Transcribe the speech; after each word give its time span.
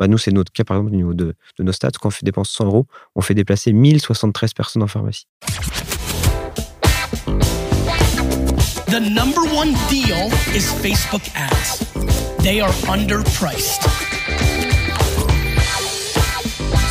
Bah, 0.00 0.08
nous, 0.08 0.16
c'est 0.16 0.32
notre 0.32 0.50
cas, 0.50 0.64
par 0.64 0.78
exemple, 0.78 0.94
au 0.94 0.96
niveau 0.96 1.12
de, 1.12 1.34
de 1.58 1.62
nos 1.62 1.72
stats. 1.72 1.90
Quand 2.00 2.08
on 2.08 2.10
fait 2.10 2.24
dépenser 2.24 2.54
100 2.54 2.64
euros, 2.64 2.86
on 3.14 3.20
fait 3.20 3.34
déplacer 3.34 3.74
1073 3.74 4.54
personnes 4.54 4.82
en 4.82 4.86
pharmacie. 4.86 5.26
The 8.86 8.98
number 8.98 9.42
one 9.54 9.74
deal 9.90 10.30
is 10.54 10.72
Facebook 10.80 11.20
ads. 11.36 11.84
They 12.42 12.62
are 12.62 12.72
underpriced. 12.88 13.82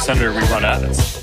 Senator, 0.06 0.32
we 0.32 0.42
run 0.52 0.64
ads. 0.64 1.19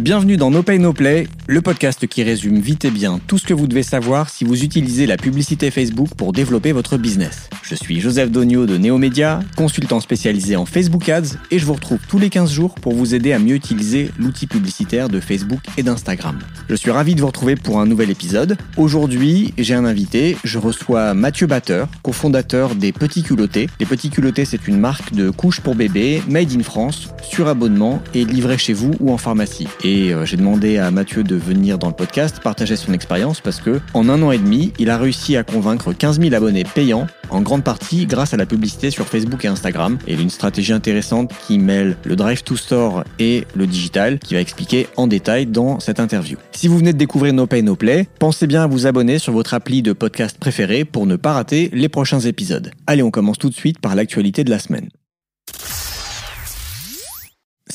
Bienvenue 0.00 0.38
dans 0.38 0.50
No 0.50 0.62
Pay 0.62 0.78
No 0.78 0.94
Play, 0.94 1.28
le 1.46 1.60
podcast 1.60 2.06
qui 2.06 2.22
résume 2.22 2.58
vite 2.58 2.86
et 2.86 2.90
bien 2.90 3.20
tout 3.26 3.36
ce 3.36 3.46
que 3.46 3.52
vous 3.52 3.66
devez 3.66 3.82
savoir 3.82 4.30
si 4.30 4.44
vous 4.44 4.64
utilisez 4.64 5.04
la 5.04 5.18
publicité 5.18 5.70
Facebook 5.70 6.08
pour 6.16 6.32
développer 6.32 6.72
votre 6.72 6.96
business. 6.96 7.50
Je 7.62 7.74
suis 7.74 8.00
Joseph 8.00 8.30
Donio 8.30 8.64
de 8.64 8.78
Neomédia, 8.78 9.40
consultant 9.56 10.00
spécialisé 10.00 10.56
en 10.56 10.64
Facebook 10.64 11.06
Ads 11.10 11.36
et 11.50 11.58
je 11.58 11.66
vous 11.66 11.74
retrouve 11.74 11.98
tous 12.08 12.18
les 12.18 12.30
15 12.30 12.50
jours 12.50 12.76
pour 12.76 12.94
vous 12.94 13.14
aider 13.14 13.34
à 13.34 13.38
mieux 13.38 13.54
utiliser 13.54 14.10
l'outil 14.18 14.46
publicitaire 14.46 15.10
de 15.10 15.20
Facebook 15.20 15.60
et 15.76 15.82
d'Instagram. 15.82 16.38
Je 16.70 16.74
suis 16.76 16.90
ravi 16.90 17.14
de 17.14 17.20
vous 17.20 17.26
retrouver 17.26 17.56
pour 17.56 17.78
un 17.78 17.84
nouvel 17.84 18.08
épisode. 18.08 18.56
Aujourd'hui, 18.78 19.52
j'ai 19.58 19.74
un 19.74 19.84
invité, 19.84 20.38
je 20.44 20.58
reçois 20.58 21.12
Mathieu 21.12 21.46
Batteur, 21.46 21.88
cofondateur 22.02 22.74
des 22.74 22.92
Petits 22.92 23.22
Culottés. 23.22 23.68
Les 23.78 23.86
Petits 23.86 24.08
Culottés, 24.08 24.46
c'est 24.46 24.66
une 24.66 24.80
marque 24.80 25.12
de 25.12 25.28
couches 25.28 25.60
pour 25.60 25.74
bébés, 25.74 26.22
made 26.26 26.52
in 26.56 26.62
France, 26.62 27.10
sur 27.22 27.48
abonnement 27.48 28.02
et 28.14 28.24
livrée 28.24 28.56
chez 28.56 28.72
vous 28.72 28.92
ou 28.98 29.12
en 29.12 29.18
pharmacie. 29.18 29.68
Euh, 29.90 30.24
j'ai 30.24 30.36
demandé 30.36 30.78
à 30.78 30.90
Mathieu 30.90 31.24
de 31.24 31.36
venir 31.36 31.78
dans 31.78 31.88
le 31.88 31.94
podcast 31.94 32.40
partager 32.40 32.76
son 32.76 32.92
expérience 32.92 33.40
parce 33.40 33.60
que 33.60 33.80
en 33.94 34.08
un 34.08 34.22
an 34.22 34.30
et 34.30 34.38
demi, 34.38 34.72
il 34.78 34.90
a 34.90 34.98
réussi 34.98 35.36
à 35.36 35.42
convaincre 35.42 35.92
15 35.92 36.20
000 36.20 36.34
abonnés 36.34 36.64
payants, 36.64 37.06
en 37.30 37.40
grande 37.40 37.64
partie 37.64 38.06
grâce 38.06 38.34
à 38.34 38.36
la 38.36 38.46
publicité 38.46 38.90
sur 38.90 39.06
Facebook 39.06 39.44
et 39.44 39.48
Instagram. 39.48 39.98
Et 40.06 40.14
une 40.14 40.30
stratégie 40.30 40.72
intéressante 40.72 41.32
qui 41.46 41.58
mêle 41.58 41.96
le 42.04 42.14
drive 42.14 42.42
to 42.42 42.56
store 42.56 43.04
et 43.18 43.46
le 43.54 43.66
digital, 43.66 44.18
qui 44.18 44.34
va 44.34 44.40
expliquer 44.40 44.86
en 44.96 45.06
détail 45.06 45.46
dans 45.46 45.80
cette 45.80 45.98
interview. 45.98 46.38
Si 46.52 46.68
vous 46.68 46.78
venez 46.78 46.92
de 46.92 46.98
découvrir 46.98 47.32
No 47.32 47.46
Pay 47.46 47.62
No 47.62 47.74
Play, 47.74 48.06
pensez 48.18 48.46
bien 48.46 48.62
à 48.62 48.66
vous 48.66 48.86
abonner 48.86 49.18
sur 49.18 49.32
votre 49.32 49.54
appli 49.54 49.82
de 49.82 49.92
podcast 49.92 50.38
préféré 50.38 50.84
pour 50.84 51.06
ne 51.06 51.16
pas 51.16 51.32
rater 51.32 51.70
les 51.72 51.88
prochains 51.88 52.20
épisodes. 52.20 52.70
Allez, 52.86 53.02
on 53.02 53.10
commence 53.10 53.38
tout 53.38 53.48
de 53.48 53.54
suite 53.54 53.80
par 53.80 53.94
l'actualité 53.94 54.44
de 54.44 54.50
la 54.50 54.58
semaine. 54.58 54.88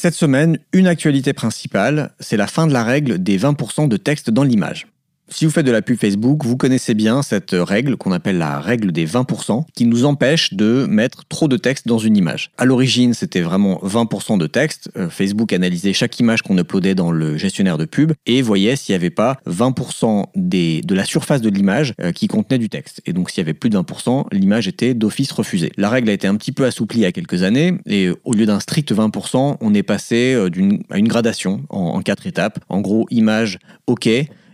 Cette 0.06 0.14
semaine, 0.14 0.60
une 0.72 0.86
actualité 0.86 1.34
principale, 1.34 2.12
c'est 2.20 2.38
la 2.38 2.46
fin 2.46 2.68
de 2.68 2.74
la 2.74 2.84
règle 2.84 3.18
des 3.18 3.40
20% 3.40 3.88
de 3.88 3.98
texte 3.98 4.30
dans 4.30 4.44
l'image. 4.44 4.86
Si 5.28 5.44
vous 5.46 5.52
faites 5.52 5.66
de 5.66 5.72
la 5.72 5.82
pub 5.82 5.98
Facebook, 5.98 6.46
vous 6.46 6.56
connaissez 6.56 6.94
bien 6.94 7.24
cette 7.24 7.52
règle 7.54 7.98
qu'on 7.98 8.12
appelle 8.12 8.38
la 8.38 8.60
règle 8.60 8.92
des 8.92 9.08
20%, 9.08 9.66
qui 9.74 9.86
nous 9.86 10.06
empêche 10.06 10.54
de 10.54 10.86
mettre 10.88 11.26
trop 11.26 11.48
de 11.48 11.58
texte 11.58 11.88
dans 11.88 11.98
une 11.98 12.16
image. 12.16 12.52
À 12.60 12.66
l'origine, 12.66 13.16
c'était 13.16 13.42
vraiment 13.42 13.80
20% 13.84 14.38
de 14.38 14.46
texte. 14.46 14.92
Euh, 14.98 15.10
Facebook 15.10 15.52
analysait 15.52 15.94
chaque 15.94 16.20
image 16.20 16.44
qu'on 16.44 16.58
uploadait 16.58 16.94
dans 16.94 17.12
le 17.12 17.38
gestionnaire 17.38 17.80
de 17.80 17.86
pub 17.86 18.14
et 18.28 18.44
voyait 18.44 18.76
s'il 18.76 18.94
n'y 18.94 18.98
avait 18.98 19.10
pas 19.10 19.38
20% 19.50 20.26
des, 20.36 20.82
de 20.82 20.94
la 20.94 21.06
surface 21.06 21.42
de 21.42 21.50
l'image 21.50 21.96
euh, 22.02 22.12
qui 22.12 22.28
contenait 22.28 22.60
du 22.60 22.70
texte. 22.70 23.02
Et 23.08 23.14
donc 23.14 23.32
s'il 23.32 23.40
y 23.40 23.46
avait 23.46 23.56
plus 23.56 23.72
de 23.72 23.78
20%, 23.80 24.28
l'image 24.32 24.68
était 24.68 24.94
d'office 24.94 25.32
refusée. 25.32 25.72
La 25.76 25.90
règle 25.90 26.10
a 26.10 26.14
été 26.14 26.28
un 26.28 26.36
petit 26.36 26.52
peu 26.52 26.66
assouplie 26.66 27.00
il 27.00 27.04
y 27.04 27.06
a 27.06 27.12
quelques 27.12 27.42
années 27.42 27.74
et 27.88 28.12
au 28.26 28.34
lieu 28.34 28.46
d'un 28.46 28.60
strict 28.60 28.94
20%, 28.94 29.58
on 29.60 29.74
est 29.74 29.84
passé 29.84 30.36
euh, 30.36 30.50
à 30.92 31.00
une 31.00 31.08
gradation 31.08 31.64
en, 31.70 31.80
en 31.80 32.02
quatre 32.02 32.28
étapes. 32.28 32.60
En 32.70 32.82
gros, 32.82 33.08
image 33.10 33.58
OK, 33.88 34.08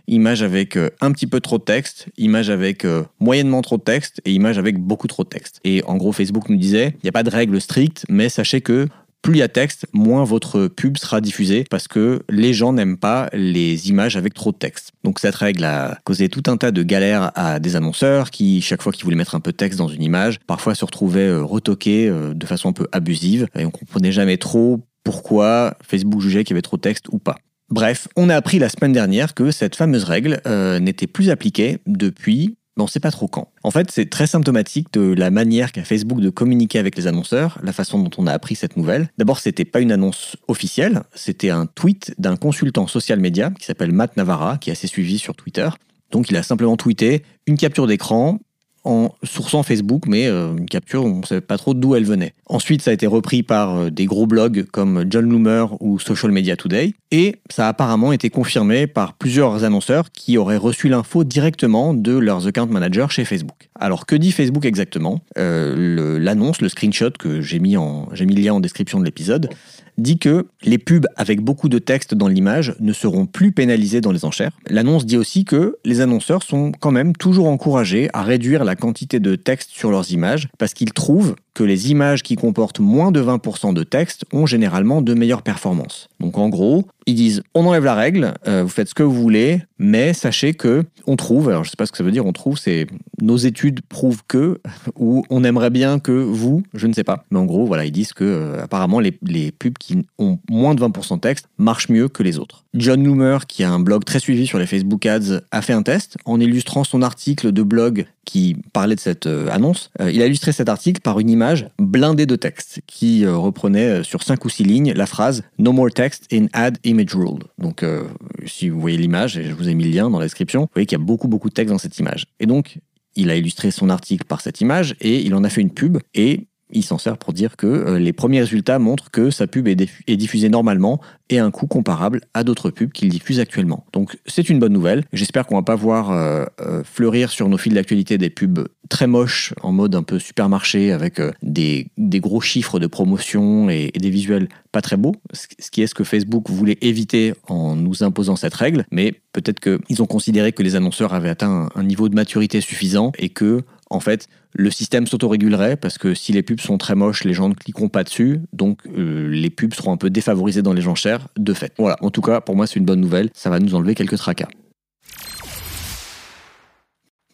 image 0.06 0.42
avec 0.42 0.76
euh, 0.76 0.90
un 1.00 1.12
petit 1.12 1.26
peu 1.26 1.40
trop 1.40 1.58
de 1.58 1.64
texte, 1.64 2.06
image 2.16 2.50
avec 2.50 2.84
euh, 2.84 3.04
moyennement 3.20 3.62
trop 3.62 3.76
de 3.76 3.82
texte 3.82 4.20
et 4.24 4.32
image 4.32 4.58
avec 4.58 4.78
beaucoup 4.78 5.06
trop 5.06 5.24
de 5.24 5.28
texte. 5.28 5.60
Et 5.64 5.82
en 5.84 5.96
gros, 5.96 6.12
Facebook 6.12 6.48
nous 6.48 6.56
disait, 6.56 6.94
il 6.94 7.04
n'y 7.04 7.08
a 7.08 7.12
pas 7.12 7.22
de 7.22 7.30
règle 7.30 7.60
stricte, 7.60 8.04
mais 8.08 8.28
sachez 8.28 8.60
que 8.60 8.88
plus 9.22 9.34
il 9.34 9.38
y 9.38 9.42
a 9.42 9.48
texte, 9.48 9.86
moins 9.92 10.24
votre 10.24 10.66
pub 10.66 10.96
sera 10.96 11.20
diffusée 11.20 11.64
parce 11.70 11.86
que 11.86 12.24
les 12.28 12.52
gens 12.52 12.72
n'aiment 12.72 12.96
pas 12.96 13.28
les 13.32 13.88
images 13.88 14.16
avec 14.16 14.34
trop 14.34 14.50
de 14.50 14.56
texte. 14.56 14.90
Donc 15.04 15.20
cette 15.20 15.36
règle 15.36 15.62
a 15.62 15.96
causé 16.02 16.28
tout 16.28 16.42
un 16.50 16.56
tas 16.56 16.72
de 16.72 16.82
galères 16.82 17.30
à 17.36 17.60
des 17.60 17.76
annonceurs 17.76 18.32
qui, 18.32 18.60
chaque 18.60 18.82
fois 18.82 18.90
qu'ils 18.90 19.04
voulaient 19.04 19.16
mettre 19.16 19.36
un 19.36 19.40
peu 19.40 19.52
de 19.52 19.56
texte 19.56 19.78
dans 19.78 19.86
une 19.86 20.02
image, 20.02 20.40
parfois 20.48 20.74
se 20.74 20.84
retrouvaient 20.84 21.28
euh, 21.28 21.44
retoqués 21.44 22.10
de 22.10 22.46
façon 22.46 22.70
un 22.70 22.72
peu 22.72 22.88
abusive 22.90 23.46
et 23.56 23.64
on 23.64 23.70
comprenait 23.70 24.10
jamais 24.10 24.38
trop 24.38 24.80
pourquoi 25.04 25.76
Facebook 25.82 26.20
jugeait 26.20 26.42
qu'il 26.42 26.54
y 26.54 26.56
avait 26.56 26.62
trop 26.62 26.76
de 26.76 26.82
texte 26.82 27.06
ou 27.12 27.20
pas. 27.20 27.36
Bref, 27.72 28.06
on 28.16 28.28
a 28.28 28.36
appris 28.36 28.58
la 28.58 28.68
semaine 28.68 28.92
dernière 28.92 29.32
que 29.32 29.50
cette 29.50 29.76
fameuse 29.76 30.04
règle 30.04 30.42
euh, 30.46 30.78
n'était 30.78 31.06
plus 31.06 31.30
appliquée 31.30 31.78
depuis 31.86 32.56
on 32.78 32.84
ne 32.84 32.88
sait 32.88 33.00
pas 33.00 33.10
trop 33.10 33.28
quand. 33.28 33.48
En 33.62 33.70
fait, 33.70 33.90
c'est 33.90 34.10
très 34.10 34.26
symptomatique 34.26 34.92
de 34.92 35.14
la 35.14 35.30
manière 35.30 35.72
qu'a 35.72 35.84
Facebook 35.84 36.20
de 36.20 36.30
communiquer 36.30 36.78
avec 36.78 36.96
les 36.96 37.06
annonceurs, 37.06 37.58
la 37.62 37.72
façon 37.72 38.02
dont 38.02 38.10
on 38.18 38.26
a 38.26 38.32
appris 38.32 38.56
cette 38.56 38.76
nouvelle. 38.76 39.08
D'abord, 39.18 39.38
c'était 39.38 39.64
pas 39.64 39.80
une 39.80 39.92
annonce 39.92 40.36
officielle, 40.48 41.02
c'était 41.14 41.50
un 41.50 41.66
tweet 41.66 42.14
d'un 42.18 42.36
consultant 42.36 42.86
social 42.86 43.20
média 43.20 43.50
qui 43.58 43.64
s'appelle 43.64 43.92
Matt 43.92 44.16
Navarra, 44.16 44.58
qui 44.58 44.70
est 44.70 44.72
assez 44.72 44.86
suivi 44.86 45.18
sur 45.18 45.34
Twitter. 45.36 45.68
Donc, 46.10 46.30
il 46.30 46.36
a 46.36 46.42
simplement 46.42 46.76
tweeté 46.76 47.22
une 47.46 47.56
capture 47.56 47.86
d'écran 47.86 48.38
en 48.84 49.12
sourçant 49.22 49.62
Facebook, 49.62 50.04
mais 50.06 50.26
euh, 50.26 50.56
une 50.56 50.66
capture, 50.66 51.04
on 51.04 51.20
ne 51.20 51.26
savait 51.26 51.40
pas 51.40 51.58
trop 51.58 51.74
d'où 51.74 51.94
elle 51.94 52.04
venait. 52.04 52.34
Ensuite, 52.46 52.82
ça 52.82 52.90
a 52.90 52.94
été 52.94 53.06
repris 53.06 53.42
par 53.42 53.76
euh, 53.76 53.90
des 53.90 54.06
gros 54.06 54.26
blogs 54.26 54.64
comme 54.72 55.04
John 55.08 55.28
Loomer 55.28 55.80
ou 55.80 55.98
Social 55.98 56.32
Media 56.32 56.56
Today, 56.56 56.94
et 57.10 57.36
ça 57.50 57.66
a 57.66 57.68
apparemment 57.68 58.12
été 58.12 58.30
confirmé 58.30 58.86
par 58.86 59.14
plusieurs 59.14 59.64
annonceurs 59.64 60.10
qui 60.12 60.36
auraient 60.36 60.56
reçu 60.56 60.88
l'info 60.88 61.24
directement 61.24 61.94
de 61.94 62.12
leurs 62.12 62.46
account 62.46 62.66
managers 62.66 63.06
chez 63.10 63.24
Facebook. 63.24 63.68
Alors, 63.78 64.06
que 64.06 64.16
dit 64.16 64.32
Facebook 64.32 64.64
exactement? 64.64 65.20
Euh, 65.38 66.18
L'annonce, 66.18 66.60
le, 66.60 66.68
screenshot 66.68 67.10
que 67.18 67.40
j'ai 67.40 67.58
mis, 67.58 67.76
mis 67.76 68.34
le 68.34 68.42
lien 68.42 68.54
en 68.54 68.60
description 68.60 69.00
de 69.00 69.04
l'épisode, 69.04 69.48
dit 69.98 70.18
que 70.18 70.46
les 70.62 70.78
pubs 70.78 71.06
avec 71.16 71.40
beaucoup 71.40 71.68
de 71.68 71.78
texte 71.78 72.14
dans 72.14 72.28
l'image 72.28 72.74
ne 72.80 72.92
seront 72.92 73.26
plus 73.26 73.52
pénalisés 73.52 74.00
dans 74.00 74.12
les 74.12 74.24
enchères. 74.24 74.52
L'annonce 74.68 75.06
dit 75.06 75.16
aussi 75.16 75.44
que 75.44 75.76
les 75.84 76.00
annonceurs 76.00 76.42
sont 76.42 76.72
quand 76.72 76.90
même 76.90 77.14
toujours 77.14 77.48
encouragés 77.48 78.08
à 78.12 78.22
réduire 78.22 78.64
la 78.64 78.76
quantité 78.76 79.20
de 79.20 79.36
texte 79.36 79.70
sur 79.70 79.90
leurs 79.90 80.12
images 80.12 80.48
parce 80.58 80.74
qu'ils 80.74 80.92
trouvent 80.92 81.36
que 81.54 81.64
les 81.64 81.90
images 81.90 82.22
qui 82.22 82.36
comportent 82.36 82.80
moins 82.80 83.12
de 83.12 83.22
20% 83.22 83.74
de 83.74 83.82
texte 83.82 84.24
ont 84.32 84.46
généralement 84.46 85.02
de 85.02 85.14
meilleures 85.14 85.42
performances. 85.42 86.08
Donc 86.20 86.38
en 86.38 86.48
gros, 86.48 86.86
ils 87.06 87.14
disent 87.14 87.42
on 87.54 87.66
enlève 87.66 87.84
la 87.84 87.94
règle, 87.94 88.34
euh, 88.46 88.62
vous 88.62 88.68
faites 88.68 88.88
ce 88.88 88.94
que 88.94 89.02
vous 89.02 89.14
voulez, 89.14 89.62
mais 89.78 90.12
sachez 90.12 90.54
que 90.54 90.84
on 91.06 91.16
trouve, 91.16 91.48
alors 91.48 91.64
je 91.64 91.70
sais 91.70 91.76
pas 91.76 91.86
ce 91.86 91.92
que 91.92 91.98
ça 91.98 92.04
veut 92.04 92.12
dire, 92.12 92.24
on 92.24 92.32
trouve, 92.32 92.56
c'est 92.58 92.86
nos 93.20 93.36
études 93.36 93.80
prouvent 93.82 94.22
que, 94.26 94.60
ou 94.96 95.24
on 95.30 95.44
aimerait 95.44 95.70
bien 95.70 95.98
que 95.98 96.12
vous, 96.12 96.62
je 96.74 96.86
ne 96.86 96.92
sais 96.92 97.04
pas. 97.04 97.24
Mais 97.30 97.38
en 97.38 97.44
gros, 97.44 97.66
voilà, 97.66 97.84
ils 97.84 97.92
disent 97.92 98.12
que 98.12 98.24
euh, 98.24 98.62
apparemment 98.62 99.00
les, 99.00 99.12
pubs 99.52 99.76
qui 99.78 100.06
ont 100.18 100.38
moins 100.48 100.74
de 100.74 100.82
20% 100.82 101.16
de 101.16 101.20
texte 101.20 101.48
marchent 101.58 101.88
mieux 101.88 102.08
que 102.08 102.22
les 102.22 102.38
autres. 102.38 102.64
John 102.74 103.04
Loomer, 103.04 103.46
qui 103.46 103.64
a 103.64 103.70
un 103.70 103.80
blog 103.80 104.04
très 104.04 104.20
suivi 104.20 104.46
sur 104.46 104.58
les 104.58 104.66
Facebook 104.66 105.04
Ads, 105.04 105.40
a 105.50 105.62
fait 105.62 105.72
un 105.72 105.82
test 105.82 106.16
en 106.24 106.40
illustrant 106.40 106.84
son 106.84 107.02
article 107.02 107.52
de 107.52 107.62
blog 107.62 108.06
qui 108.24 108.56
parlait 108.72 108.94
de 108.94 109.00
cette 109.00 109.26
euh, 109.26 109.48
annonce. 109.50 109.90
il 110.00 110.22
a 110.22 110.26
illustré 110.26 110.52
cet 110.52 110.68
article 110.68 111.00
par 111.00 111.18
une 111.20 111.30
image 111.30 111.66
blindée 111.78 112.26
de 112.26 112.36
texte 112.36 112.80
qui 112.86 113.26
reprenait 113.26 114.02
sur 114.04 114.22
5 114.22 114.44
ou 114.44 114.48
6 114.48 114.64
lignes 114.64 114.92
la 114.92 115.06
phrase 115.06 115.42
No 115.58 115.72
more 115.72 115.90
text 115.90 116.26
in 116.32 116.46
ad 116.52 116.78
image 116.84 117.14
rule. 117.14 117.44
Donc, 117.58 117.82
euh, 117.82 118.04
si 118.46 118.68
vous 118.68 118.80
voyez 118.80 118.96
l'image, 118.96 119.36
et 119.38 119.44
je 119.44 119.54
vous 119.54 119.68
ai 119.68 119.74
mis 119.74 119.84
le 119.84 119.90
lien 119.90 120.10
dans 120.10 120.18
la 120.18 120.26
description, 120.26 120.62
vous 120.62 120.70
voyez 120.74 120.86
qu'il 120.86 120.98
y 120.98 121.00
a 121.00 121.04
beaucoup, 121.04 121.28
beaucoup 121.28 121.48
de 121.48 121.54
texte 121.54 121.72
dans 121.72 121.78
cette 121.78 121.98
image. 121.98 122.26
Et 122.40 122.46
donc, 122.46 122.78
il 123.14 123.30
a 123.30 123.36
illustré 123.36 123.70
son 123.70 123.90
article 123.90 124.24
par 124.24 124.40
cette 124.40 124.60
image 124.60 124.96
et 125.00 125.20
il 125.20 125.34
en 125.34 125.44
a 125.44 125.50
fait 125.50 125.60
une 125.60 125.72
pub 125.72 125.98
et 126.14 126.48
il 126.72 126.82
s'en 126.82 126.98
sert 126.98 127.18
pour 127.18 127.32
dire 127.32 127.56
que 127.56 127.66
euh, 127.66 127.98
les 127.98 128.12
premiers 128.12 128.40
résultats 128.40 128.78
montrent 128.78 129.10
que 129.10 129.30
sa 129.30 129.46
pub 129.46 129.68
est, 129.68 129.76
diffusée 130.16 130.48
normalement 130.48 131.00
et 131.30 131.38
à 131.38 131.44
un 131.44 131.50
coût 131.50 131.66
comparable 131.66 132.20
à 132.34 132.44
d'autres 132.44 132.70
pubs 132.70 132.92
qu'il 132.92 133.08
diffuse 133.08 133.40
actuellement. 133.40 133.86
Donc 133.92 134.18
c'est 134.26 134.48
une 134.48 134.58
bonne 134.58 134.72
nouvelle. 134.72 135.04
J'espère 135.12 135.46
qu'on 135.46 135.56
va 135.56 135.62
pas 135.62 135.76
voir 135.76 136.10
euh, 136.10 136.44
euh, 136.60 136.82
fleurir 136.84 137.30
sur 137.30 137.48
nos 137.48 137.58
fils 137.58 137.74
d'actualité 137.74 138.18
des 138.18 138.30
pubs 138.30 138.68
très 138.88 139.06
moches 139.06 139.54
en 139.62 139.72
mode 139.72 139.94
un 139.94 140.02
peu 140.02 140.18
supermarché 140.18 140.92
avec 140.92 141.20
des, 141.42 141.90
gros 141.98 142.40
chiffres 142.40 142.78
de 142.78 142.86
promotion 142.86 143.70
et, 143.70 143.90
des 143.94 144.10
visuels 144.10 144.48
pas 144.70 144.82
très 144.82 144.96
beaux, 144.96 145.14
ce 145.32 145.70
qui 145.70 145.82
est 145.82 145.86
ce 145.86 145.94
que 145.94 146.04
Facebook 146.04 146.50
voulait 146.50 146.78
éviter 146.82 147.32
en 147.48 147.74
nous 147.76 148.02
imposant 148.02 148.36
cette 148.36 148.54
règle, 148.54 148.84
mais 148.90 149.12
peut-être 149.32 149.60
qu'ils 149.60 150.02
ont 150.02 150.06
considéré 150.06 150.52
que 150.52 150.62
les 150.62 150.76
annonceurs 150.76 151.14
avaient 151.14 151.30
atteint 151.30 151.68
un 151.74 151.84
niveau 151.84 152.08
de 152.08 152.14
maturité 152.14 152.60
suffisant 152.60 153.12
et 153.18 153.30
que 153.30 153.62
en 153.92 154.00
fait, 154.00 154.28
le 154.52 154.70
système 154.70 155.06
s'autorégulerait 155.06 155.76
parce 155.76 155.98
que 155.98 156.14
si 156.14 156.32
les 156.32 156.42
pubs 156.42 156.60
sont 156.60 156.78
très 156.78 156.94
moches, 156.94 157.24
les 157.24 157.34
gens 157.34 157.48
ne 157.48 157.54
cliqueront 157.54 157.88
pas 157.88 158.04
dessus, 158.04 158.40
donc 158.52 158.80
euh, 158.96 159.28
les 159.28 159.50
pubs 159.50 159.74
seront 159.74 159.92
un 159.92 159.96
peu 159.96 160.10
défavorisées 160.10 160.62
dans 160.62 160.72
les 160.72 160.86
enchères 160.86 161.28
de 161.38 161.54
fait. 161.54 161.72
Voilà, 161.78 161.96
en 162.00 162.10
tout 162.10 162.22
cas, 162.22 162.40
pour 162.40 162.56
moi, 162.56 162.66
c'est 162.66 162.78
une 162.78 162.84
bonne 162.84 163.00
nouvelle, 163.00 163.30
ça 163.34 163.50
va 163.50 163.58
nous 163.58 163.74
enlever 163.74 163.94
quelques 163.94 164.18
tracas. 164.18 164.48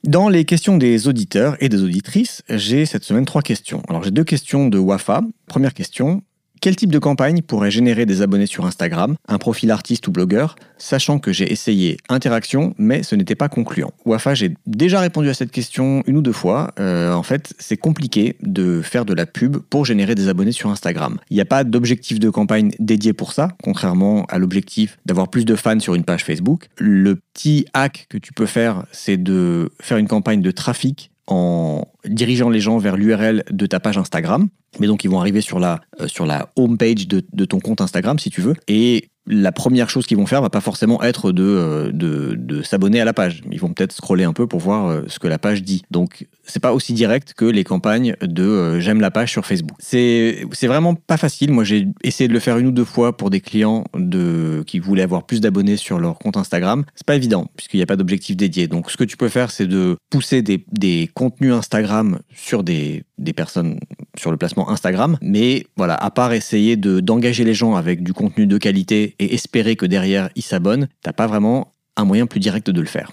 Dans 0.05 0.29
les 0.29 0.45
questions 0.45 0.77
des 0.77 1.09
auditeurs 1.09 1.57
et 1.61 1.69
des 1.69 1.83
auditrices, 1.83 2.43
j'ai 2.49 2.87
cette 2.87 3.05
semaine 3.05 3.25
trois 3.25 3.43
questions. 3.43 3.83
Alors 3.89 4.05
j'ai 4.05 4.13
deux 4.13 4.25
questions 4.25 4.69
de 4.69 4.79
Wafa. 4.79 5.23
Première 5.47 5.75
question, 5.75 6.23
Quel 6.61 6.77
type 6.77 6.91
de 6.91 6.99
campagne 6.99 7.43
pourrait 7.43 7.71
générer 7.71 8.07
des 8.07 8.23
abonnés 8.23 8.47
sur 8.47 8.67
Instagram, 8.67 9.17
un 9.29 9.39
profil 9.39 9.71
artiste 9.71 10.09
ou 10.09 10.13
blogueur, 10.13 10.57
sachant 10.77 11.19
que 11.19 11.33
j'ai 11.33 11.53
essayé 11.53 11.97
interaction, 12.09 12.75
mais 12.79 13.03
ce 13.03 13.15
n'était 13.15 13.35
pas 13.35 13.49
concluant? 13.49 13.93
Wafa, 14.05 14.35
j'ai 14.35 14.55
déjà 14.67 15.01
répondu 15.01 15.29
à 15.29 15.35
cette 15.35 15.51
question 15.51 16.03
une 16.07 16.17
ou 16.17 16.23
deux 16.23 16.33
fois. 16.33 16.73
Euh, 16.81 17.13
en 17.13 17.23
fait, 17.23 17.55
c'est 17.59 17.77
compliqué 17.77 18.37
de 18.43 18.83
faire 18.83 19.05
de 19.05 19.15
la 19.15 19.27
pub 19.27 19.59
pour 19.59 19.85
générer 19.85 20.15
des 20.15 20.29
abonnés 20.29 20.53
sur 20.53 20.71
Instagram. 20.71 21.19
Il 21.31 21.35
n'y 21.35 21.41
a 21.41 21.47
pas 21.47 21.65
d'objectif 21.65 22.19
de 22.19 22.31
campagne 22.31 22.73
dédié 22.79 23.13
pour 23.13 23.33
ça, 23.33 23.49
contrairement 23.63 24.25
à 24.29 24.39
l'objectif 24.39 24.99
d'avoir 25.07 25.29
plus 25.29 25.45
de 25.45 25.55
fans 25.55 25.81
sur 25.81 25.95
une 25.95 26.05
page 26.05 26.25
Facebook. 26.25 26.69
Le 26.79 27.17
petit 27.35 27.67
hack 27.73 28.07
que 28.09 28.19
tu 28.19 28.33
peux 28.33 28.47
faire, 28.47 28.85
c'est 28.93 29.17
de 29.17 29.71
faire 29.81 29.99
une 29.99 30.09
campagne 30.09 30.43
de 30.43 30.51
trafic 30.51 31.11
en 31.29 31.85
dirigeant 32.07 32.49
les 32.49 32.61
gens 32.61 32.79
vers 32.79 32.97
l'URL 32.97 33.45
de 33.51 33.67
ta 33.67 33.81
page 33.81 33.99
Instagram. 33.99 34.49
Mais 34.81 34.87
donc 34.87 35.05
ils 35.05 35.11
vont 35.11 35.21
arriver 35.21 35.41
sur 35.41 35.59
la, 35.59 35.81
euh, 36.01 36.09
sur 36.09 36.27
la 36.27 36.51
home 36.57 36.79
page 36.79 37.07
de, 37.07 37.25
de, 37.33 37.45
ton 37.45 37.61
compte 37.61 37.81
Instagram 37.81 38.19
si 38.19 38.31
tu 38.31 38.41
veux. 38.41 38.55
Et 38.67 39.11
la 39.29 39.53
première 39.53 39.91
chose 39.91 40.07
qu'ils 40.07 40.17
vont 40.17 40.27
faire 40.27 40.43
va 40.43 40.51
pas 40.51 40.61
forcément 40.61 41.03
être 41.03 41.33
de, 41.33 41.43
euh, 41.43 41.93
de, 41.93 42.35
de 42.35 42.63
s'abonner 42.63 43.01
à 43.01 43.05
la 43.05 43.13
page. 43.13 43.43
Ils 43.51 43.61
vont 43.61 43.73
peut-être 43.73 43.93
scroller 43.93 44.25
un 44.25 44.33
peu 44.33 44.47
pour 44.47 44.61
voir 44.61 44.87
euh, 44.87 45.03
ce 45.07 45.19
que 45.19 45.29
la 45.29 45.39
page 45.39 45.63
dit. 45.63 45.83
Donc 45.91 46.27
c'est 46.45 46.61
pas 46.61 46.73
aussi 46.73 46.93
direct 46.93 47.35
que 47.35 47.45
les 47.45 47.65
campagnes 47.65 48.17
de 48.23 48.43
euh, 48.43 48.81
j'aime 48.81 49.01
la 49.01 49.11
page 49.11 49.31
sur 49.31 49.47
Facebook. 49.47 49.77
C'est 49.81 50.47
vraiment 50.63 50.95
pas 50.95 51.17
facile. 51.17 51.53
Moi 51.53 51.65
j'ai 51.65 51.89
essayé 52.03 52.29
de 52.29 52.33
le 52.33 52.41
faire 52.41 52.59
une 52.59 52.69
ou 52.69 52.73
deux 52.73 52.85
fois 52.85 53.17
pour 53.17 53.31
des 53.31 53.41
clients 53.41 53.85
de 53.95 54.65
qui 54.67 54.79
voulaient 54.79 55.03
avoir 55.03 55.25
plus 55.25 55.41
d'abonnés 55.41 55.77
sur 55.77 55.99
leur 55.99 56.19
compte 56.19 56.37
Instagram. 56.37 56.85
C'est 56.95 57.07
pas 57.07 57.17
évident 57.17 57.51
puisqu'il 57.57 57.77
n'y 57.77 57.83
a 57.83 57.87
pas 57.87 57.97
d'objectif 57.97 58.37
dédié. 58.37 58.67
Donc 58.67 58.91
ce 58.91 58.97
que 58.97 59.05
tu 59.05 59.17
peux 59.17 59.29
faire 59.29 59.51
c'est 59.51 59.67
de 59.67 59.97
pousser 60.11 60.43
des, 60.43 60.65
des 60.73 61.11
contenus 61.15 61.53
Instagram 61.53 62.19
sur 62.35 62.65
des, 62.65 63.05
des 63.19 63.33
personnes 63.33 63.79
sur 64.17 64.31
le 64.31 64.37
placement 64.37 64.71
Instagram. 64.71 65.19
Mais 65.23 65.67
voilà, 65.77 65.95
à 65.95 66.11
part 66.11 66.33
essayer 66.33 66.77
de 66.77 67.01
d'engager 67.01 67.45
les 67.45 67.55
gens 67.55 67.75
avec 67.75 68.03
du 68.03 68.13
contenu 68.13 68.47
de 68.47 68.59
qualité 68.59 69.15
et 69.19 69.35
espérer 69.35 69.77
que 69.77 69.87
derrière 69.87 70.31
ils 70.37 70.43
s'abonnent, 70.43 70.89
t'as 71.03 71.13
pas 71.13 71.27
vraiment 71.27 71.75
un 71.97 72.05
moyen 72.05 72.27
plus 72.27 72.41
direct 72.41 72.71
de 72.71 72.81
le 72.81 72.87
faire. 72.87 73.11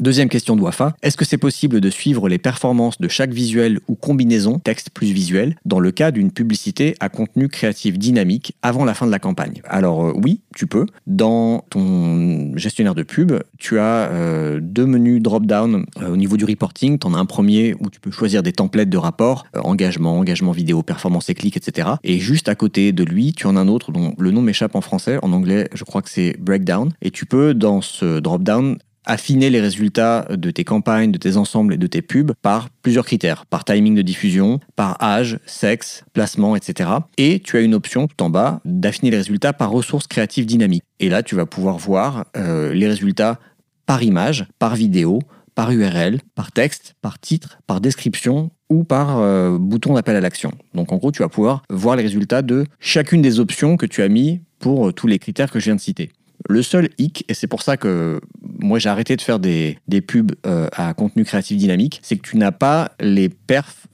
Deuxième 0.00 0.30
question 0.30 0.56
de 0.56 0.62
Wafa, 0.62 0.94
est-ce 1.02 1.18
que 1.18 1.26
c'est 1.26 1.36
possible 1.36 1.78
de 1.78 1.90
suivre 1.90 2.26
les 2.26 2.38
performances 2.38 2.98
de 2.98 3.08
chaque 3.08 3.34
visuel 3.34 3.78
ou 3.88 3.94
combinaison, 3.94 4.58
texte 4.58 4.88
plus 4.88 5.12
visuel, 5.12 5.54
dans 5.66 5.80
le 5.80 5.90
cas 5.90 6.10
d'une 6.10 6.32
publicité 6.32 6.94
à 6.98 7.10
contenu 7.10 7.48
créatif 7.48 7.98
dynamique 7.98 8.56
avant 8.62 8.86
la 8.86 8.94
fin 8.94 9.04
de 9.04 9.10
la 9.10 9.18
campagne? 9.18 9.60
Alors 9.64 10.06
euh, 10.06 10.12
oui, 10.16 10.40
tu 10.56 10.66
peux. 10.66 10.86
Dans 11.06 11.66
ton 11.68 12.56
gestionnaire 12.56 12.94
de 12.94 13.02
pub, 13.02 13.32
tu 13.58 13.78
as 13.78 14.08
euh, 14.10 14.60
deux 14.62 14.86
menus 14.86 15.20
drop-down 15.20 15.84
euh, 16.00 16.08
au 16.08 16.16
niveau 16.16 16.38
du 16.38 16.46
reporting. 16.46 16.98
Tu 16.98 17.06
en 17.06 17.12
as 17.12 17.18
un 17.18 17.26
premier 17.26 17.74
où 17.78 17.90
tu 17.90 18.00
peux 18.00 18.10
choisir 18.10 18.42
des 18.42 18.52
templates 18.52 18.88
de 18.88 18.96
rapport, 18.96 19.44
euh, 19.56 19.60
engagement, 19.60 20.18
engagement 20.18 20.52
vidéo, 20.52 20.82
performance 20.82 21.28
et 21.28 21.34
clics, 21.34 21.58
etc. 21.58 21.90
Et 22.02 22.18
juste 22.18 22.48
à 22.48 22.54
côté 22.54 22.92
de 22.92 23.04
lui, 23.04 23.34
tu 23.34 23.46
en 23.46 23.56
as 23.56 23.60
un 23.60 23.68
autre 23.68 23.92
dont 23.92 24.14
le 24.16 24.30
nom 24.30 24.40
m'échappe 24.40 24.74
en 24.74 24.80
français. 24.80 25.18
En 25.20 25.32
anglais, 25.32 25.68
je 25.74 25.84
crois 25.84 26.00
que 26.00 26.08
c'est 26.08 26.34
breakdown. 26.40 26.92
Et 27.02 27.10
tu 27.10 27.26
peux, 27.26 27.52
dans 27.52 27.82
ce 27.82 28.20
drop-down, 28.20 28.78
affiner 29.04 29.50
les 29.50 29.60
résultats 29.60 30.26
de 30.30 30.50
tes 30.50 30.64
campagnes, 30.64 31.12
de 31.12 31.18
tes 31.18 31.36
ensembles 31.36 31.74
et 31.74 31.78
de 31.78 31.86
tes 31.86 32.02
pubs 32.02 32.32
par 32.42 32.70
plusieurs 32.82 33.04
critères, 33.04 33.46
par 33.46 33.64
timing 33.64 33.94
de 33.94 34.02
diffusion, 34.02 34.60
par 34.76 35.02
âge, 35.02 35.38
sexe, 35.46 36.04
placement, 36.12 36.56
etc. 36.56 36.90
Et 37.18 37.40
tu 37.40 37.56
as 37.56 37.60
une 37.60 37.74
option 37.74 38.06
tout 38.06 38.22
en 38.22 38.30
bas 38.30 38.60
d'affiner 38.64 39.10
les 39.10 39.18
résultats 39.18 39.52
par 39.52 39.70
ressources 39.70 40.06
créatives 40.06 40.46
dynamiques. 40.46 40.84
Et 41.00 41.08
là, 41.08 41.22
tu 41.22 41.34
vas 41.34 41.46
pouvoir 41.46 41.78
voir 41.78 42.26
euh, 42.36 42.72
les 42.72 42.86
résultats 42.86 43.38
par 43.86 44.02
image, 44.02 44.46
par 44.58 44.76
vidéo, 44.76 45.20
par 45.54 45.70
URL, 45.70 46.20
par 46.34 46.52
texte, 46.52 46.94
par 47.02 47.18
titre, 47.18 47.58
par 47.66 47.80
description 47.80 48.50
ou 48.70 48.84
par 48.84 49.18
euh, 49.18 49.58
bouton 49.58 49.94
d'appel 49.94 50.16
à 50.16 50.20
l'action. 50.20 50.50
Donc 50.74 50.92
en 50.92 50.96
gros, 50.96 51.12
tu 51.12 51.22
vas 51.22 51.28
pouvoir 51.28 51.62
voir 51.68 51.96
les 51.96 52.02
résultats 52.02 52.42
de 52.42 52.64
chacune 52.80 53.20
des 53.22 53.38
options 53.38 53.76
que 53.76 53.86
tu 53.86 54.02
as 54.02 54.08
mis 54.08 54.40
pour 54.58 54.88
euh, 54.88 54.92
tous 54.92 55.06
les 55.06 55.18
critères 55.18 55.50
que 55.50 55.60
je 55.60 55.66
viens 55.66 55.74
de 55.74 55.80
citer. 55.80 56.10
Le 56.48 56.62
seul 56.62 56.88
hic, 56.98 57.24
et 57.28 57.34
c'est 57.34 57.46
pour 57.46 57.62
ça 57.62 57.76
que 57.76 58.20
moi 58.60 58.78
j'ai 58.78 58.88
arrêté 58.88 59.16
de 59.16 59.20
faire 59.20 59.38
des, 59.38 59.78
pubs 60.06 60.32
euh, 60.46 60.68
à 60.72 60.94
contenu 60.94 61.24
créatif 61.24 61.56
dynamique, 61.56 62.00
c'est 62.02 62.16
que 62.16 62.22
tu 62.22 62.36
n'as 62.36 62.52
pas 62.52 62.92
les 63.00 63.28
perfs 63.28 63.86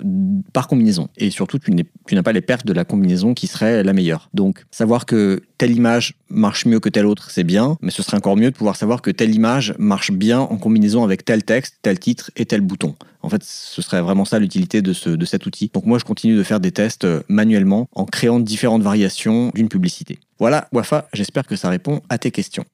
par 0.53 0.69
combinaison. 0.69 1.09
Et 1.17 1.31
surtout, 1.31 1.59
tu 1.59 1.73
n'as 1.73 2.23
pas 2.23 2.33
les 2.33 2.41
perfs 2.41 2.65
de 2.65 2.73
la 2.73 2.85
combinaison 2.85 3.35
qui 3.35 3.47
serait 3.47 3.83
la 3.83 3.93
meilleure. 3.93 4.31
Donc, 4.35 4.65
savoir 4.71 5.07
que 5.07 5.43
telle 5.59 5.73
image 5.73 6.15
marche 6.29 6.67
mieux 6.67 6.81
que 6.81 6.89
telle 6.89 7.07
autre, 7.07 7.31
c'est 7.31 7.45
bien, 7.45 7.77
mais 7.83 7.91
ce 7.91 8.03
serait 8.03 8.17
encore 8.17 8.37
mieux 8.37 8.51
de 8.51 8.57
pouvoir 8.57 8.77
savoir 8.77 9.03
que 9.03 9.11
telle 9.11 9.35
image 9.35 9.75
marche 9.79 10.13
bien 10.13 10.41
en 10.41 10.57
combinaison 10.57 11.05
avec 11.05 11.25
tel 11.25 11.43
texte, 11.43 11.79
tel 11.83 11.99
titre 11.99 12.31
et 12.37 12.47
tel 12.47 12.61
bouton. 12.61 12.95
En 13.23 13.29
fait, 13.29 13.43
ce 13.43 13.83
serait 13.83 14.01
vraiment 14.01 14.25
ça 14.25 14.39
l'utilité 14.39 14.83
de, 14.83 14.93
ce, 14.93 15.11
de 15.11 15.25
cet 15.25 15.47
outil. 15.47 15.71
Donc 15.73 15.87
moi, 15.87 15.99
je 15.99 16.05
continue 16.05 16.37
de 16.37 16.43
faire 16.43 16.61
des 16.61 16.73
tests 16.73 17.05
euh, 17.05 17.23
manuellement 17.29 17.89
en 17.93 18.05
créant 18.05 18.41
différentes 18.41 18.83
variations 18.83 19.51
d'une 19.55 19.69
publicité. 19.69 20.19
Voilà, 20.39 20.69
Wafa, 20.73 21.09
j'espère 21.13 21.47
que 21.47 21.57
ça 21.57 21.69
répond 21.69 22.01
à 22.09 22.19
tes 22.19 22.31
questions. 22.31 22.65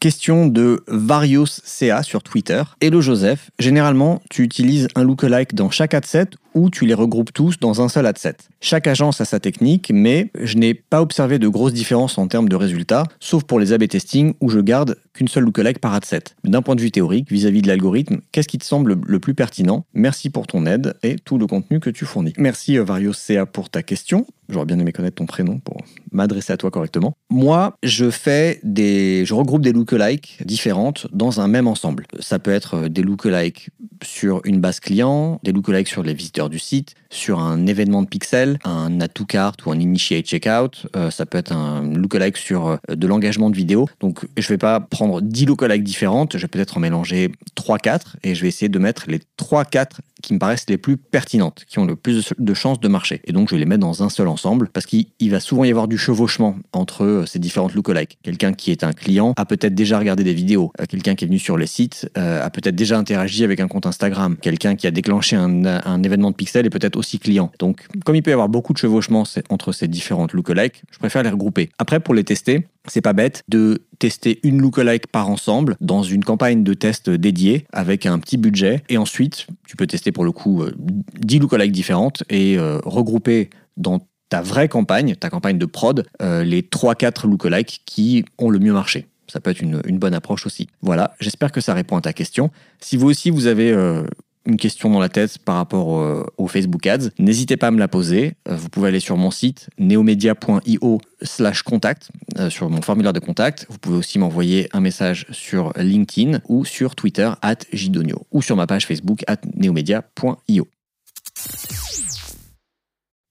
Question 0.00 0.46
de 0.46 0.84
Varios 0.86 1.46
CA 1.64 2.04
sur 2.04 2.22
Twitter. 2.22 2.62
Hello 2.80 3.00
Joseph, 3.00 3.50
généralement 3.58 4.22
tu 4.30 4.44
utilises 4.44 4.86
un 4.94 5.02
lookalike 5.02 5.56
dans 5.56 5.70
chaque 5.70 5.92
ad 5.92 6.06
set 6.06 6.36
ou 6.58 6.70
tu 6.70 6.86
les 6.86 6.94
regroupes 6.94 7.32
tous 7.32 7.58
dans 7.60 7.80
un 7.80 7.88
seul 7.88 8.06
ad 8.06 8.18
set. 8.18 8.48
Chaque 8.60 8.88
agence 8.88 9.20
a 9.20 9.24
sa 9.24 9.38
technique, 9.38 9.92
mais 9.94 10.30
je 10.40 10.56
n'ai 10.56 10.74
pas 10.74 11.00
observé 11.00 11.38
de 11.38 11.46
grosses 11.46 11.72
différences 11.72 12.18
en 12.18 12.26
termes 12.26 12.48
de 12.48 12.56
résultats, 12.56 13.04
sauf 13.20 13.44
pour 13.44 13.60
les 13.60 13.72
A/B 13.72 13.86
testing 13.86 14.34
où 14.40 14.50
je 14.50 14.58
garde 14.58 14.96
qu'une 15.12 15.28
seule 15.28 15.44
lookalike 15.44 15.78
par 15.78 15.94
ad 15.94 16.04
set. 16.04 16.34
D'un 16.44 16.62
point 16.62 16.74
de 16.74 16.80
vue 16.80 16.90
théorique, 16.90 17.30
vis-à-vis 17.30 17.62
de 17.62 17.68
l'algorithme, 17.68 18.18
qu'est-ce 18.32 18.48
qui 18.48 18.58
te 18.58 18.64
semble 18.64 18.98
le 19.06 19.20
plus 19.20 19.34
pertinent? 19.34 19.84
Merci 19.94 20.30
pour 20.30 20.46
ton 20.46 20.66
aide 20.66 20.94
et 21.02 21.16
tout 21.16 21.38
le 21.38 21.46
contenu 21.46 21.78
que 21.80 21.90
tu 21.90 22.04
fournis. 22.04 22.32
Merci 22.38 22.78
euh, 22.78 22.84
Varios 22.84 23.12
CA 23.12 23.46
pour 23.46 23.70
ta 23.70 23.82
question. 23.82 24.26
J'aurais 24.48 24.64
bien 24.64 24.78
aimé 24.78 24.92
connaître 24.92 25.16
ton 25.16 25.26
prénom 25.26 25.58
pour 25.58 25.82
m'adresser 26.10 26.52
à 26.52 26.56
toi 26.56 26.70
correctement. 26.70 27.14
Moi, 27.28 27.76
je 27.82 28.10
fais 28.10 28.60
des, 28.62 29.24
je 29.26 29.34
regroupe 29.34 29.60
des 29.60 29.72
lookalikes 29.72 30.38
différentes 30.44 31.06
dans 31.12 31.40
un 31.40 31.48
même 31.48 31.66
ensemble. 31.66 32.06
Ça 32.20 32.38
peut 32.38 32.52
être 32.52 32.74
euh, 32.74 32.88
des 32.88 33.02
lookalikes 33.02 33.70
sur 34.02 34.40
une 34.44 34.60
base 34.60 34.80
client, 34.80 35.40
des 35.42 35.52
lookalikes 35.52 35.88
sur 35.88 36.02
les 36.02 36.14
visiteurs 36.14 36.47
du 36.48 36.58
site, 36.58 36.94
sur 37.10 37.40
un 37.40 37.66
événement 37.66 38.02
de 38.02 38.08
pixel, 38.08 38.58
un 38.64 39.00
add 39.00 39.12
to 39.12 39.24
cart 39.24 39.56
ou 39.66 39.70
un 39.70 39.78
initiate 39.78 40.26
checkout. 40.26 40.86
Euh, 40.96 41.10
ça 41.10 41.26
peut 41.26 41.38
être 41.38 41.52
un 41.52 41.82
lookalike 41.82 42.36
sur 42.36 42.68
euh, 42.68 42.76
de 42.88 43.06
l'engagement 43.06 43.50
de 43.50 43.56
vidéo. 43.56 43.88
Donc, 44.00 44.26
je 44.36 44.48
vais 44.48 44.58
pas 44.58 44.80
prendre 44.80 45.20
10 45.20 45.46
lookalikes 45.46 45.84
différentes. 45.84 46.36
Je 46.36 46.42
vais 46.42 46.48
peut-être 46.48 46.76
en 46.76 46.80
mélanger 46.80 47.30
3-4 47.56 48.16
et 48.22 48.34
je 48.34 48.42
vais 48.42 48.48
essayer 48.48 48.68
de 48.68 48.78
mettre 48.78 49.04
les 49.08 49.20
3-4 49.38 49.98
qui 50.28 50.34
me 50.34 50.38
paraissent 50.38 50.66
les 50.68 50.76
plus 50.76 50.98
pertinentes, 50.98 51.64
qui 51.66 51.78
ont 51.78 51.86
le 51.86 51.96
plus 51.96 52.34
de 52.38 52.54
chances 52.54 52.80
de 52.80 52.88
marcher. 52.88 53.22
Et 53.24 53.32
donc, 53.32 53.48
je 53.48 53.56
les 53.56 53.64
mettre 53.64 53.80
dans 53.80 54.02
un 54.02 54.10
seul 54.10 54.28
ensemble 54.28 54.68
parce 54.72 54.84
qu'il 54.84 55.06
il 55.20 55.30
va 55.30 55.40
souvent 55.40 55.64
y 55.64 55.70
avoir 55.70 55.88
du 55.88 55.96
chevauchement 55.96 56.56
entre 56.74 57.04
euh, 57.04 57.26
ces 57.26 57.38
différentes 57.38 57.74
lookalikes. 57.74 58.18
Quelqu'un 58.22 58.52
qui 58.52 58.70
est 58.70 58.84
un 58.84 58.92
client 58.92 59.32
a 59.36 59.46
peut-être 59.46 59.74
déjà 59.74 59.98
regardé 59.98 60.24
des 60.24 60.34
vidéos. 60.34 60.70
Euh, 60.80 60.84
Quelqu'un 60.86 61.14
qui 61.14 61.24
est 61.24 61.28
venu 61.28 61.38
sur 61.38 61.56
les 61.56 61.66
sites 61.66 62.10
euh, 62.18 62.44
a 62.44 62.50
peut-être 62.50 62.76
déjà 62.76 62.98
interagi 62.98 63.42
avec 63.42 63.58
un 63.60 63.68
compte 63.68 63.86
Instagram. 63.86 64.36
Quelqu'un 64.36 64.76
qui 64.76 64.86
a 64.86 64.90
déclenché 64.90 65.34
un, 65.34 66.02
événement 66.02 66.30
de 66.30 66.36
pixel 66.36 66.66
est 66.66 66.70
peut-être 66.70 66.96
aussi 66.96 67.18
client. 67.18 67.50
Donc, 67.58 67.86
comme 68.04 68.14
il 68.14 68.22
peut 68.22 68.30
y 68.30 68.34
avoir 68.34 68.50
beaucoup 68.50 68.74
de 68.74 68.78
chevauchement 68.78 69.24
c'est- 69.24 69.44
entre 69.50 69.72
ces 69.72 69.88
différentes 69.88 70.34
lookalikes, 70.34 70.82
je 70.90 70.98
préfère 70.98 71.22
les 71.22 71.30
regrouper. 71.30 71.70
Après, 71.78 72.00
pour 72.00 72.14
les 72.14 72.24
tester, 72.24 72.66
c'est 72.88 73.00
pas 73.00 73.12
bête 73.12 73.42
de 73.48 73.82
tester 73.98 74.40
une 74.42 74.60
lookalike 74.60 75.06
par 75.08 75.28
ensemble 75.28 75.76
dans 75.80 76.02
une 76.02 76.24
campagne 76.24 76.62
de 76.62 76.74
test 76.74 77.10
dédiée 77.10 77.66
avec 77.72 78.06
un 78.06 78.18
petit 78.18 78.36
budget. 78.36 78.82
Et 78.88 78.98
ensuite, 78.98 79.46
tu 79.66 79.76
peux 79.76 79.86
tester 79.86 80.12
pour 80.12 80.24
le 80.24 80.32
coup 80.32 80.62
euh, 80.62 80.72
10 81.20 81.40
lookalikes 81.40 81.72
différentes 81.72 82.22
et 82.30 82.58
euh, 82.58 82.78
regrouper 82.84 83.50
dans 83.76 84.00
ta 84.28 84.42
vraie 84.42 84.68
campagne, 84.68 85.14
ta 85.16 85.30
campagne 85.30 85.58
de 85.58 85.66
prod, 85.66 86.06
euh, 86.22 86.44
les 86.44 86.62
3-4 86.62 87.28
lookalikes 87.28 87.82
qui 87.86 88.24
ont 88.38 88.50
le 88.50 88.58
mieux 88.58 88.72
marché. 88.72 89.06
Ça 89.30 89.40
peut 89.40 89.50
être 89.50 89.60
une, 89.60 89.80
bonne 89.98 90.14
approche 90.14 90.46
aussi. 90.46 90.68
Voilà, 90.80 91.14
j'espère 91.20 91.52
que 91.52 91.60
ça 91.60 91.74
répond 91.74 91.96
à 91.96 92.00
ta 92.00 92.14
question. 92.14 92.50
Si 92.80 92.96
vous 92.96 93.08
aussi 93.08 93.30
vous 93.30 93.46
avez 93.46 93.70
euh, 93.70 94.04
une 94.48 94.56
question 94.56 94.90
dans 94.90 94.98
la 94.98 95.10
tête 95.10 95.38
par 95.38 95.56
rapport 95.56 96.00
euh, 96.00 96.24
au 96.38 96.48
Facebook 96.48 96.86
Ads, 96.86 97.10
n'hésitez 97.18 97.56
pas 97.56 97.68
à 97.68 97.70
me 97.70 97.78
la 97.78 97.86
poser. 97.86 98.34
Euh, 98.48 98.56
vous 98.56 98.70
pouvez 98.70 98.88
aller 98.88 99.00
sur 99.00 99.16
mon 99.16 99.30
site 99.30 99.68
neomedia.io 99.78 101.00
slash 101.22 101.62
contact, 101.62 102.10
euh, 102.38 102.48
sur 102.48 102.70
mon 102.70 102.80
formulaire 102.80 103.12
de 103.12 103.20
contact. 103.20 103.66
Vous 103.68 103.78
pouvez 103.78 103.98
aussi 103.98 104.18
m'envoyer 104.18 104.68
un 104.72 104.80
message 104.80 105.26
sur 105.30 105.72
LinkedIn 105.76 106.40
ou 106.48 106.64
sur 106.64 106.96
Twitter 106.96 107.30
at 107.42 107.58
jidonio 107.72 108.26
ou 108.32 108.42
sur 108.42 108.56
ma 108.56 108.66
page 108.66 108.86
Facebook 108.86 109.22
at 109.26 109.38
neomedia.io. 109.54 110.66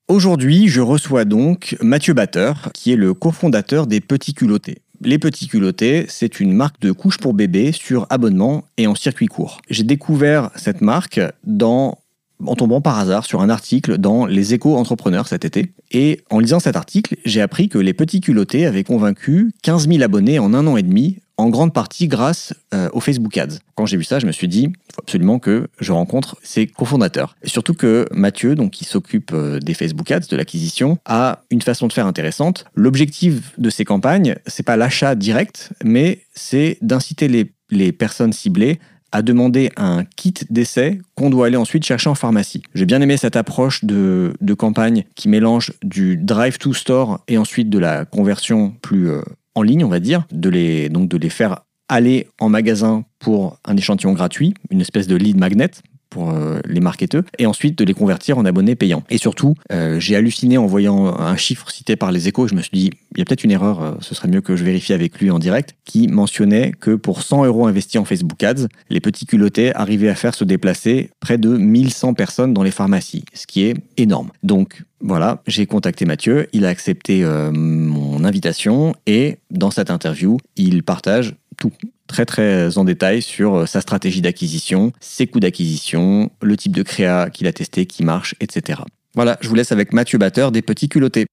Aujourd'hui, 0.07 0.69
je 0.69 0.79
reçois 0.79 1.25
donc 1.25 1.75
Mathieu 1.81 2.13
Batteur, 2.13 2.69
qui 2.73 2.93
est 2.93 2.95
le 2.95 3.13
cofondateur 3.13 3.87
des 3.87 3.99
Petits 3.99 4.33
Culottés. 4.33 4.77
Les 5.01 5.19
Petits 5.19 5.47
Culottés, 5.47 6.05
c'est 6.09 6.39
une 6.39 6.53
marque 6.53 6.81
de 6.81 6.91
couches 6.91 7.19
pour 7.19 7.35
bébés 7.35 7.71
sur 7.71 8.07
abonnement 8.09 8.65
et 8.77 8.87
en 8.87 8.95
circuit 8.95 9.27
court. 9.27 9.61
J'ai 9.69 9.83
découvert 9.83 10.49
cette 10.55 10.81
marque 10.81 11.19
dans 11.43 11.99
en 12.45 12.55
tombant 12.55 12.81
par 12.81 12.99
hasard 12.99 13.25
sur 13.25 13.41
un 13.41 13.49
article 13.49 13.97
dans 13.97 14.25
Les 14.25 14.53
Échos 14.53 14.75
Entrepreneurs 14.75 15.27
cet 15.27 15.45
été. 15.45 15.71
Et 15.91 16.21
en 16.29 16.39
lisant 16.39 16.59
cet 16.59 16.75
article, 16.75 17.15
j'ai 17.25 17.41
appris 17.41 17.69
que 17.69 17.77
les 17.77 17.93
petits 17.93 18.21
culottés 18.21 18.65
avaient 18.65 18.83
convaincu 18.83 19.51
15 19.63 19.87
000 19.87 20.03
abonnés 20.03 20.39
en 20.39 20.53
un 20.53 20.67
an 20.67 20.77
et 20.77 20.83
demi, 20.83 21.17
en 21.37 21.49
grande 21.49 21.73
partie 21.73 22.07
grâce 22.07 22.53
euh, 22.73 22.89
au 22.93 22.99
Facebook 22.99 23.37
Ads. 23.37 23.59
Quand 23.75 23.85
j'ai 23.85 23.97
vu 23.97 24.03
ça, 24.03 24.19
je 24.19 24.25
me 24.25 24.31
suis 24.31 24.47
dit, 24.47 24.63
il 24.63 24.95
faut 24.95 25.01
absolument 25.01 25.39
que 25.39 25.67
je 25.79 25.91
rencontre 25.91 26.37
ses 26.41 26.65
cofondateurs. 26.65 27.35
Et 27.43 27.49
surtout 27.49 27.75
que 27.75 28.07
Mathieu, 28.11 28.55
donc 28.55 28.71
qui 28.71 28.85
s'occupe 28.85 29.31
euh, 29.33 29.59
des 29.59 29.75
Facebook 29.75 30.09
Ads, 30.11 30.27
de 30.29 30.35
l'acquisition, 30.35 30.97
a 31.05 31.43
une 31.51 31.61
façon 31.61 31.87
de 31.87 31.93
faire 31.93 32.07
intéressante. 32.07 32.65
L'objectif 32.73 33.53
de 33.57 33.69
ces 33.69 33.85
campagnes, 33.85 34.35
c'est 34.47 34.63
pas 34.63 34.77
l'achat 34.77 35.13
direct, 35.13 35.73
mais 35.83 36.23
c'est 36.33 36.79
d'inciter 36.81 37.27
les, 37.27 37.51
les 37.69 37.91
personnes 37.91 38.33
ciblées 38.33 38.79
à 39.11 39.21
demander 39.21 39.71
un 39.77 40.03
kit 40.03 40.33
d'essai 40.49 40.99
qu'on 41.15 41.29
doit 41.29 41.47
aller 41.47 41.57
ensuite 41.57 41.85
chercher 41.85 42.09
en 42.09 42.15
pharmacie. 42.15 42.63
J'ai 42.73 42.85
bien 42.85 43.01
aimé 43.01 43.17
cette 43.17 43.35
approche 43.35 43.83
de, 43.85 44.33
campagne 44.57 45.05
qui 45.15 45.29
mélange 45.29 45.73
du 45.83 46.17
drive 46.17 46.57
to 46.57 46.73
store 46.73 47.23
et 47.27 47.37
ensuite 47.37 47.69
de 47.69 47.79
la 47.79 48.05
conversion 48.05 48.73
plus 48.81 49.09
euh, 49.09 49.21
en 49.55 49.61
ligne, 49.61 49.83
on 49.83 49.89
va 49.89 49.99
dire, 49.99 50.25
de 50.31 50.49
les, 50.49 50.89
donc 50.89 51.09
de 51.09 51.17
les 51.17 51.29
faire 51.29 51.61
aller 51.89 52.27
en 52.39 52.49
magasin 52.49 53.05
pour 53.19 53.59
un 53.65 53.77
échantillon 53.77 54.13
gratuit, 54.13 54.53
une 54.69 54.81
espèce 54.81 55.07
de 55.07 55.15
lead 55.15 55.37
magnet 55.37 55.71
pour 56.09 56.31
euh, 56.31 56.59
les 56.65 56.79
marketeurs, 56.79 57.23
et 57.37 57.45
ensuite 57.45 57.77
de 57.77 57.83
les 57.83 57.93
convertir 57.93 58.37
en 58.37 58.45
abonnés 58.45 58.75
payants. 58.75 59.03
Et 59.09 59.17
surtout, 59.17 59.55
euh, 59.71 59.99
j'ai 59.99 60.15
halluciné 60.15 60.57
en 60.57 60.65
voyant 60.65 61.07
un 61.07 61.35
chiffre 61.37 61.69
cité 61.69 61.95
par 61.95 62.11
les 62.11 62.27
échos, 62.27 62.47
je 62.47 62.55
me 62.55 62.61
suis 62.61 62.71
dit, 62.73 62.91
il 63.15 63.19
y 63.19 63.21
a 63.21 63.25
peut-être 63.25 63.43
une 63.43 63.51
erreur, 63.51 63.81
euh, 63.81 63.91
ce 64.01 64.15
serait 64.15 64.27
mieux 64.27 64.41
que 64.41 64.55
je 64.55 64.63
vérifie 64.63 64.93
avec 64.93 65.19
lui 65.19 65.31
en 65.31 65.39
direct, 65.39 65.75
qui 65.85 66.07
mentionnait 66.07 66.71
que 66.79 66.95
pour 66.95 67.21
100 67.21 67.45
euros 67.45 67.67
investis 67.67 67.99
en 67.99 68.05
Facebook 68.05 68.41
Ads, 68.43 68.67
les 68.89 68.99
petits 68.99 69.25
culottés 69.25 69.75
arrivaient 69.75 70.09
à 70.09 70.15
faire 70.15 70.35
se 70.35 70.43
déplacer 70.43 71.11
près 71.19 71.37
de 71.37 71.57
1100 71.57 72.13
personnes 72.13 72.53
dans 72.53 72.63
les 72.63 72.71
pharmacies, 72.71 73.25
ce 73.33 73.47
qui 73.47 73.63
est 73.63 73.75
énorme. 73.97 74.29
Donc, 74.43 74.83
voilà, 75.01 75.41
j'ai 75.45 75.65
contacté 75.67 76.05
Mathieu, 76.05 76.47
il 76.53 76.65
a 76.65 76.69
accepté 76.69 77.23
mon 77.53 78.23
invitation 78.23 78.95
et 79.05 79.37
dans 79.51 79.69
cette 79.69 79.91
interview, 79.91 80.37
il 80.55 80.81
partage 80.81 81.35
tout 81.57 81.71
très 82.07 82.25
très 82.25 82.77
en 82.77 82.83
détail 82.83 83.21
sur 83.21 83.55
euh, 83.55 83.65
sa 83.65 83.81
stratégie 83.81 84.21
d'acquisition, 84.21 84.91
ses 84.99 85.27
coûts 85.27 85.39
d'acquisition, 85.39 86.31
le 86.41 86.57
type 86.57 86.75
de 86.75 86.83
créa 86.83 87.29
qu'il 87.29 87.47
a 87.47 87.53
testé, 87.53 87.85
qui 87.85 88.03
marche, 88.03 88.35
etc. 88.39 88.81
Voilà, 89.13 89.37
je 89.41 89.49
vous 89.49 89.55
laisse 89.55 89.71
avec 89.71 89.93
Mathieu 89.93 90.17
Batteur 90.17 90.51
des 90.51 90.61
Petits 90.61 90.89
Culottés. 90.89 91.25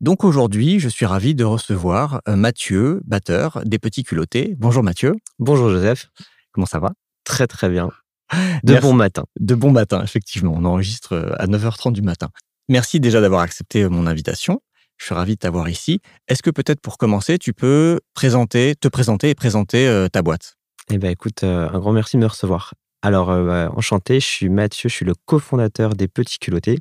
Donc 0.00 0.24
aujourd'hui, 0.24 0.80
je 0.80 0.88
suis 0.88 1.06
ravi 1.06 1.34
de 1.34 1.44
recevoir 1.44 2.20
euh, 2.28 2.34
Mathieu 2.34 3.00
Batteur 3.04 3.62
des 3.64 3.78
Petits 3.78 4.02
Culottés. 4.02 4.56
Bonjour 4.58 4.82
Mathieu. 4.82 5.14
Bonjour 5.38 5.70
Joseph. 5.70 6.10
Comment 6.50 6.66
ça 6.66 6.80
va? 6.80 6.92
Très 7.24 7.46
très 7.46 7.68
bien. 7.68 7.90
De 8.64 8.72
Merci. 8.72 8.82
bon 8.88 8.94
matin. 8.94 9.24
De 9.38 9.54
bon 9.54 9.70
matin, 9.70 10.02
effectivement. 10.02 10.54
On 10.56 10.64
enregistre 10.64 11.12
euh, 11.12 11.34
à 11.38 11.46
9h30 11.46 11.92
du 11.92 12.02
matin. 12.02 12.30
Merci 12.68 12.98
déjà 12.98 13.20
d'avoir 13.20 13.42
accepté 13.42 13.88
mon 13.88 14.06
invitation. 14.06 14.60
Je 14.98 15.06
suis 15.06 15.14
ravi 15.14 15.34
de 15.34 15.38
t'avoir 15.38 15.68
ici. 15.68 16.00
Est-ce 16.28 16.42
que 16.42 16.50
peut-être 16.50 16.80
pour 16.80 16.96
commencer, 16.96 17.38
tu 17.38 17.52
peux 17.52 18.00
présenter, 18.14 18.74
te 18.76 18.88
présenter 18.88 19.30
et 19.30 19.34
présenter 19.34 19.88
euh, 19.88 20.08
ta 20.08 20.22
boîte? 20.22 20.56
Eh 20.90 20.98
ben 20.98 21.10
écoute, 21.10 21.42
euh, 21.42 21.68
un 21.70 21.78
grand 21.78 21.92
merci 21.92 22.16
de 22.16 22.22
me 22.22 22.26
recevoir. 22.26 22.74
Alors, 23.02 23.30
euh, 23.30 23.44
bah, 23.44 23.72
enchanté, 23.76 24.20
je 24.20 24.26
suis 24.26 24.48
Mathieu, 24.48 24.88
je 24.88 24.94
suis 24.94 25.04
le 25.04 25.14
cofondateur 25.26 25.94
des 25.94 26.06
Petits 26.08 26.38
Culottés. 26.38 26.78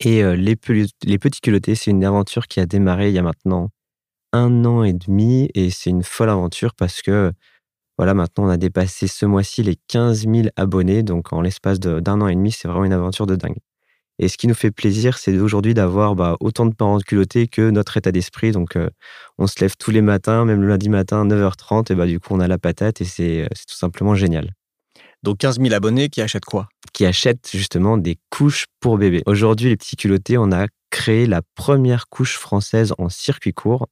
Et 0.00 0.22
les, 0.36 0.56
les 1.04 1.18
Petits 1.18 1.40
Culottés, 1.40 1.74
c'est 1.74 1.90
une 1.90 2.04
aventure 2.04 2.46
qui 2.46 2.60
a 2.60 2.66
démarré 2.66 3.08
il 3.08 3.14
y 3.14 3.18
a 3.18 3.22
maintenant 3.22 3.70
un 4.32 4.64
an 4.64 4.84
et 4.84 4.92
demi. 4.92 5.50
Et 5.54 5.70
c'est 5.70 5.90
une 5.90 6.04
folle 6.04 6.30
aventure 6.30 6.74
parce 6.74 7.02
que, 7.02 7.32
voilà, 7.96 8.14
maintenant, 8.14 8.44
on 8.44 8.48
a 8.48 8.58
dépassé 8.58 9.08
ce 9.08 9.26
mois-ci 9.26 9.64
les 9.64 9.76
15 9.88 10.26
000 10.28 10.48
abonnés. 10.54 11.02
Donc, 11.02 11.32
en 11.32 11.40
l'espace 11.40 11.80
d'un 11.80 12.20
an 12.20 12.28
et 12.28 12.36
demi, 12.36 12.52
c'est 12.52 12.68
vraiment 12.68 12.84
une 12.84 12.92
aventure 12.92 13.26
de 13.26 13.34
dingue. 13.34 13.58
Et 14.18 14.28
ce 14.28 14.36
qui 14.36 14.48
nous 14.48 14.54
fait 14.54 14.70
plaisir, 14.70 15.16
c'est 15.18 15.36
aujourd'hui 15.38 15.74
d'avoir 15.74 16.16
bah, 16.16 16.36
autant 16.40 16.66
de 16.66 16.74
parents 16.74 16.98
culottés 16.98 17.46
que 17.46 17.70
notre 17.70 17.96
état 17.96 18.10
d'esprit. 18.10 18.50
Donc, 18.50 18.76
euh, 18.76 18.90
on 19.38 19.46
se 19.46 19.60
lève 19.60 19.76
tous 19.78 19.92
les 19.92 20.02
matins, 20.02 20.44
même 20.44 20.60
le 20.60 20.68
lundi 20.68 20.88
matin, 20.88 21.24
9h30, 21.24 21.92
et 21.92 21.94
bah, 21.94 22.06
du 22.06 22.18
coup, 22.18 22.34
on 22.34 22.40
a 22.40 22.48
la 22.48 22.58
patate 22.58 23.00
et 23.00 23.04
c'est 23.04 23.42
euh, 23.42 23.48
tout 23.68 23.76
simplement 23.76 24.14
génial. 24.14 24.52
Donc 25.22 25.38
15 25.38 25.58
000 25.60 25.72
abonnés 25.74 26.08
qui 26.08 26.20
achètent 26.20 26.44
quoi? 26.44 26.68
Qui 26.92 27.04
achètent 27.04 27.50
justement 27.52 27.96
des 27.96 28.18
couches 28.30 28.66
pour 28.80 28.98
bébés. 28.98 29.22
Aujourd'hui, 29.26 29.68
les 29.68 29.76
petits 29.76 29.96
culottés, 29.96 30.38
on 30.38 30.52
a 30.52 30.66
créé 30.90 31.26
la 31.26 31.42
première 31.54 32.08
couche 32.08 32.36
française 32.36 32.94
en 32.98 33.08
circuit 33.08 33.52
court. 33.52 33.88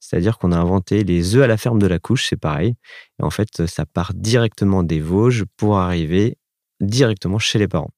C'est-à-dire 0.00 0.38
qu'on 0.38 0.52
a 0.52 0.56
inventé 0.56 1.02
les 1.02 1.34
œufs 1.34 1.42
à 1.42 1.48
la 1.48 1.56
ferme 1.56 1.80
de 1.80 1.88
la 1.88 1.98
couche, 1.98 2.28
c'est 2.28 2.36
pareil. 2.36 2.74
Et 3.20 3.24
en 3.24 3.30
fait, 3.30 3.66
ça 3.66 3.84
part 3.86 4.14
directement 4.14 4.84
des 4.84 5.00
Vosges 5.00 5.44
pour 5.56 5.78
arriver 5.78 6.36
directement 6.80 7.40
chez 7.40 7.58
les 7.58 7.66
parents 7.66 7.90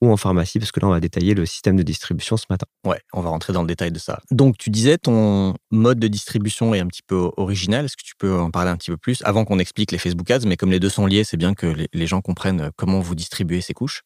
ou 0.00 0.10
en 0.10 0.16
pharmacie, 0.16 0.58
parce 0.58 0.72
que 0.72 0.80
là, 0.80 0.86
on 0.88 0.90
va 0.90 1.00
détailler 1.00 1.34
le 1.34 1.46
système 1.46 1.76
de 1.76 1.82
distribution 1.82 2.36
ce 2.36 2.44
matin. 2.50 2.66
Ouais, 2.86 3.00
on 3.12 3.20
va 3.20 3.30
rentrer 3.30 3.52
dans 3.52 3.62
le 3.62 3.68
détail 3.68 3.92
de 3.92 3.98
ça. 3.98 4.20
Donc 4.30 4.58
tu 4.58 4.70
disais 4.70 4.98
ton 4.98 5.54
mode 5.70 5.98
de 5.98 6.08
distribution 6.08 6.74
est 6.74 6.80
un 6.80 6.86
petit 6.86 7.02
peu 7.06 7.30
original. 7.36 7.84
Est-ce 7.84 7.96
que 7.96 8.02
tu 8.04 8.14
peux 8.18 8.38
en 8.38 8.50
parler 8.50 8.70
un 8.70 8.76
petit 8.76 8.90
peu 8.90 8.96
plus 8.96 9.22
avant 9.24 9.44
qu'on 9.44 9.58
explique 9.58 9.92
les 9.92 9.98
Facebook 9.98 10.30
Ads 10.30 10.46
Mais 10.46 10.56
comme 10.56 10.70
les 10.70 10.80
deux 10.80 10.88
sont 10.88 11.06
liés, 11.06 11.24
c'est 11.24 11.36
bien 11.36 11.54
que 11.54 11.66
les, 11.66 11.88
les 11.92 12.06
gens 12.06 12.20
comprennent 12.20 12.70
comment 12.76 13.00
vous 13.00 13.14
distribuez 13.14 13.60
ces 13.60 13.74
couches? 13.74 14.02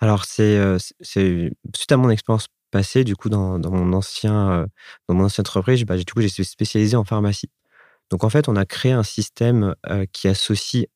Alors, 0.00 0.24
c'est 0.24 0.56
euh, 0.56 0.78
c'est- 1.00 1.50
suite 1.74 1.92
à 1.92 1.96
mon 1.96 2.10
expérience 2.10 2.46
passée, 2.70 3.04
du 3.04 3.16
coup, 3.16 3.28
dans, 3.28 3.58
dans 3.58 3.70
mon 3.70 3.92
ancien, 3.92 4.50
euh, 4.52 4.66
dans 5.08 5.14
mon 5.14 5.24
ancienne 5.24 5.42
entreprise, 5.42 5.84
bah, 5.84 5.96
j'ai- 5.96 6.04
du 6.04 6.12
coup, 6.12 6.20
j'ai 6.20 6.28
spécialisé 6.44 6.96
en 6.96 7.04
pharmacie. 7.04 7.50
Donc, 8.10 8.24
en 8.24 8.30
fait, 8.30 8.48
on 8.48 8.56
a 8.56 8.66
créé 8.66 8.92
un 8.92 9.02
système 9.02 9.74
euh, 9.88 10.06
qui 10.12 10.28
associe 10.28 10.86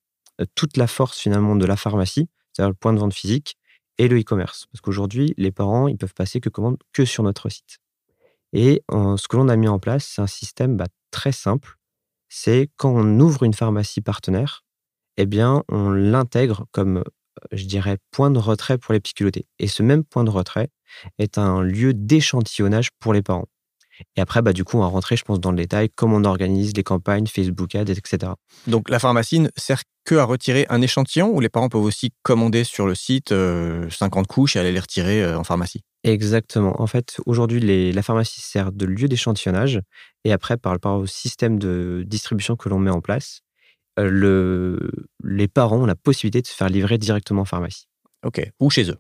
euh, 0.40 0.46
toute 0.54 0.76
la 0.76 0.86
force 0.86 1.18
finalement 1.18 1.56
de 1.56 1.66
la 1.66 1.76
pharmacie, 1.76 2.28
c'est-à-dire 2.52 2.70
le 2.70 2.74
point 2.76 2.92
de 2.92 2.98
vente 3.00 3.14
physique, 3.14 3.56
et 3.98 4.08
le 4.08 4.18
e-commerce. 4.18 4.66
Parce 4.72 4.80
qu'aujourd'hui, 4.80 5.34
les 5.36 5.50
parents, 5.50 5.88
ils 5.88 5.96
peuvent 5.96 6.14
passer 6.14 6.40
que 6.40 6.48
commande 6.48 6.78
que 6.92 7.04
sur 7.04 7.22
notre 7.22 7.48
site. 7.48 7.78
Et 8.52 8.82
ce 8.90 9.28
que 9.28 9.36
l'on 9.36 9.48
a 9.48 9.56
mis 9.56 9.68
en 9.68 9.78
place, 9.78 10.04
c'est 10.04 10.22
un 10.22 10.26
système 10.26 10.76
bah, 10.76 10.86
très 11.10 11.32
simple. 11.32 11.76
C'est 12.28 12.70
quand 12.76 12.90
on 12.94 13.20
ouvre 13.20 13.44
une 13.44 13.54
pharmacie 13.54 14.00
partenaire, 14.00 14.64
eh 15.16 15.26
bien, 15.26 15.62
on 15.68 15.90
l'intègre 15.90 16.66
comme, 16.72 16.98
euh, 16.98 17.04
je 17.52 17.64
dirais, 17.64 17.98
point 18.10 18.30
de 18.30 18.38
retrait 18.38 18.78
pour 18.78 18.92
les 18.94 19.00
petits. 19.00 19.14
Et 19.58 19.68
ce 19.68 19.82
même 19.82 20.04
point 20.04 20.24
de 20.24 20.30
retrait 20.30 20.68
est 21.18 21.38
un 21.38 21.62
lieu 21.62 21.94
d'échantillonnage 21.94 22.88
pour 22.98 23.12
les 23.12 23.22
parents. 23.22 23.48
Et 24.16 24.20
après, 24.20 24.42
bah, 24.42 24.52
du 24.52 24.64
coup, 24.64 24.78
on 24.78 24.80
va 24.80 24.86
rentrer, 24.86 25.16
je 25.16 25.24
pense, 25.24 25.40
dans 25.40 25.50
le 25.50 25.56
détail, 25.56 25.90
comment 25.94 26.16
on 26.16 26.24
organise 26.24 26.72
les 26.76 26.82
campagnes, 26.82 27.26
Facebook 27.26 27.74
Ads, 27.74 27.92
etc. 27.92 28.32
Donc 28.66 28.88
la 28.88 28.98
pharmacie 28.98 29.40
ne 29.40 29.48
sert 29.56 29.82
que 30.04 30.16
à 30.16 30.24
retirer 30.24 30.66
un 30.68 30.82
échantillon 30.82 31.30
ou 31.30 31.40
les 31.40 31.48
parents 31.48 31.68
peuvent 31.68 31.82
aussi 31.82 32.12
commander 32.22 32.64
sur 32.64 32.86
le 32.86 32.94
site 32.94 33.32
euh, 33.32 33.88
50 33.90 34.26
couches 34.26 34.56
et 34.56 34.58
aller 34.58 34.72
les 34.72 34.80
retirer 34.80 35.22
euh, 35.22 35.38
en 35.38 35.44
pharmacie? 35.44 35.82
Exactement. 36.04 36.80
En 36.80 36.86
fait, 36.86 37.20
aujourd'hui, 37.26 37.92
la 37.92 38.02
pharmacie 38.02 38.40
sert 38.40 38.72
de 38.72 38.86
lieu 38.86 39.06
d'échantillonnage. 39.06 39.80
Et 40.24 40.32
après, 40.32 40.56
par 40.56 40.72
rapport 40.72 40.98
au 40.98 41.06
système 41.06 41.58
de 41.58 42.02
distribution 42.06 42.56
que 42.56 42.68
l'on 42.68 42.78
met 42.78 42.90
en 42.90 43.00
place, 43.00 43.42
euh, 43.98 44.08
le, 44.10 44.90
les 45.22 45.48
parents 45.48 45.82
ont 45.82 45.86
la 45.86 45.94
possibilité 45.94 46.40
de 46.42 46.46
se 46.46 46.54
faire 46.54 46.68
livrer 46.68 46.98
directement 46.98 47.42
en 47.42 47.46
pharmacie. 47.46 47.86
Ok. 48.24 48.40
Ou 48.60 48.70
chez 48.70 48.90
eux. 48.90 48.98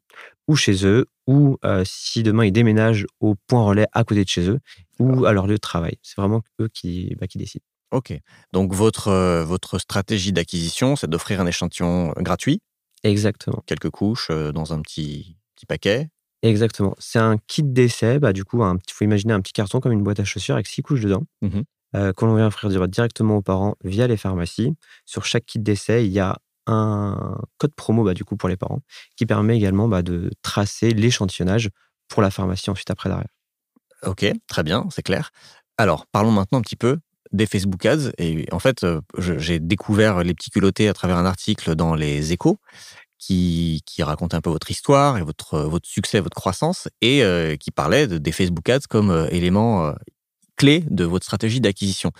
Ou 0.48 0.56
chez 0.56 0.84
eux, 0.86 1.06
ou 1.26 1.56
euh, 1.64 1.84
si 1.86 2.22
demain 2.22 2.44
ils 2.44 2.52
déménagent 2.52 3.06
au 3.20 3.34
point 3.46 3.62
relais 3.64 3.86
à 3.92 4.04
côté 4.04 4.24
de 4.24 4.28
chez 4.28 4.48
eux, 4.48 4.58
ou 4.98 5.24
à 5.24 5.32
leur 5.32 5.46
lieu 5.46 5.54
de 5.54 5.58
travail. 5.58 5.96
C'est 6.02 6.16
vraiment 6.20 6.42
eux 6.60 6.68
qui, 6.68 7.14
bah, 7.20 7.26
qui 7.26 7.38
décident. 7.38 7.64
Ok. 7.92 8.12
Donc 8.52 8.72
votre, 8.74 9.08
euh, 9.08 9.44
votre 9.44 9.78
stratégie 9.78 10.32
d'acquisition, 10.32 10.96
c'est 10.96 11.08
d'offrir 11.08 11.40
un 11.40 11.46
échantillon 11.46 12.12
gratuit, 12.18 12.60
Exactement. 13.04 13.62
quelques 13.66 13.90
couches 13.90 14.28
euh, 14.30 14.52
dans 14.52 14.72
un 14.72 14.80
petit, 14.80 15.36
petit 15.56 15.66
paquet? 15.66 16.08
Exactement. 16.42 16.94
C'est 16.98 17.18
un 17.20 17.36
kit 17.46 17.62
d'essai. 17.62 18.18
Bah, 18.18 18.32
du 18.32 18.44
coup, 18.44 18.64
il 18.64 18.92
faut 18.92 19.04
imaginer 19.04 19.32
un 19.32 19.40
petit 19.40 19.52
carton 19.52 19.78
comme 19.80 19.92
une 19.92 20.02
boîte 20.02 20.18
à 20.20 20.24
chaussures 20.24 20.54
avec 20.54 20.66
six 20.66 20.82
couches 20.82 21.02
dedans, 21.02 21.22
euh, 21.94 22.12
qu'on 22.12 22.34
vient 22.34 22.46
offrir 22.48 22.68
dire- 22.70 22.88
directement 22.88 23.36
aux 23.36 23.42
parents 23.42 23.76
via 23.84 24.06
les 24.08 24.16
pharmacies. 24.16 24.74
Sur 25.04 25.24
chaque 25.24 25.46
kit 25.46 25.58
d'essai, 25.60 26.04
il 26.04 26.12
y 26.12 26.18
a 26.18 26.36
un 26.66 27.38
code 27.58 27.74
promo 27.74 28.04
bah, 28.04 28.14
du 28.14 28.24
coup, 28.24 28.36
pour 28.36 28.48
les 28.48 28.56
parents 28.56 28.80
qui 29.16 29.26
permet 29.26 29.56
également 29.56 29.88
bah, 29.88 30.02
de 30.02 30.30
tracer 30.42 30.90
l'échantillonnage 30.90 31.70
pour 32.08 32.22
la 32.22 32.30
pharmacie 32.30 32.70
ensuite 32.70 32.90
après 32.90 33.08
derrière. 33.08 33.28
Ok, 34.04 34.26
très 34.46 34.62
bien, 34.62 34.86
c'est 34.90 35.02
clair. 35.02 35.30
Alors, 35.78 36.06
parlons 36.06 36.32
maintenant 36.32 36.58
un 36.58 36.62
petit 36.62 36.76
peu 36.76 36.98
des 37.32 37.46
Facebook 37.46 37.84
Ads. 37.86 38.12
Et 38.18 38.46
en 38.52 38.58
fait, 38.58 38.84
euh, 38.84 39.00
j'ai 39.18 39.58
découvert 39.58 40.22
les 40.22 40.34
petits 40.34 40.50
culottés 40.50 40.88
à 40.88 40.92
travers 40.92 41.16
un 41.16 41.24
article 41.24 41.74
dans 41.74 41.94
les 41.94 42.32
échos 42.32 42.58
qui, 43.18 43.82
qui 43.86 44.02
racontait 44.02 44.36
un 44.36 44.40
peu 44.40 44.50
votre 44.50 44.70
histoire 44.70 45.16
et 45.18 45.22
votre, 45.22 45.60
votre 45.60 45.88
succès, 45.88 46.20
votre 46.20 46.34
croissance, 46.34 46.88
et 47.00 47.22
euh, 47.22 47.56
qui 47.56 47.70
parlait 47.70 48.06
de- 48.06 48.18
des 48.18 48.32
Facebook 48.32 48.68
Ads 48.68 48.86
comme 48.88 49.10
euh, 49.10 49.28
élément 49.30 49.86
euh, 49.86 49.92
clé 50.56 50.84
de 50.90 51.04
votre 51.04 51.24
stratégie 51.24 51.60
d'acquisition. 51.60 52.10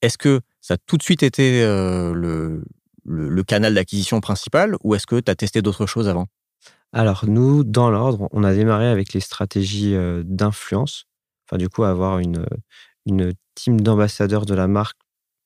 Est-ce 0.00 0.16
que 0.16 0.40
ça 0.60 0.74
a 0.74 0.76
tout 0.86 0.96
de 0.96 1.02
suite 1.02 1.22
été 1.22 1.62
euh, 1.62 2.14
le, 2.14 2.64
le, 3.04 3.42
canal 3.42 3.74
d'acquisition 3.74 4.20
principal 4.20 4.76
ou 4.82 4.94
est-ce 4.94 5.06
que 5.06 5.20
tu 5.20 5.30
as 5.30 5.34
testé 5.34 5.62
d'autres 5.62 5.86
choses 5.86 6.08
avant? 6.08 6.26
Alors, 6.92 7.24
nous, 7.26 7.64
dans 7.64 7.90
l'ordre, 7.90 8.28
on 8.32 8.44
a 8.44 8.54
démarré 8.54 8.86
avec 8.86 9.12
les 9.12 9.20
stratégies 9.20 9.94
euh, 9.94 10.22
d'influence. 10.24 11.06
Enfin, 11.46 11.58
du 11.58 11.68
coup, 11.68 11.84
avoir 11.84 12.18
une, 12.20 12.46
une 13.06 13.32
team 13.54 13.80
d'ambassadeurs 13.80 14.46
de 14.46 14.54
la 14.54 14.68
marque 14.68 14.98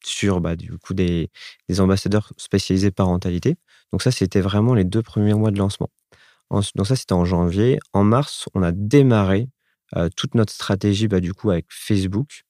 sur 0.05 0.41
bah, 0.41 0.57
du 0.57 0.79
coup 0.79 0.95
des, 0.95 1.31
des 1.69 1.81
ambassadeurs 1.81 2.33
spécialisés 2.37 2.91
parentalité. 2.91 3.57
Donc 3.93 4.03
ça, 4.03 4.11
c'était 4.11 4.41
vraiment 4.41 4.75
les 4.75 4.85
deux 4.85 5.03
premiers 5.03 5.35
mois 5.35 5.50
de 5.50 5.59
lancement. 5.59 5.91
Donc 6.50 6.87
ça, 6.87 6.97
c'était 6.97 7.12
en 7.12 7.25
janvier. 7.25 7.79
En 7.93 8.05
mars, 8.05 8.49
on 8.55 8.62
a 8.62 8.73
démarré 8.73 9.49
euh, 9.97 10.09
toute 10.17 10.35
notre 10.35 10.53
stratégie 10.53 11.09
bah, 11.09 11.21
du 11.21 11.35
coup 11.35 11.50
avec 11.50 11.67
Facebook 11.69 12.45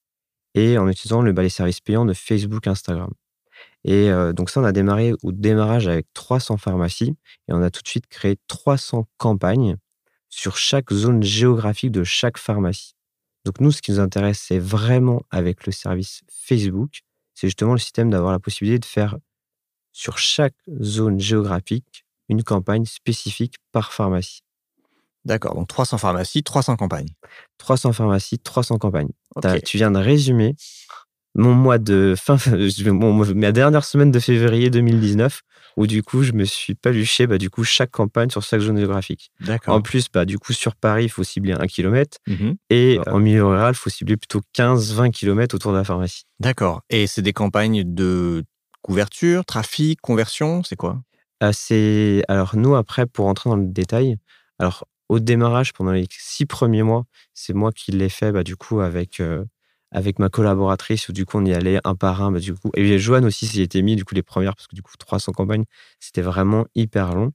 et 0.55 0.79
en 0.79 0.89
utilisant 0.89 1.23
le, 1.23 1.33
bah, 1.33 1.43
les 1.43 1.49
services 1.49 1.81
payants 1.81 2.05
de 2.05 2.15
Facebook, 2.15 2.67
Instagram. 2.67 3.13
Et 3.85 4.11
euh, 4.11 4.33
donc 4.33 4.51
ça, 4.51 4.61
on 4.61 4.65
a 4.65 4.73
démarré 4.73 5.13
au 5.23 5.33
démarrage 5.33 5.87
avec 5.87 6.07
300 6.15 6.57
pharmacies 6.57 7.17
et 7.49 7.53
on 7.53 7.63
a 7.63 7.71
tout 7.71 7.83
de 7.83 7.89
suite 7.89 8.07
créé 8.09 8.37
300 8.49 9.07
campagnes 9.17 9.77
sur 10.29 10.57
chaque 10.57 10.93
zone 10.93 11.23
géographique 11.23 11.93
de 11.93 12.05
chaque 12.05 12.39
pharmacie. 12.39 12.95
Donc 13.45 13.61
nous, 13.61 13.73
ce 13.73 13.81
qui 13.81 13.93
nous 13.93 14.01
intéresse, 14.01 14.45
c'est 14.47 14.59
vraiment 14.59 15.23
avec 15.31 15.65
le 15.65 15.73
service 15.73 16.23
Facebook, 16.29 17.01
c'est 17.35 17.47
justement 17.47 17.73
le 17.73 17.79
système 17.79 18.11
d'avoir 18.11 18.33
la 18.33 18.39
possibilité 18.39 18.79
de 18.79 18.85
faire 18.85 19.17
sur 19.93 20.19
chaque 20.19 20.57
zone 20.83 21.19
géographique 21.19 22.05
une 22.29 22.43
campagne 22.43 22.85
spécifique 22.85 23.57
par 23.73 23.93
pharmacie. 23.93 24.43
D'accord, 25.25 25.55
donc 25.55 25.69
300 25.69 25.99
pharmacies, 25.99 26.43
300 26.43 26.77
campagnes. 26.77 27.09
300 27.59 27.93
pharmacies, 27.93 28.39
300 28.39 28.79
campagnes. 28.79 29.11
Tu 29.65 29.77
viens 29.77 29.91
de 29.91 29.99
résumer 29.99 30.55
mon 31.39 31.55
mois 31.55 31.79
de 31.79 32.15
fin, 32.19 32.37
mon- 32.87 33.35
ma 33.35 33.53
dernière 33.53 33.85
semaine 33.85 34.11
de 34.11 34.19
février 34.19 34.71
2019, 34.71 35.43
où 35.77 35.87
du 35.87 36.03
coup, 36.03 36.25
je 36.25 36.33
me 36.33 36.45
suis 36.45 36.75
paluché 36.75 37.29
bah, 37.29 37.39
du 37.39 37.49
coup, 37.49 37.63
chaque 37.63 37.93
campagne 37.93 38.29
sur 38.29 38.43
chaque 38.43 38.61
zone 38.61 38.77
géographique. 38.77 39.31
D'accord. 39.41 39.77
En 39.77 39.81
plus, 39.81 40.09
bah, 40.13 40.25
du 40.25 40.39
coup, 40.39 40.53
sur 40.53 40.75
Paris, 40.75 41.05
il 41.05 41.09
faut 41.09 41.23
cibler 41.23 41.53
un 41.53 41.67
kilomètre. 41.67 42.19
Mhm. 42.27 42.57
Et 42.71 42.99
en 43.07 43.21
milieu 43.21 43.47
rural, 43.47 43.75
il 43.75 43.79
faut 43.79 43.89
cibler 43.89 44.17
plutôt 44.17 44.41
15-20 44.53 45.11
km 45.11 45.55
autour 45.55 45.71
de 45.73 45.77
la 45.77 45.85
pharmacie. 45.85 46.25
D'accord. 46.41 46.83
Et 46.91 47.07
c'est 47.07 47.23
des 47.23 47.33
campagnes 47.33 47.85
de 47.87 48.45
couverture, 48.83 49.45
trafic, 49.45 50.01
conversion, 50.01 50.65
c'est 50.65 50.77
quoi? 50.77 51.01
Euh, 51.45 51.51
c'est 51.53 52.25
alors 52.27 52.57
nous 52.57 52.75
après 52.75 53.07
pour 53.07 53.27
rentrer 53.27 53.49
dans 53.49 53.57
le 53.57 53.67
détail. 53.67 54.17
Alors 54.59 54.89
au 55.09 55.21
démarrage 55.21 55.73
pendant 55.73 55.93
les 55.93 56.07
six 56.11 56.47
premiers 56.47 56.83
mois, 56.83 57.05
c'est 57.33 57.55
moi 57.55 57.71
qui 57.71 57.93
l'ai 57.93 58.09
fait 58.09 58.33
bah, 58.33 58.43
du 58.43 58.57
coup 58.57 58.81
avec 58.81 59.21
euh, 59.21 59.45
avec 59.91 60.19
ma 60.19 60.29
collaboratrice 60.29 61.09
où 61.09 61.13
du 61.13 61.25
coup 61.25 61.39
on 61.39 61.45
y 61.45 61.53
allait 61.53 61.81
un 61.85 61.95
par 61.95 62.23
un 62.23 62.31
bah, 62.33 62.41
du 62.41 62.55
coup 62.55 62.71
et 62.75 62.99
Joanne 62.99 63.25
aussi 63.25 63.47
s'y 63.47 63.63
était 63.63 63.83
mis 63.83 63.97
du 63.97 64.05
coup 64.05 64.15
les 64.15 64.23
premières 64.23 64.55
parce 64.55 64.67
que 64.67 64.75
du 64.77 64.83
coup 64.83 64.93
300 64.99 65.33
campagnes 65.33 65.65
c'était 66.01 66.23
vraiment 66.23 66.67
hyper 66.75 67.15
long. 67.15 67.33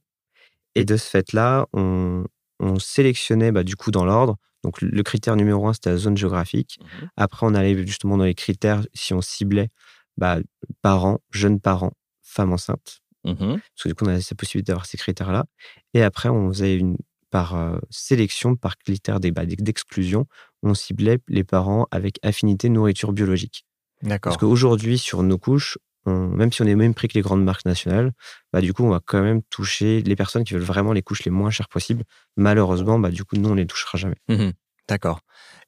Et 0.74 0.84
de 0.84 0.96
ce 0.96 1.08
fait 1.08 1.32
là 1.32 1.66
on, 1.72 2.24
on 2.60 2.78
sélectionnait 2.78 3.52
bah, 3.52 3.64
du 3.64 3.76
coup 3.76 3.90
dans 3.90 4.04
l'ordre. 4.04 4.36
Donc 4.62 4.80
le 4.80 5.02
critère 5.02 5.36
numéro 5.36 5.66
un 5.68 5.72
c'était 5.72 5.90
la 5.90 5.96
zone 5.96 6.16
géographique. 6.16 6.78
Après 7.16 7.46
on 7.46 7.54
allait 7.54 7.86
justement 7.86 8.16
dans 8.16 8.24
les 8.24 8.34
critères 8.34 8.82
si 8.94 9.14
on 9.14 9.20
ciblait 9.20 9.68
bah, 10.16 10.38
parents, 10.82 11.18
jeunes 11.30 11.60
parents, 11.60 11.92
femmes 12.22 12.52
enceintes 12.52 13.00
Mhm. 13.24 13.58
parce 13.58 13.82
que 13.82 13.88
du 13.88 13.94
coup, 13.94 14.04
on 14.04 14.08
a 14.08 14.20
cette 14.20 14.36
possibilité 14.38 14.70
d'avoir 14.72 14.84
ces 14.86 14.98
critères-là. 14.98 15.46
Et 15.94 16.02
après, 16.02 16.28
on 16.28 16.50
faisait 16.50 16.76
une 16.76 16.98
par 17.34 17.56
euh, 17.56 17.78
sélection, 17.90 18.54
par 18.54 18.78
critère 18.78 19.18
bah, 19.18 19.44
d'exclusion, 19.44 20.28
on 20.62 20.72
ciblait 20.72 21.18
les 21.26 21.42
parents 21.42 21.88
avec 21.90 22.20
affinité 22.22 22.68
nourriture 22.68 23.12
biologique. 23.12 23.66
Parce 24.00 24.08
D'accord. 24.08 24.38
qu'aujourd'hui, 24.38 24.98
sur 24.98 25.24
nos 25.24 25.36
couches, 25.36 25.76
on- 26.06 26.28
même 26.28 26.52
si 26.52 26.62
on 26.62 26.66
est 26.66 26.76
même 26.76 26.94
prix 26.94 27.08
que 27.08 27.14
les 27.14 27.22
grandes 27.22 27.42
marques 27.42 27.64
nationales, 27.64 28.12
bah, 28.52 28.60
du 28.60 28.72
coup, 28.72 28.84
on 28.84 28.90
va 28.90 29.00
quand 29.04 29.20
même 29.20 29.42
toucher 29.50 30.00
les 30.02 30.14
personnes 30.14 30.44
qui 30.44 30.54
veulent 30.54 30.62
vraiment 30.62 30.92
les 30.92 31.02
couches 31.02 31.24
les 31.24 31.32
moins 31.32 31.50
chères 31.50 31.68
possibles. 31.68 32.04
Malheureusement, 32.36 33.00
bah, 33.00 33.10
du 33.10 33.24
coup, 33.24 33.34
nous, 33.36 33.48
on 33.48 33.54
les 33.54 33.66
touchera 33.66 33.98
jamais. 33.98 34.14
Mhm. 34.28 34.52
D'accord. 34.86 35.18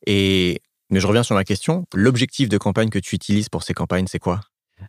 Et 0.07 0.61
mais 0.91 1.01
je 1.01 1.07
reviens 1.09 1.25
sur 1.25 1.35
ma 1.35 1.43
question. 1.43 1.85
L'objectif 1.95 2.49
de 2.49 2.59
campagne 2.59 2.91
que 2.91 3.01
tu 3.01 3.17
utilises 3.17 3.49
pour 3.49 3.65
ces 3.65 3.75
campagnes, 3.75 4.07
c'est 4.07 4.21
quoi? 4.21 4.39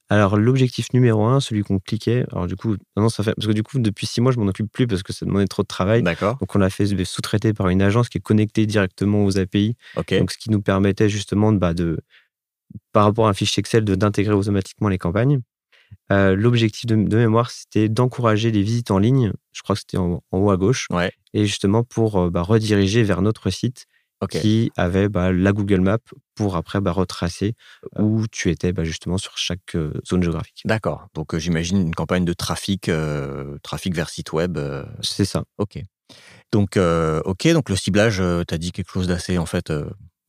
Alors, 0.10 0.38
l'objectif 0.38 0.92
numéro 0.94 1.26
un, 1.26 1.40
celui 1.40 1.64
qu'on 1.64 1.80
cliquait, 1.80 2.26
alors 2.32 2.48
du 2.48 2.56
coup, 2.56 2.76
maintenant, 2.96 3.10
ça 3.10 3.24
fait, 3.24 3.34
parce 3.36 3.48
que 3.48 3.54
du 3.54 3.64
coup, 3.64 3.80
depuis 3.80 4.06
six 4.06 4.22
mois, 4.22 4.32
je 4.32 4.40
m'en 4.40 4.48
occupe 4.48 4.72
plus 4.72 4.88
parce 4.88 5.04
que 5.04 5.14
ça 5.14 5.26
demandait 5.26 5.48
trop 5.48 5.64
de 5.64 5.68
travail. 5.68 6.04
D'accord. 6.04 6.38
Donc, 6.38 6.56
on 6.56 6.60
l'a 6.60 6.70
fait 6.70 6.86
sous-traiter 7.06 7.54
par 7.54 7.70
une 7.70 7.82
agence 7.82 8.10
qui 8.10 8.18
est 8.18 8.22
connectée 8.22 8.66
directement 8.66 9.24
aux 9.24 9.38
API. 9.38 9.76
Ok. 9.96 10.18
Donc, 10.18 10.32
ce 10.32 10.38
qui 10.38 10.50
nous 10.50 10.62
permettait 10.62 11.10
justement 11.10 11.52
de, 11.52 11.58
bah, 11.58 11.74
de 11.74 12.00
par 12.92 13.06
rapport 13.06 13.28
à 13.28 13.30
un 13.30 13.34
fichier 13.34 13.62
Excel, 13.62 13.86
de- 13.86 13.96
d'intégrer 13.96 14.34
automatiquement 14.34 14.90
les 14.90 14.98
campagnes. 14.98 15.42
Euh, 16.12 16.36
L'objectif 16.36 16.86
de, 16.86 16.96
de 16.96 17.18
mémoire, 17.18 17.50
c'était 17.50 17.90
d'encourager 17.90 18.52
les 18.52 18.62
visites 18.62 18.92
en 18.92 19.00
ligne. 19.00 19.32
Je 19.54 19.62
crois 19.62 19.76
que 19.76 19.82
c'était 19.82 19.98
en, 19.98 20.22
en 20.32 20.38
haut 20.38 20.52
à 20.52 20.58
gauche. 20.58 20.88
Ouais. 20.90 21.12
Et 21.34 21.46
justement 21.46 21.84
pour 21.84 22.18
euh, 22.18 22.30
bah, 22.30 22.42
rediriger 22.42 23.04
vers 23.04 23.22
notre 23.22 23.50
site 23.50 23.86
Qui 24.30 24.72
avait 24.76 25.10
bah, 25.10 25.32
la 25.32 25.52
Google 25.52 25.82
Map 25.82 26.00
pour 26.34 26.56
après 26.56 26.82
bah, 26.82 26.92
retracer 26.92 27.54
où 28.00 28.26
tu 28.32 28.50
étais 28.50 28.74
bah, 28.74 28.84
justement 28.84 29.18
sur 29.20 29.38
chaque 29.38 29.76
euh, 29.76 29.94
zone 30.08 30.24
géographique. 30.24 30.62
D'accord. 30.66 31.08
Donc 31.14 31.36
euh, 31.36 31.40
j'imagine 31.40 31.80
une 31.80 31.94
campagne 31.94 32.26
de 32.26 32.34
trafic, 32.34 32.90
euh, 32.90 33.58
trafic 33.62 33.94
vers 33.94 34.10
site 34.10 34.34
web. 34.34 34.58
C'est 35.02 35.26
ça. 35.26 35.44
Ok. 35.60 35.80
Donc, 36.52 36.78
ok, 36.78 37.48
donc 37.50 37.70
le 37.70 37.76
ciblage, 37.76 38.24
tu 38.48 38.54
as 38.54 38.58
dit 38.58 38.72
quelque 38.72 38.92
chose 38.92 39.08
d'assez 39.08 39.38
en 39.38 39.46
fait 39.46 39.72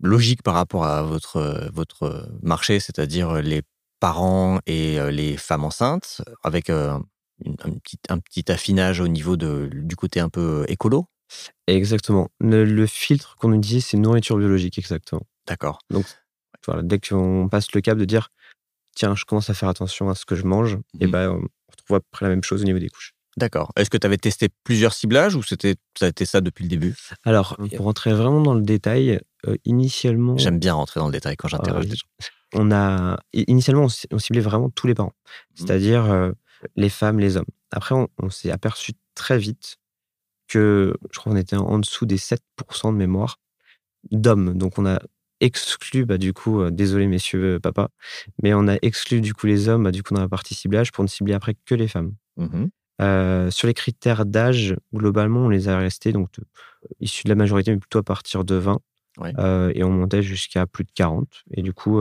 logique 0.00 0.42
par 0.42 0.54
rapport 0.54 0.84
à 0.84 1.02
votre, 1.02 1.70
votre 1.72 2.28
marché, 2.42 2.80
c'est-à-dire 2.80 3.34
les 3.40 3.62
parents 4.00 4.58
et 4.66 4.98
les 5.12 5.36
femmes 5.36 5.64
enceintes, 5.64 6.22
avec 6.42 6.70
une- 6.70 7.56
un, 7.64 7.70
petit, 7.70 7.98
un 8.08 8.18
petit 8.18 8.50
affinage 8.50 9.00
au 9.00 9.08
niveau 9.08 9.36
de, 9.36 9.70
du 9.72 9.96
côté 9.96 10.20
un 10.20 10.28
peu 10.28 10.64
écolo? 10.68 11.06
Exactement. 11.66 12.28
Le, 12.40 12.64
le 12.64 12.86
filtre 12.86 13.36
qu'on 13.36 13.52
utilise, 13.52 13.86
c'est 13.86 13.96
nourriture 13.96 14.36
biologique, 14.38 14.78
exactement. 14.78 15.22
D'accord. 15.46 15.78
Voilà, 16.66 16.82
dès 16.82 16.98
qu'on 16.98 17.48
passe 17.50 17.72
le 17.72 17.80
cap 17.80 17.96
de 17.98 18.04
dire 18.04 18.30
tiens, 18.96 19.14
je 19.14 19.24
commence 19.24 19.48
à 19.50 19.54
faire 19.54 19.68
attention 19.68 20.08
à 20.10 20.14
ce 20.14 20.24
que 20.26 20.34
je 20.34 20.44
mange, 20.44 20.78
et 21.00 21.06
Mhm. 21.06 21.10
ben 21.12 21.30
on 21.30 21.42
retrouve 21.70 21.96
à 21.96 22.00
peu 22.00 22.06
près 22.10 22.24
la 22.26 22.30
même 22.30 22.42
chose 22.42 22.62
au 22.62 22.64
niveau 22.64 22.78
des 22.78 22.88
couches. 22.88 23.12
D'accord. 23.36 23.70
Est-ce 23.76 23.90
que 23.90 23.96
tu 23.96 24.06
avais 24.06 24.16
testé 24.16 24.48
plusieurs 24.64 24.92
ciblages 24.92 25.36
ou 25.36 25.42
c'était 25.44 25.76
ça 25.96 26.06
a 26.06 26.08
été 26.08 26.26
ça 26.26 26.40
depuis 26.40 26.64
le 26.64 26.68
début? 26.68 26.96
Alors, 27.24 27.56
pour 27.76 27.84
rentrer 27.84 28.12
vraiment 28.12 28.40
dans 28.40 28.54
le 28.54 28.62
détail, 28.62 29.20
euh, 29.46 29.56
initialement, 29.64 30.36
J'aime 30.36 30.58
bien 30.58 30.74
rentrer 30.74 30.98
dans 30.98 31.06
le 31.06 31.12
détail 31.12 31.36
quand 31.36 31.46
j'interroge 31.46 31.86
des 31.86 31.94
gens. 31.94 32.06
on 32.54 32.72
a 32.72 33.18
initialement 33.34 33.84
on, 33.84 33.88
ci- 33.88 34.08
on 34.10 34.18
ciblait 34.18 34.40
vraiment 34.40 34.70
tous 34.70 34.88
les 34.88 34.94
parents, 34.94 35.12
Mhm. 35.28 35.54
c'est-à-dire 35.54 36.04
euh, 36.10 36.32
les 36.74 36.88
femmes, 36.88 37.20
les 37.20 37.36
hommes. 37.36 37.44
Après, 37.70 37.94
on, 37.94 38.08
on 38.20 38.30
s'est 38.30 38.50
aperçu 38.50 38.92
très 39.14 39.38
vite 39.38 39.76
que 40.48 40.94
je 41.12 41.18
crois 41.18 41.32
qu'on 41.32 41.38
était 41.38 41.56
en 41.56 41.78
dessous 41.78 42.06
des 42.06 42.18
7% 42.18 42.92
de 42.92 42.96
mémoire 42.98 43.38
d'hommes. 44.10 44.56
Donc, 44.56 44.78
on 44.78 44.86
a 44.86 45.00
exclu, 45.40 46.04
bah, 46.04 46.18
du 46.18 46.32
coup, 46.32 46.60
euh, 46.60 46.70
désolé 46.70 47.06
messieurs, 47.06 47.54
euh, 47.56 47.60
papa, 47.60 47.90
mais 48.42 48.54
on 48.54 48.66
a 48.68 48.76
exclu 48.82 49.20
du 49.20 49.34
coup 49.34 49.46
les 49.46 49.68
hommes, 49.68 49.84
bah, 49.84 49.92
du 49.92 50.02
coup, 50.02 50.14
dans 50.14 50.20
la 50.20 50.28
partie 50.28 50.54
ciblage 50.54 50.92
pour 50.92 51.04
ne 51.04 51.08
cibler 51.08 51.34
après 51.34 51.54
que 51.64 51.74
les 51.74 51.88
femmes. 51.88 52.14
Mhm. 52.36 52.70
Euh, 53.00 53.50
sur 53.52 53.68
les 53.68 53.74
critères 53.74 54.26
d'âge, 54.26 54.74
globalement, 54.92 55.46
on 55.46 55.48
les 55.48 55.68
a 55.68 55.78
restés 55.78 56.12
donc 56.12 56.32
de- 56.32 56.44
issus 56.98 57.22
de 57.24 57.28
la 57.28 57.36
majorité, 57.36 57.70
mais 57.70 57.78
plutôt 57.78 58.00
à 58.00 58.02
partir 58.02 58.44
de 58.44 58.56
20. 58.56 58.80
Ouais. 59.18 59.32
Euh, 59.38 59.70
et 59.74 59.84
on 59.84 59.90
montait 59.90 60.22
jusqu'à 60.22 60.66
plus 60.66 60.84
de 60.84 60.90
40. 60.94 61.44
Et 61.52 61.62
du 61.62 61.72
coup, 61.72 62.00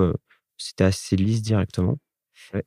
c'était 0.58 0.86
assez 0.86 1.16
lisse 1.16 1.42
directement. 1.44 2.00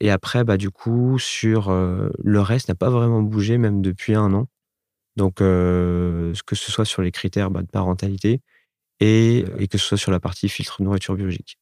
Et 0.00 0.10
après, 0.10 0.44
bah, 0.44 0.56
du 0.56 0.70
coup, 0.70 1.18
sur 1.18 1.70
le 1.72 2.40
reste, 2.40 2.68
n'a 2.68 2.74
pas 2.76 2.90
vraiment 2.90 3.22
bougé, 3.22 3.58
même 3.58 3.82
depuis 3.82 4.14
un 4.14 4.32
an. 4.32 4.48
Donc, 5.16 5.40
euh, 5.40 6.32
que 6.46 6.54
ce 6.56 6.70
soit 6.72 6.84
sur 6.84 7.02
les 7.02 7.12
critères 7.12 7.50
bah, 7.50 7.62
de 7.62 7.66
parentalité 7.68 8.40
et, 9.00 9.44
et 9.58 9.68
que 9.68 9.78
ce 9.78 9.86
soit 9.88 9.98
sur 9.98 10.12
la 10.12 10.20
partie 10.20 10.48
filtre 10.48 10.82
nourriture 10.82 11.16
biologique. 11.16 11.58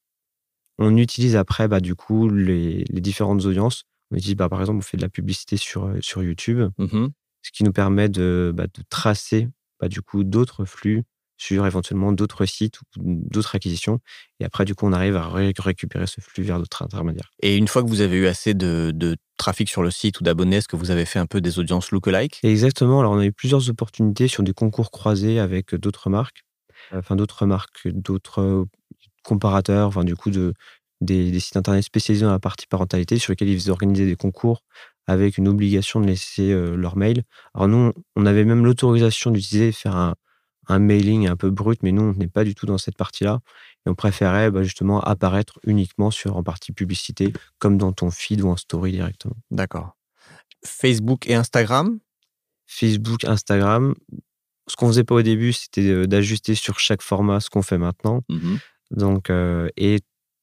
On 0.78 0.96
utilise 0.96 1.36
après, 1.36 1.68
bah, 1.68 1.80
du 1.80 1.94
coup, 1.94 2.28
les, 2.28 2.84
les 2.88 3.00
différentes 3.00 3.44
audiences. 3.44 3.84
On 4.10 4.16
utilise, 4.16 4.36
bah, 4.36 4.48
par 4.48 4.60
exemple, 4.60 4.78
on 4.78 4.82
fait 4.82 4.96
de 4.96 5.02
la 5.02 5.08
publicité 5.08 5.56
sur, 5.56 5.92
sur 6.00 6.22
YouTube, 6.22 6.62
Mhm. 6.78 7.10
ce 7.42 7.50
qui 7.52 7.64
nous 7.64 7.72
permet 7.72 8.08
de, 8.08 8.52
bah, 8.54 8.66
de 8.66 8.82
tracer, 8.90 9.48
bah, 9.80 9.88
du 9.88 10.02
coup, 10.02 10.24
d'autres 10.24 10.64
flux 10.64 11.04
sur 11.38 11.66
éventuellement 11.66 12.12
d'autres 12.12 12.44
sites 12.44 12.80
ou 12.80 12.84
d'autres 12.98 13.54
acquisitions. 13.54 14.00
Et 14.40 14.44
après, 14.44 14.64
du 14.64 14.74
coup, 14.74 14.86
on 14.86 14.92
arrive 14.92 15.16
à 15.16 15.26
ré- 15.28 15.54
récupérer 15.56 16.06
ce 16.06 16.20
flux 16.20 16.42
vers 16.42 16.58
d'autres 16.58 16.82
intermédiaires. 16.82 17.30
Et 17.40 17.56
une 17.56 17.68
fois 17.68 17.82
que 17.82 17.88
vous 17.88 18.00
avez 18.02 18.16
eu 18.16 18.26
assez 18.26 18.54
de, 18.54 18.92
de 18.94 19.16
trafic 19.38 19.70
sur 19.70 19.82
le 19.82 19.90
site 19.90 20.20
ou 20.20 20.24
d'abonnés, 20.24 20.56
est-ce 20.56 20.68
que 20.68 20.76
vous 20.76 20.90
avez 20.90 21.04
fait 21.06 21.18
un 21.20 21.26
peu 21.26 21.40
des 21.40 21.58
audiences 21.58 21.92
lookalike? 21.92 22.40
Exactement. 22.42 23.00
Alors, 23.00 23.12
on 23.12 23.18
a 23.18 23.24
eu 23.24 23.32
plusieurs 23.32 23.70
opportunités 23.70 24.28
sur 24.28 24.42
des 24.42 24.52
concours 24.52 24.90
croisés 24.90 25.38
avec 25.38 25.74
d'autres 25.74 26.10
marques, 26.10 26.44
enfin 26.92 27.16
d'autres 27.16 27.46
marques, 27.46 27.88
d'autres 27.88 28.40
euh, 28.40 28.64
comparateurs, 29.22 29.88
enfin 29.88 30.04
du 30.04 30.16
coup 30.16 30.30
de 30.30 30.54
des, 31.00 31.30
des 31.30 31.38
sites 31.40 31.56
internet 31.56 31.84
spécialisés 31.84 32.24
dans 32.24 32.32
la 32.32 32.40
partie 32.40 32.66
parentalité 32.66 33.18
sur 33.18 33.30
lesquels 33.32 33.48
ils 33.48 33.70
organisaient 33.70 34.06
des 34.06 34.16
concours 34.16 34.62
avec 35.06 35.38
une 35.38 35.46
obligation 35.46 36.00
de 36.00 36.06
laisser 36.06 36.50
euh, 36.50 36.74
leur 36.76 36.96
mail. 36.96 37.22
Alors 37.54 37.68
nous, 37.68 37.92
on 38.16 38.26
avait 38.26 38.44
même 38.44 38.64
l'autorisation 38.64 39.30
d'utiliser, 39.30 39.70
faire 39.72 39.94
un, 39.96 40.14
un 40.68 40.78
mailing 40.78 41.26
un 41.28 41.36
peu 41.36 41.50
brut, 41.50 41.82
mais 41.82 41.92
nous, 41.92 42.02
on 42.02 42.14
n'est 42.14 42.28
pas 42.28 42.44
du 42.44 42.54
tout 42.54 42.66
dans 42.66 42.78
cette 42.78 42.96
partie-là. 42.96 43.40
Et 43.86 43.90
on 43.90 43.94
préférait 43.94 44.50
bah, 44.50 44.62
justement 44.62 45.00
apparaître 45.00 45.58
uniquement 45.64 46.10
sur 46.10 46.36
en 46.36 46.42
partie 46.42 46.72
publicité, 46.72 47.32
comme 47.58 47.78
dans 47.78 47.92
ton 47.92 48.10
feed 48.10 48.42
ou 48.42 48.48
en 48.48 48.56
story 48.56 48.92
directement. 48.92 49.36
D'accord. 49.50 49.96
Facebook 50.64 51.28
et 51.28 51.34
Instagram? 51.34 51.98
Facebook, 52.66 53.24
Instagram. 53.24 53.94
Ce 54.68 54.76
qu'on 54.76 54.88
faisait 54.88 55.04
pas 55.04 55.14
au 55.14 55.22
début, 55.22 55.52
c'était 55.52 56.06
d'ajuster 56.06 56.54
sur 56.54 56.78
chaque 56.78 57.02
format 57.02 57.40
ce 57.40 57.48
qu'on 57.48 57.62
fait 57.62 57.78
maintenant. 57.78 58.22
Mhm. 58.28 58.58
Donc, 58.90 59.30
euh, 59.30 59.68
et 59.76 60.00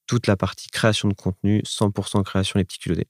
toute 0.08 0.28
la 0.28 0.38
partie 0.38 0.70
création 0.70 1.08
de 1.08 1.14
contenu, 1.14 1.62
100% 1.66 2.24
création 2.24 2.58
les 2.58 2.66
petits 2.66 2.80
culottés. 2.80 3.08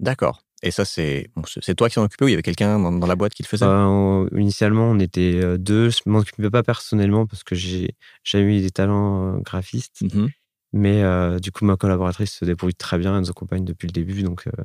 D'accord. 0.00 0.42
Et 0.62 0.70
ça, 0.72 0.84
c'est 0.84 1.30
bon, 1.36 1.42
toi 1.76 1.88
qui 1.88 1.94
s'en 1.94 2.04
occupais 2.04 2.24
ou 2.24 2.28
il 2.28 2.32
y 2.32 2.34
avait 2.34 2.42
quelqu'un 2.42 2.78
dans, 2.78 2.90
dans 2.90 3.06
la 3.06 3.14
boîte 3.14 3.32
qui 3.32 3.42
le 3.44 3.48
faisait? 3.48 3.64
Euh, 3.64 4.28
initialement, 4.36 4.90
on 4.90 4.98
était 4.98 5.40
euh, 5.42 5.56
deux. 5.56 5.90
Je 5.90 6.00
m'en 6.06 6.18
occupais 6.18 6.50
pas 6.50 6.64
personnellement 6.64 7.26
parce 7.26 7.44
que 7.44 7.54
j'ai 7.54 7.94
jamais 8.24 8.58
eu 8.58 8.60
des 8.60 8.70
talents 8.70 9.36
euh, 9.36 9.38
graphistes. 9.40 10.02
Mhm. 10.02 10.30
Mais 10.72 11.02
euh, 11.02 11.38
du 11.38 11.52
coup, 11.52 11.64
ma 11.64 11.76
collaboratrice 11.76 12.32
se 12.32 12.44
débrouille 12.44 12.74
très 12.74 12.98
bien. 12.98 13.14
Elle 13.14 13.20
nous 13.20 13.30
accompagne 13.30 13.64
depuis 13.64 13.86
le 13.86 13.92
début. 13.92 14.22
Donc, 14.22 14.48
euh, 14.48 14.64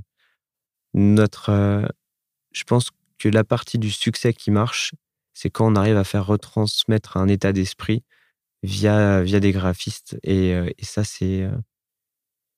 notre, 0.96 1.50
euh, 1.50 1.86
je 2.54 2.64
pense 2.64 2.90
que 3.20 3.30
la 3.30 3.44
partie 3.44 3.78
du 3.78 3.92
succès 3.92 4.34
qui 4.34 4.50
marche, 4.50 4.94
c'est 5.34 5.52
quand 5.52 5.72
on 5.72 5.76
arrive 5.76 5.98
à 5.98 6.04
faire 6.04 6.26
retransmettre 6.26 7.18
un 7.18 7.28
état 7.28 7.54
d'esprit 7.54 8.04
via, 8.64 9.22
via 9.22 9.40
des 9.40 9.52
graphistes. 9.52 10.18
Et, 10.24 10.50
et 10.50 10.86
ça, 10.86 11.04
c'est 11.04 11.48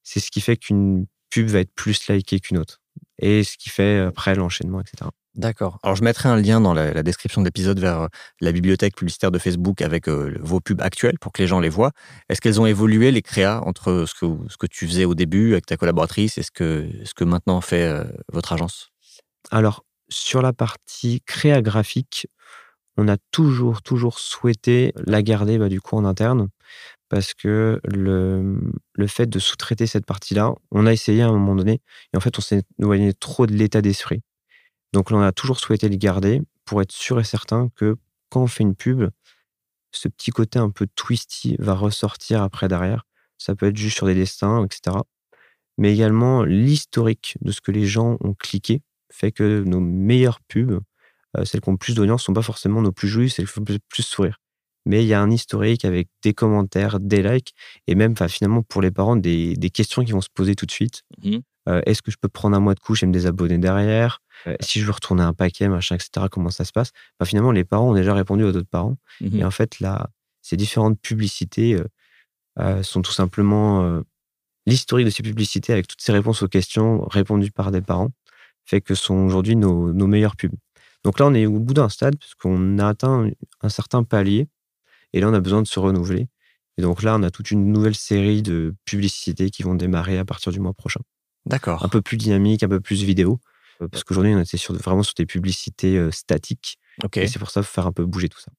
c'est 0.04 0.20
ce 0.20 0.32
qui 0.32 0.40
fait 0.40 0.56
qu'une 0.56 1.08
pub 1.30 1.48
va 1.48 1.60
être 1.60 1.74
plus 1.74 2.08
likée 2.08 2.40
qu'une 2.40 2.60
autre. 2.60 2.80
Et 3.20 3.44
ce 3.44 3.58
qui 3.58 3.70
fait 3.70 4.00
après 4.00 4.36
l'enchaînement, 4.36 4.82
etc. 4.82 5.10
D'accord. 5.36 5.80
Alors, 5.84 5.98
je 5.98 6.04
mettrai 6.04 6.30
un 6.30 6.38
lien 6.38 6.62
dans 6.62 6.74
la, 6.74 6.94
la 6.94 7.04
description 7.04 7.42
de 7.42 7.46
l'épisode 7.46 7.78
vers 7.78 8.04
euh, 8.04 8.08
la 8.40 8.54
bibliothèque 8.54 8.96
publicitaire 8.96 9.32
de 9.32 9.40
Facebook 9.40 9.82
avec 9.82 10.08
euh, 10.08 10.38
vos 10.40 10.62
pubs 10.62 10.82
actuelles 10.82 11.20
pour 11.20 11.34
que 11.34 11.42
les 11.42 11.48
gens 11.48 11.60
les 11.60 11.68
voient. 11.68 11.92
Est-ce 12.30 12.40
qu'elles 12.40 12.62
ont 12.62 12.66
évolué, 12.66 13.12
les 13.12 13.22
créas, 13.22 13.60
entre 13.66 14.06
ce 14.08 14.14
que, 14.14 14.38
ce 14.48 14.56
que 14.56 14.66
tu 14.66 14.88
faisais 14.88 15.04
au 15.04 15.14
début 15.14 15.52
avec 15.52 15.66
ta 15.66 15.76
collaboratrice 15.76 16.38
et 16.38 16.44
ce 16.44 16.52
que, 16.52 16.90
ce 17.04 17.14
que 17.14 17.26
maintenant 17.26 17.60
fait 17.60 17.84
euh, 17.84 18.06
votre 18.32 18.54
agence? 18.54 18.92
Alors, 19.52 19.84
sur 20.08 20.42
la 20.42 20.54
partie 20.54 21.22
créa 21.26 21.62
graphique, 21.62 22.28
on 22.96 23.10
a 23.10 23.18
toujours, 23.32 23.82
toujours 23.82 24.20
souhaité 24.20 24.94
la 25.06 25.22
garder 25.22 25.58
bah, 25.58 25.68
du 25.68 25.82
coup 25.82 25.98
en 25.98 26.06
interne 26.06 26.48
parce 27.10 27.34
que 27.34 27.80
le, 27.84 28.60
le 28.94 29.08
fait 29.08 29.28
de 29.28 29.40
sous-traiter 29.40 29.88
cette 29.88 30.06
partie-là, 30.06 30.54
on 30.72 30.86
a 30.86 30.94
essayé 30.94 31.22
à 31.22 31.28
un 31.28 31.32
moment 31.32 31.56
donné 31.56 31.82
et 32.14 32.18
en 32.18 32.20
fait, 32.20 32.38
on 32.38 32.42
s'est 32.42 32.64
éloigné 32.80 33.14
trop 33.14 33.46
de 33.46 33.54
l'état 33.54 33.82
d'esprit. 33.82 34.22
Donc, 34.94 35.12
on 35.12 35.22
a 35.22 35.32
toujours 35.32 35.60
souhaité 35.60 35.90
le 35.90 35.98
garder 35.98 36.42
pour 36.66 36.82
être 36.82 36.92
sûr 36.92 37.20
et 37.20 37.24
certain 37.24 37.70
que 37.76 37.98
quand 38.30 38.44
on 38.44 38.48
fait 38.48 38.64
une 38.64 38.76
pub, 38.76 39.10
ce 39.92 40.08
petit 40.08 40.32
côté 40.32 40.60
un 40.60 40.70
peu 40.70 40.88
twisty 40.96 41.56
va 41.60 41.74
ressortir 41.74 42.42
après 42.42 42.68
derrière. 42.68 43.06
Ça 43.38 43.56
peut 43.56 43.68
être 43.68 43.78
juste 43.78 43.98
sur 43.98 44.08
des 44.08 44.16
destins, 44.16 44.66
etc. 44.66 44.98
Mais 45.78 45.94
également 45.94 46.44
l'historique 46.44 47.38
de 47.42 47.52
ce 47.52 47.62
que 47.62 47.72
les 47.72 47.86
gens 47.86 48.18
ont 48.22 48.34
cliqué 48.34 48.82
fait 49.12 49.32
que 49.32 49.64
nos 49.64 49.80
meilleures 49.80 50.42
pubs, 50.42 50.82
euh, 51.38 51.46
celles 51.46 51.62
qui 51.62 51.70
ont 51.70 51.78
plus 51.78 51.96
d'audience, 51.96 52.24
sont 52.24 52.34
pas 52.34 52.42
forcément 52.42 52.82
nos 52.82 52.92
plus 52.92 53.08
joues, 53.08 53.28
celles 53.28 53.46
qui 53.46 53.52
font 53.52 53.64
plus 53.64 54.04
sourire. 54.04 54.40
Mais 54.86 55.04
il 55.04 55.08
y 55.08 55.14
a 55.14 55.22
un 55.22 55.32
historique 55.32 55.86
avec 55.86 56.08
des 56.24 56.34
commentaires, 56.34 57.00
des 57.00 57.24
likes, 57.24 57.54
et 57.88 57.96
même 57.96 58.16
finalement 58.30 58.62
pour 58.62 58.82
les 58.82 58.92
parents, 58.92 59.16
des, 59.16 59.56
des 59.56 59.70
questions 59.70 60.04
qui 60.04 60.12
vont 60.12 60.22
se 60.22 60.30
poser 60.34 60.56
tout 60.56 60.66
de 60.66 60.72
suite. 60.72 61.04
Mhm. 61.24 61.42
Euh, 61.68 61.82
Est-ce 61.88 62.04
que 62.04 62.12
je 62.12 62.18
peux 62.22 62.28
prendre 62.28 62.56
un 62.56 62.60
mois 62.60 62.76
de 62.76 62.80
couche 62.80 63.02
et 63.02 63.08
me 63.08 63.12
désabonner 63.12 63.58
derrière? 63.58 64.22
Euh, 64.46 64.56
Si 64.60 64.80
je 64.80 64.86
veux 64.86 64.92
retourner 64.92 65.24
un 65.24 65.34
paquet, 65.34 65.68
machin, 65.68 65.96
etc., 65.96 66.28
comment 66.30 66.52
ça 66.52 66.64
se 66.64 66.72
passe? 66.72 66.92
Enfin, 67.20 67.28
Finalement, 67.28 67.52
les 67.52 67.64
parents 67.64 67.90
ont 67.90 67.96
déjà 67.96 68.14
répondu 68.14 68.44
aux 68.44 68.50
autres 68.56 68.70
parents. 68.70 68.98
Mhm. 69.22 69.40
Et 69.40 69.44
en 69.44 69.52
fait, 69.52 69.80
là, 69.80 70.10
ces 70.44 70.58
différentes 70.58 71.00
publicités 71.02 71.74
euh, 71.74 71.86
euh, 72.60 72.84
sont 72.84 73.02
tout 73.02 73.12
simplement 73.12 74.02
l'historique 74.68 75.06
de 75.06 75.12
ces 75.12 75.24
publicités 75.24 75.74
avec 75.74 75.88
toutes 75.88 76.02
ces 76.02 76.12
réponses 76.12 76.42
aux 76.44 76.48
questions 76.48 77.06
répondues 77.10 77.52
par 77.52 77.72
des 77.72 77.82
parents 77.82 78.12
fait 78.66 78.82
que 78.82 78.96
sont 78.96 79.16
aujourd'hui 79.16 79.56
nos, 79.56 79.94
nos 79.94 80.08
meilleures 80.08 80.36
pubs. 80.36 80.56
Donc 81.04 81.20
là, 81.20 81.28
on 81.28 81.34
est 81.34 81.46
au 81.46 81.60
bout 81.60 81.74
d'un 81.74 81.90
stade 81.90 82.18
parce 82.18 82.34
qu'on 82.34 82.80
a 82.80 82.88
atteint 82.88 83.30
un 83.62 83.70
certain 83.70 84.04
palier 84.04 84.48
et 85.16 85.22
là, 85.22 85.30
on 85.30 85.34
a 85.34 85.40
besoin 85.40 85.62
de 85.62 85.68
se 85.68 85.80
renouveler. 85.80 86.28
Et 86.78 86.82
donc 86.82 87.02
là, 87.04 87.16
on 87.18 87.24
a 87.24 87.32
toute 87.32 87.52
une 87.52 87.72
nouvelle 87.72 87.96
série 87.96 88.42
de 88.42 88.76
publicités 88.84 89.50
qui 89.50 89.64
vont 89.64 89.74
démarrer 89.76 90.18
à 90.18 90.26
partir 90.26 90.52
du 90.52 90.60
mois 90.60 90.74
prochain. 90.74 91.00
D'accord. 91.46 91.84
Un 91.86 91.90
peu 91.90 92.02
plus 92.02 92.18
dynamique, 92.18 92.64
un 92.64 92.68
peu 92.68 92.82
plus 92.82 93.02
vidéo. 93.04 93.40
euh, 93.82 93.88
Parce 93.88 94.04
qu'aujourd'hui, 94.04 94.36
on 94.36 94.42
était 94.42 94.58
sur, 94.58 94.74
vraiment 94.76 95.02
sur 95.04 95.14
des 95.16 95.26
publicités 95.26 95.98
euh, 95.98 96.12
statiques. 96.12 96.78
Ok. 97.04 97.18
Et 97.18 97.28
c'est 97.28 97.40
pour 97.40 97.50
ça 97.50 97.62
qu'il 97.62 97.68
faut 97.68 97.74
faire 97.74 97.88
un 97.88 97.94
peu 97.94 98.06
bouger 98.06 98.28
tout 98.30 98.40
ça. 98.42 98.52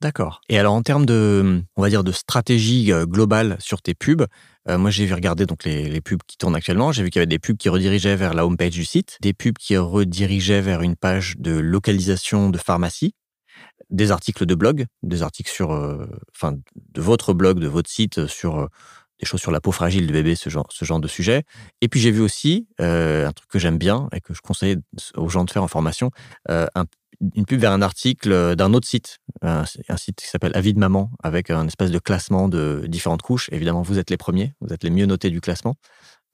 D'accord. 0.00 0.40
Et 0.48 0.58
alors 0.58 0.74
en 0.74 0.82
termes 0.82 1.04
de, 1.04 1.60
on 1.76 1.82
va 1.82 1.88
dire, 1.88 2.04
de 2.04 2.12
stratégie 2.12 2.92
euh, 2.92 3.04
globale 3.04 3.56
sur 3.58 3.82
tes 3.82 3.94
pubs, 3.94 4.26
euh, 4.68 4.78
moi 4.78 4.90
j'ai 4.90 5.04
vu 5.04 5.12
regarder 5.12 5.44
donc 5.44 5.64
les, 5.64 5.90
les 5.90 6.00
pubs 6.00 6.22
qui 6.24 6.36
tournent 6.36 6.54
actuellement. 6.54 6.92
J'ai 6.92 7.02
vu 7.02 7.10
qu'il 7.10 7.18
y 7.18 7.22
avait 7.22 7.26
des 7.26 7.40
pubs 7.40 7.56
qui 7.56 7.68
redirigeaient 7.68 8.14
vers 8.14 8.32
la 8.32 8.46
homepage 8.46 8.70
du 8.70 8.84
site, 8.84 9.18
des 9.20 9.32
pubs 9.34 9.58
qui 9.58 9.76
redirigeaient 9.76 10.60
vers 10.60 10.82
une 10.82 10.94
page 10.94 11.34
de 11.38 11.50
localisation 11.50 12.48
de 12.48 12.58
pharmacie, 12.58 13.14
des 13.90 14.10
articles 14.10 14.46
de 14.46 14.54
blog, 14.54 14.86
des 15.02 15.22
articles 15.22 15.50
sur, 15.50 15.72
euh, 15.72 16.06
enfin, 16.34 16.56
de 16.76 17.00
votre 17.00 17.32
blog, 17.32 17.58
de 17.58 17.68
votre 17.68 17.90
site 17.90 18.18
euh, 18.18 18.26
sur 18.28 18.58
euh, 18.58 18.66
des 19.20 19.26
choses 19.26 19.40
sur 19.40 19.50
la 19.50 19.60
peau 19.60 19.72
fragile 19.72 20.06
du 20.06 20.12
bébé, 20.12 20.34
ce 20.36 20.48
genre, 20.50 20.66
ce 20.70 20.84
genre 20.84 21.00
de 21.00 21.08
sujet. 21.08 21.42
Et 21.80 21.88
puis 21.88 21.98
j'ai 21.98 22.12
vu 22.12 22.20
aussi 22.20 22.68
un 22.78 23.32
truc 23.32 23.50
que 23.50 23.58
j'aime 23.58 23.76
bien 23.76 24.08
et 24.12 24.20
que 24.20 24.32
je 24.32 24.40
conseille 24.40 24.76
aux 25.16 25.28
gens 25.28 25.44
de 25.44 25.50
faire 25.50 25.64
en 25.64 25.68
formation, 25.68 26.12
un- 26.48 26.84
une 27.34 27.44
pub 27.44 27.60
vers 27.60 27.72
un 27.72 27.82
article 27.82 28.54
d'un 28.54 28.74
autre 28.74 28.86
site, 28.86 29.18
un, 29.42 29.64
un 29.88 29.96
site 29.96 30.20
qui 30.20 30.28
s'appelle 30.28 30.52
Avis 30.54 30.72
de 30.72 30.78
maman, 30.78 31.10
avec 31.20 31.50
un 31.50 31.66
espèce 31.66 31.90
de 31.90 31.98
classement 31.98 32.48
de 32.48 32.84
différentes 32.86 33.22
couches. 33.22 33.48
Évidemment, 33.50 33.82
vous 33.82 33.98
êtes 33.98 34.10
les 34.10 34.16
premiers, 34.16 34.54
vous 34.60 34.72
êtes 34.72 34.84
les 34.84 34.90
mieux 34.90 35.06
notés 35.06 35.30
du 35.30 35.40
classement. 35.40 35.74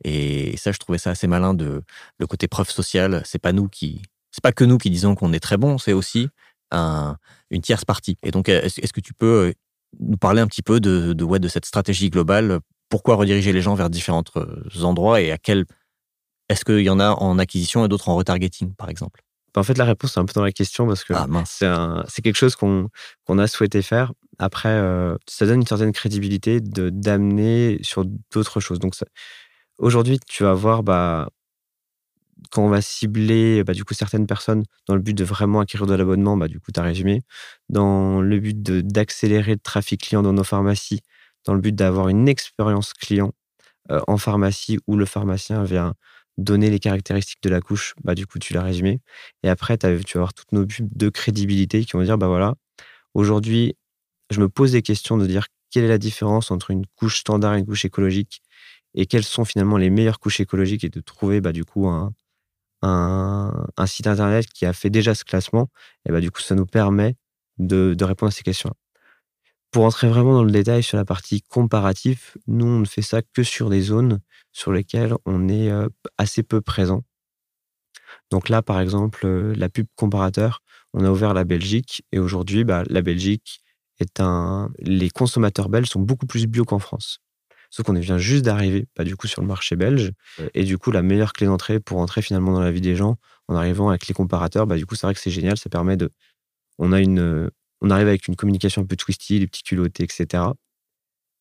Et 0.05 0.57
ça, 0.59 0.73
je 0.73 0.79
trouvais 0.79 0.99
ça 0.99 1.11
assez 1.11 1.27
malin 1.27 1.55
de 1.55 1.83
le 2.19 2.27
côté 2.27 2.49
preuve 2.49 2.69
sociale. 2.69 3.23
C'est 3.25 3.39
pas 3.39 3.53
nous 3.53 3.69
qui, 3.69 4.03
c'est 4.31 4.43
pas 4.43 4.53
que 4.53 4.65
nous 4.65 4.77
qui 4.77 4.91
disons 4.91 5.15
qu'on 5.15 5.33
est 5.33 5.41
très 5.41 5.57
bon, 5.57 5.79
c'est 5.79 5.95
aussi 5.95 6.29
un, 6.75 7.17
une 7.51 7.63
tierce 7.63 7.85
partie. 7.85 8.17
Et 8.23 8.31
donc, 8.31 8.49
est-ce 8.49 8.93
que 8.93 9.01
tu 9.01 9.15
peux 9.15 9.49
euh, 9.49 9.53
nous 10.01 10.17
parler 10.17 10.41
un 10.41 10.47
petit 10.47 10.63
peu 10.63 10.81
de, 10.81 11.13
de, 11.13 11.25
ouais, 11.25 11.39
de 11.39 11.49
cette 11.49 11.65
stratégie 11.65 12.11
globale? 12.11 12.61
Pourquoi 12.89 13.17
rediriger 13.17 13.53
les 13.53 13.63
gens 13.63 13.75
vers 13.75 13.91
différents 13.91 14.25
euh, 14.37 14.63
endroits 14.83 15.21
et 15.21 15.33
à 15.33 15.39
quel 15.39 15.65
est-ce 16.49 16.65
qu'il 16.65 16.81
y 16.81 16.91
en 16.91 17.01
a 17.01 17.11
en 17.11 17.39
acquisition 17.39 17.85
et 17.85 17.89
d'autres 17.89 18.09
en 18.09 18.17
retargeting, 18.17 18.75
par 18.75 18.91
exemple? 18.91 19.23
Bah, 19.55 19.61
En 19.61 19.65
fait, 19.65 19.79
la 19.79 19.85
réponse 19.85 20.17
est 20.17 20.21
un 20.21 20.25
peu 20.27 20.35
dans 20.35 20.45
la 20.45 20.53
question 20.53 20.87
parce 20.87 21.05
que 21.05 21.15
Ah 21.15 21.27
c'est 22.09 22.23
quelque 22.23 22.37
chose 22.37 22.57
qu'on 22.57 23.39
a 23.39 23.47
souhaité 23.47 23.83
faire. 23.83 24.13
Après, 24.39 24.69
euh, 24.69 25.17
ça 25.29 25.47
donne 25.47 25.61
une 25.61 25.67
certaine 25.67 25.93
crédibilité 25.93 26.61
d'amener 26.61 27.79
sur 27.83 28.05
d'autres 28.33 28.61
choses. 28.61 28.79
Donc, 28.79 28.95
aujourd'hui, 29.79 30.19
tu 30.27 30.43
vas 30.43 30.55
voir, 30.55 30.83
bah, 30.83 31.31
quand 32.51 32.65
on 32.65 32.69
va 32.69 32.81
cibler 32.83 33.65
bah, 33.65 33.73
du 33.75 33.85
coup 33.85 33.95
certaines 33.95 34.27
personnes 34.27 34.65
dans 34.89 34.95
le 34.95 35.01
but 35.03 35.15
de 35.15 35.25
vraiment 35.25 35.61
acquérir 35.61 35.87
de 35.87 35.95
l'abonnement, 35.95 36.37
bah, 36.37 36.49
du 36.49 36.61
coup, 36.61 36.73
tu 36.73 36.81
as 36.81 36.83
résumé, 36.83 37.23
dans 37.69 38.21
le 38.21 38.39
but 38.41 38.61
d'accélérer 38.63 39.53
le 39.53 39.59
trafic 39.61 40.01
client 40.03 40.23
dans 40.23 40.33
nos 40.33 40.45
pharmacies, 40.45 41.01
dans 41.47 41.55
le 41.55 41.61
but 41.61 41.75
d'avoir 41.75 42.09
une 42.09 42.29
expérience 42.29 42.93
client 42.95 43.33
euh, 43.91 44.01
en 44.09 44.19
pharmacie 44.19 44.79
où 44.87 44.97
le 44.97 45.07
pharmacien 45.07 45.65
vient 45.65 45.95
donner 46.39 46.71
les 46.71 46.81
caractéristiques 46.81 47.43
de 47.43 47.51
la 47.51 47.61
couche, 47.61 47.95
bah, 48.05 48.15
du 48.15 48.27
coup, 48.27 48.39
tu 48.39 48.55
l'as 48.55 48.63
résumé. 48.63 49.01
Et 49.45 49.49
après, 49.49 49.77
t'as- 49.79 49.99
tu 50.01 50.19
vas 50.19 50.23
avoir 50.23 50.35
toutes 50.35 50.53
nos 50.53 50.67
pubs 50.67 50.89
de 50.97 51.09
crédibilité 51.09 51.85
qui 51.85 51.93
vont 51.93 52.03
dire, 52.03 52.19
bah 52.19 52.29
voilà, 52.29 52.55
aujourd'hui, 53.15 53.77
je 54.31 54.41
me 54.41 54.49
pose 54.49 54.73
des 54.73 54.83
questions 54.83 55.17
de 55.19 55.27
dire 55.27 55.47
quelle 55.71 55.85
est 55.85 55.89
la 55.89 55.99
différence 55.99 56.51
entre 56.51 56.71
une 56.71 56.87
couche 56.97 57.21
standard 57.21 57.55
et 57.55 57.61
une 57.61 57.67
couche 57.67 57.85
écologique 57.85 58.43
et 58.95 59.07
quelles 59.07 59.25
sont 59.25 59.45
finalement 59.45 59.77
les 59.79 59.91
meilleures 59.91 60.21
couches 60.21 60.41
écologiques 60.41 60.85
et 60.85 60.91
de 60.91 61.01
trouver 61.01 61.41
bah, 61.41 61.53
du 61.53 61.65
coup 61.65 61.89
un, 61.89 62.13
un, 62.85 63.87
site 63.87 64.07
internet 64.07 64.47
qui 64.47 64.67
a 64.67 64.73
fait 64.73 64.91
déjà 64.91 65.15
ce 65.15 65.25
classement. 65.25 65.69
Et 66.07 66.13
bah, 66.13 66.21
du 66.21 66.31
coup, 66.31 66.41
ça 66.41 66.55
nous 66.55 66.67
permet 66.67 67.17
de, 67.59 67.97
répondre 68.03 68.29
à 68.29 68.33
ces 68.33 68.43
questions 68.43 68.73
Pour 69.71 69.85
entrer 69.85 70.09
vraiment 70.09 70.35
dans 70.35 70.45
le 70.45 70.51
détail 70.53 70.83
sur 70.83 70.97
la 70.97 71.05
partie 71.05 71.43
comparatif, 71.43 72.37
nous, 72.47 72.67
on 72.67 72.81
ne 72.81 72.85
fait 72.85 73.03
ça 73.03 73.23
que 73.23 73.43
sur 73.43 73.71
des 73.71 73.81
zones 73.81 74.21
sur 74.53 74.73
lesquelles 74.73 75.15
on 75.25 75.49
est 75.49 75.71
euh, 75.71 75.89
assez 76.19 76.43
peu 76.43 76.61
présent. 76.61 77.03
Donc 78.31 78.49
là, 78.49 78.63
par 78.63 78.81
exemple, 78.81 79.27
euh, 79.27 79.55
la 79.57 79.69
pub 79.69 79.87
comparateur, 79.97 80.63
on 80.93 81.05
a 81.05 81.11
ouvert 81.11 81.35
la 81.35 81.45
Belgique 81.45 82.05
et 82.13 82.19
aujourd'hui, 82.19 82.65
bah, 82.65 82.85
la 82.89 83.03
Belgique 83.03 83.61
est 83.99 84.21
un. 84.21 84.71
Les 84.79 85.11
consommateurs 85.11 85.69
belges 85.69 85.89
sont 85.89 86.01
beaucoup 86.01 86.27
plus 86.27 86.47
bio 86.47 86.65
qu'en 86.65 86.79
France. 86.79 87.21
Sauf 87.75 87.87
qu'on 87.87 87.95
vient 87.95 88.19
juste 88.19 88.45
d'arriver, 88.45 88.87
bah, 88.95 89.03
du 89.03 89.17
coup, 89.17 89.27
sur 89.27 89.43
le 89.43 89.49
marché 89.49 89.75
belge. 89.75 90.13
Et 90.55 90.63
du 90.63 90.79
coup, 90.79 90.93
la 90.93 91.03
meilleure 91.03 91.33
clé 91.33 91.49
d'entrée 91.49 91.81
pour 91.81 91.99
entrer 91.99 92.23
finalement 92.23 92.53
dans 92.53 92.61
la 92.61 92.71
vie 92.71 92.81
des 92.81 92.95
gens, 92.95 93.17
en 93.49 93.57
arrivant 93.57 93.89
avec 93.89 94.07
les 94.07 94.15
comparateurs, 94.15 94.69
bah, 94.69 94.77
du 94.77 94.87
coup, 94.87 94.95
c'est 94.95 95.09
vrai 95.09 95.13
que 95.13 95.19
c'est 95.19 95.33
génial. 95.33 95.57
Ça 95.57 95.69
permet 95.69 95.97
de. 95.97 96.13
On 96.79 96.93
a 96.93 97.01
une. 97.01 97.51
On 97.81 97.91
arrive 97.91 98.07
avec 98.07 98.29
une 98.29 98.37
communication 98.37 98.83
un 98.83 98.85
peu 98.85 98.95
twisty, 98.95 99.41
les 99.41 99.49
petits 99.49 99.65
culottés, 99.65 100.05
etc. 100.05 100.45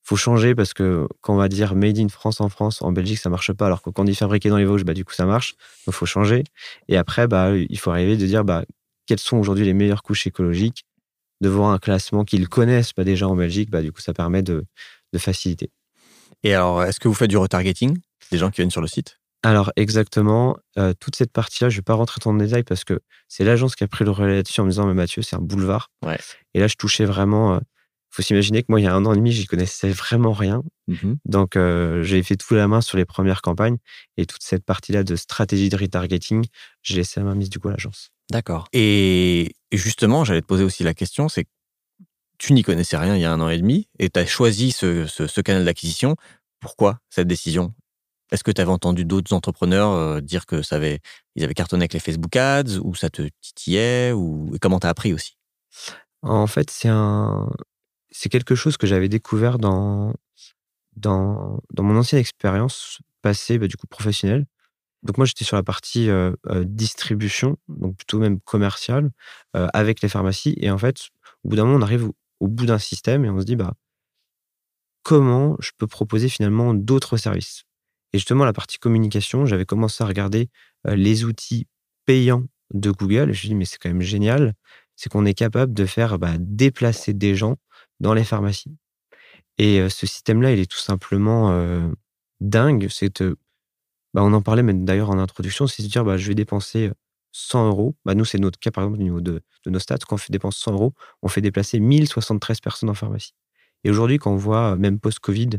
Faut 0.02 0.16
changer 0.16 0.56
parce 0.56 0.74
que 0.74 1.08
quand 1.22 1.36
on 1.36 1.38
va 1.38 1.50
dire 1.50 1.76
made 1.76 2.00
in 2.00 2.10
France 2.10 2.42
en 2.42 2.50
France, 2.50 2.82
en 2.82 2.92
Belgique, 2.92 3.20
ça 3.20 3.30
marche 3.30 3.54
pas. 3.54 3.68
Alors 3.68 3.84
que 3.84 3.92
quand 3.92 4.02
on 4.02 4.06
dit 4.06 4.16
fabriqué 4.16 4.50
dans 4.50 4.58
les 4.58 4.66
Vosges, 4.66 4.86
bah, 4.86 4.96
du 4.96 5.06
coup, 5.06 5.14
ça 5.14 5.28
marche. 5.28 5.54
Donc, 5.86 5.94
faut 5.94 6.08
changer. 6.08 6.46
Et 6.88 6.98
après, 6.98 7.28
bah, 7.28 7.56
il 7.56 7.78
faut 7.78 7.92
arriver 7.92 8.18
de 8.18 8.26
dire 8.26 8.44
bah, 8.44 8.66
quelles 9.06 9.20
sont 9.20 9.38
aujourd'hui 9.38 9.66
les 9.66 9.74
meilleures 9.74 10.02
couches 10.02 10.26
écologiques, 10.26 10.84
de 11.42 11.50
voir 11.50 11.70
un 11.70 11.78
classement 11.78 12.26
qu'ils 12.26 12.50
connaissent 12.50 12.92
pas 12.92 13.04
déjà 13.04 13.28
en 13.28 13.36
Belgique, 13.36 13.70
bah, 13.70 13.84
du 13.84 13.92
coup, 13.92 14.02
ça 14.02 14.16
permet 14.16 14.42
de, 14.42 14.66
de 15.14 15.20
faciliter. 15.20 15.70
Et 16.44 16.54
alors, 16.54 16.84
est-ce 16.84 17.00
que 17.00 17.08
vous 17.08 17.14
faites 17.14 17.30
du 17.30 17.38
retargeting 17.38 17.98
Des 18.32 18.38
gens 18.38 18.50
qui 18.52 18.58
viennent 18.58 18.72
sur 18.72 18.82
le 18.82 18.88
site? 18.88 19.20
Alors, 19.46 19.72
exactement, 19.76 20.58
euh, 20.78 20.94
toute 21.00 21.16
cette 21.16 21.34
partie-là, 21.34 21.70
je 21.70 21.76
vais 21.78 21.82
pas 21.82 21.96
rentrer 21.96 22.20
dans 22.24 22.32
le 22.34 22.46
détail 22.46 22.64
parce 22.64 22.84
que 22.86 23.02
c'est 23.28 23.44
l'agence 23.44 23.76
qui 23.76 23.84
a 23.84 23.88
pris 23.88 24.06
le 24.06 24.12
relais 24.12 24.36
là-dessus 24.36 24.62
en 24.62 24.64
me 24.64 24.70
disant, 24.70 24.86
mais 24.88 24.94
Mathieu, 24.94 25.22
c'est 25.22 25.36
un 25.36 25.42
boulevard. 25.42 25.90
Ouais. 26.06 26.18
Et 26.54 26.60
là, 26.60 26.68
je 26.68 26.76
touchais 26.76 27.06
vraiment. 27.06 27.56
euh, 27.56 27.60
faut 28.10 28.22
s'imaginer 28.22 28.62
que 28.62 28.68
moi, 28.70 28.80
il 28.80 28.84
y 28.84 28.88
a 28.88 28.94
un 28.94 29.06
an 29.06 29.14
et 29.14 29.18
demi, 29.18 29.32
j'y 29.32 29.48
connaissais 29.48 29.90
vraiment 29.90 30.34
rien. 30.34 30.62
Mhm. 30.88 31.18
Donc, 31.26 31.56
euh, 31.56 32.04
j'ai 32.04 32.22
fait 32.22 32.36
tout 32.36 32.54
la 32.54 32.68
main 32.68 32.80
sur 32.80 32.96
les 32.96 33.06
premières 33.06 33.42
campagnes 33.42 33.78
et 34.18 34.28
toute 34.28 34.44
cette 34.44 34.64
partie-là 34.64 35.04
de 35.04 35.16
stratégie 35.16 35.70
de 35.70 35.76
retargeting, 35.76 36.46
j'ai 36.84 36.98
laissé 36.98 37.20
à 37.20 37.24
ma 37.24 37.34
mise 37.34 37.50
du 37.50 37.58
coup 37.58 37.70
à 37.70 37.72
l'agence. 37.72 38.12
D'accord. 38.30 38.68
Et 38.72 39.56
justement, 39.72 40.26
j'allais 40.26 40.42
te 40.42 40.46
poser 40.46 40.64
aussi 40.64 40.84
la 40.84 40.94
question, 40.94 41.28
c'est 41.28 41.48
tu 42.38 42.54
n'y 42.54 42.64
connaissais 42.64 42.98
rien 42.98 43.16
il 43.16 43.22
y 43.22 43.26
a 43.26 43.32
un 43.32 43.40
an 43.42 43.50
et 43.50 43.58
demi 43.58 43.88
et 44.00 44.10
tu 44.10 44.20
as 44.20 44.26
choisi 44.26 44.72
ce, 44.72 45.06
ce- 45.08 45.42
canal 45.42 45.66
d'acquisition. 45.66 46.16
Pourquoi 46.60 47.00
cette 47.10 47.28
décision? 47.28 47.74
Est-ce 48.32 48.44
que 48.44 48.52
tu 48.52 48.62
avais 48.62 48.72
entendu 48.72 49.06
d'autres 49.06 49.34
entrepreneurs 49.34 49.92
euh, 49.92 50.22
dire 50.22 50.46
que 50.46 50.62
ça 50.62 50.78
avait, 50.78 51.00
ils 51.36 51.44
avaient 51.44 51.54
cartonné 51.54 51.84
avec 51.84 51.94
les 51.94 52.00
Facebook 52.00 52.36
Ads 52.36 52.80
ou 52.84 52.96
ça 52.96 53.10
te 53.10 53.30
titillait 53.42 54.12
ou 54.12 54.52
et 54.56 54.60
comment 54.60 54.80
tu 54.80 54.88
as 54.88 54.90
appris 54.90 55.14
aussi? 55.14 55.38
En 56.22 56.48
fait, 56.48 56.70
c'est 56.72 56.90
un, 56.90 57.50
c'est 58.12 58.30
quelque 58.30 58.56
chose 58.56 58.78
que 58.78 58.88
j'avais 58.88 59.10
découvert 59.10 59.60
dans, 59.60 60.14
dans, 60.96 61.60
dans 61.74 61.84
mon 61.84 61.98
ancienne 61.98 62.22
expérience 62.22 63.00
passée, 63.22 63.58
bah, 63.60 63.68
du 63.68 63.78
coup 63.78 63.88
professionnelle. 63.88 64.46
Donc 65.04 65.18
moi, 65.18 65.26
j'étais 65.26 65.46
sur 65.46 65.58
la 65.58 65.64
partie 65.64 66.10
euh, 66.10 66.32
euh, 66.48 66.64
distribution, 66.66 67.58
donc 67.68 67.98
plutôt 67.98 68.20
même 68.20 68.40
commerciale, 68.42 69.12
avec 69.54 70.02
les 70.02 70.10
pharmacies. 70.10 70.56
Et 70.60 70.72
en 70.72 70.78
fait, 70.78 71.10
au 71.44 71.50
bout 71.50 71.56
d'un 71.58 71.66
moment, 71.66 71.78
on 71.80 71.82
arrive 71.82 72.10
au, 72.44 72.48
bout 72.48 72.66
d'un 72.66 72.80
système 72.80 73.26
et 73.26 73.30
on 73.30 73.40
se 73.40 73.46
dit, 73.46 73.56
bah, 73.56 73.74
comment 75.04 75.56
je 75.60 75.72
peux 75.78 75.88
proposer 75.88 76.30
finalement 76.30 76.74
d'autres 76.74 77.18
services? 77.18 77.64
Et 78.14 78.20
justement, 78.20 78.46
la 78.46 78.54
partie 78.54 78.78
communication, 78.78 79.46
j'avais 79.46 79.66
commencé 79.66 80.04
à 80.04 80.08
regarder 80.08 80.50
euh, 80.88 80.96
les 80.96 81.26
outils 81.26 81.68
payants 82.06 82.46
de 82.74 82.92
Google. 82.92 83.16
Et 83.16 83.26
je 83.26 83.30
me 83.30 83.34
suis 83.34 83.48
dit, 83.50 83.56
mais 83.56 83.66
c'est 83.66 83.78
quand 83.78 83.90
même 83.90 84.02
génial, 84.02 84.54
c'est 84.96 85.12
qu'on 85.12 85.26
est 85.26 85.34
capable 85.34 85.74
de 85.74 85.86
faire 85.86 86.20
bah, 86.20 86.34
déplacer 86.40 87.14
des 87.14 87.36
gens 87.36 87.58
dans 88.00 88.14
les 88.14 88.24
pharmacies. 88.24 88.78
Et 89.58 89.80
euh, 89.80 89.90
ce 89.90 90.06
système-là, 90.06 90.52
il 90.52 90.60
est 90.60 90.70
tout 90.70 90.78
simplement 90.80 91.52
euh, 91.52 91.88
dingue. 92.40 92.88
C'est, 92.90 93.22
euh, 93.22 93.36
bah, 94.14 94.24
on 94.24 94.34
en 94.34 94.42
parlait 94.42 94.64
même 94.64 94.86
d'ailleurs 94.86 95.10
en 95.10 95.20
introduction, 95.20 95.68
c'est 95.68 95.84
de 95.84 95.88
dire, 95.88 96.04
bah, 96.04 96.18
je 96.18 96.28
vais 96.28 96.36
dépenser 96.36 96.92
100 97.34 97.68
euros. 97.68 97.96
Bah, 98.06 98.16
nous, 98.16 98.24
c'est 98.24 98.38
notre 98.38 98.60
cas, 98.60 98.72
par 98.72 98.86
exemple, 98.86 99.02
au 99.02 99.04
niveau 99.04 99.22
de, 99.22 99.42
nos 99.66 99.80
stats. 99.80 99.98
Quand 100.08 100.16
on 100.16 100.18
fait 100.18 100.32
dépenser 100.32 100.60
100 100.62 100.74
euros, 100.74 100.94
on 101.22 101.28
fait 101.28 101.42
déplacer 101.42 101.80
1073 101.80 102.62
personnes 102.62 102.90
en 102.90 102.94
pharmacie. 102.94 103.34
Et 103.84 103.90
aujourd'hui, 103.90 104.20
quand 104.20 104.32
on 104.32 104.38
voit, 104.38 104.74
euh, 104.74 104.76
même 104.78 105.00
post-Covid, 105.00 105.50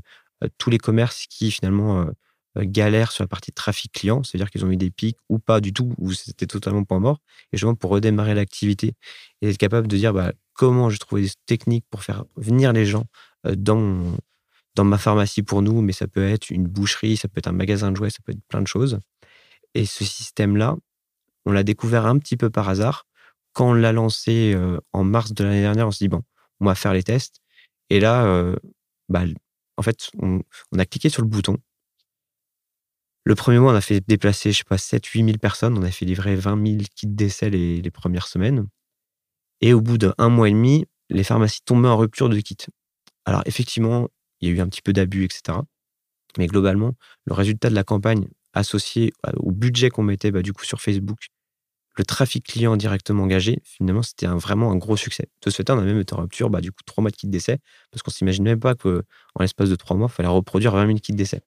euh, 0.42 0.48
tous 0.56 0.70
les 0.70 0.78
commerces 0.78 1.26
qui 1.26 1.50
finalement 1.50 2.02
euh, 2.02 2.64
galèrent 2.64 3.12
sur 3.12 3.24
la 3.24 3.28
partie 3.28 3.52
trafic 3.52 3.92
client, 3.92 4.22
c'est-à-dire 4.22 4.50
qu'ils 4.50 4.64
ont 4.64 4.70
eu 4.70 4.76
des 4.76 4.90
pics 4.90 5.18
ou 5.28 5.38
pas 5.38 5.60
du 5.60 5.72
tout, 5.72 5.92
ou 5.98 6.12
c'était 6.12 6.46
totalement 6.46 6.84
point 6.84 7.00
mort, 7.00 7.20
et 7.52 7.56
justement 7.56 7.74
pour 7.74 7.90
redémarrer 7.90 8.34
l'activité 8.34 8.94
et 9.42 9.50
être 9.50 9.58
capable 9.58 9.88
de 9.88 9.96
dire 9.96 10.12
bah, 10.12 10.32
comment 10.52 10.88
j'ai 10.88 10.98
trouvé 10.98 11.22
des 11.22 11.30
techniques 11.46 11.84
pour 11.90 12.04
faire 12.04 12.24
venir 12.36 12.72
les 12.72 12.86
gens 12.86 13.06
dans, 13.44 14.16
dans 14.76 14.84
ma 14.84 14.98
pharmacie 14.98 15.42
pour 15.42 15.62
nous, 15.62 15.82
mais 15.82 15.92
ça 15.92 16.06
peut 16.06 16.24
être 16.24 16.50
une 16.50 16.68
boucherie, 16.68 17.16
ça 17.16 17.26
peut 17.26 17.38
être 17.38 17.48
un 17.48 17.52
magasin 17.52 17.90
de 17.90 17.96
jouets, 17.96 18.10
ça 18.10 18.20
peut 18.24 18.32
être 18.32 18.44
plein 18.48 18.62
de 18.62 18.68
choses. 18.68 19.00
Et 19.74 19.86
ce 19.86 20.04
système-là, 20.04 20.76
on 21.46 21.52
l'a 21.52 21.62
découvert 21.62 22.06
un 22.06 22.18
petit 22.18 22.36
peu 22.36 22.50
par 22.50 22.68
hasard. 22.68 23.06
Quand 23.52 23.70
on 23.70 23.74
l'a 23.74 23.92
lancé 23.92 24.52
euh, 24.54 24.78
en 24.92 25.04
mars 25.04 25.32
de 25.32 25.44
l'année 25.44 25.60
dernière, 25.60 25.86
on 25.86 25.90
s'est 25.90 26.04
dit, 26.04 26.08
bon, 26.08 26.22
on 26.60 26.66
va 26.66 26.74
faire 26.74 26.92
les 26.92 27.02
tests. 27.02 27.40
Et 27.90 28.00
là, 28.00 28.24
euh, 28.26 28.56
bah, 29.08 29.24
en 29.76 29.82
fait, 29.82 30.10
on, 30.20 30.40
a 30.78 30.84
cliqué 30.86 31.08
sur 31.08 31.22
le 31.22 31.28
bouton. 31.28 31.58
Le 33.24 33.34
premier 33.34 33.58
mois, 33.58 33.72
on 33.72 33.76
a 33.76 33.80
fait 33.80 34.00
déplacer, 34.06 34.52
je 34.52 34.58
sais 34.58 34.64
pas, 34.64 34.78
7 34.78 35.06
8 35.06 35.24
000 35.24 35.38
personnes. 35.38 35.78
On 35.78 35.82
a 35.82 35.90
fait 35.90 36.04
livrer 36.04 36.36
20 36.36 36.66
000 36.66 36.78
kits 36.94 37.06
d'essai 37.06 37.50
les, 37.50 37.80
les 37.80 37.90
premières 37.90 38.26
semaines. 38.26 38.66
Et 39.60 39.72
au 39.72 39.80
bout 39.80 39.98
d'un 39.98 40.28
mois 40.28 40.48
et 40.48 40.52
demi, 40.52 40.86
les 41.10 41.24
pharmacies 41.24 41.62
tombaient 41.64 41.88
en 41.88 41.96
rupture 41.96 42.28
de 42.28 42.38
kits. 42.40 42.66
Alors, 43.24 43.42
effectivement, 43.46 44.08
il 44.40 44.48
y 44.48 44.52
a 44.52 44.54
eu 44.54 44.60
un 44.60 44.68
petit 44.68 44.82
peu 44.82 44.92
d'abus, 44.92 45.24
etc. 45.24 45.58
Mais 46.38 46.46
globalement, 46.46 46.94
le 47.24 47.34
résultat 47.34 47.70
de 47.70 47.74
la 47.74 47.84
campagne 47.84 48.28
associé 48.54 49.12
au 49.36 49.52
budget 49.52 49.90
qu'on 49.90 50.02
mettait 50.02 50.30
bah, 50.30 50.42
du 50.42 50.52
coup 50.52 50.64
sur 50.64 50.80
Facebook, 50.80 51.28
le 51.96 52.04
trafic 52.04 52.44
client 52.44 52.76
directement 52.76 53.22
engagé, 53.22 53.60
finalement, 53.62 54.02
c'était 54.02 54.26
vraiment 54.26 54.72
un 54.72 54.76
gros 54.76 54.96
succès. 54.96 55.28
De 55.44 55.50
ce 55.50 55.56
fait, 55.56 55.70
on 55.70 55.78
a 55.78 55.82
même 55.82 56.00
été 56.00 56.14
en 56.14 56.20
rupture, 56.20 56.50
bah, 56.50 56.60
du 56.60 56.72
coup, 56.72 56.82
trois 56.84 57.02
mois 57.02 57.10
de 57.10 57.16
kits 57.16 57.28
d'essai, 57.28 57.58
parce 57.90 58.02
qu'on 58.02 58.10
s'imagine 58.10 58.44
même 58.44 58.58
pas 58.58 58.74
qu'en 58.74 59.02
l'espace 59.38 59.70
de 59.70 59.76
trois 59.76 59.96
mois, 59.96 60.08
il 60.10 60.14
fallait 60.14 60.28
reproduire 60.28 60.72
20 60.72 60.86
000 60.86 60.98
kits 60.98 61.12
d'essai. 61.12 61.40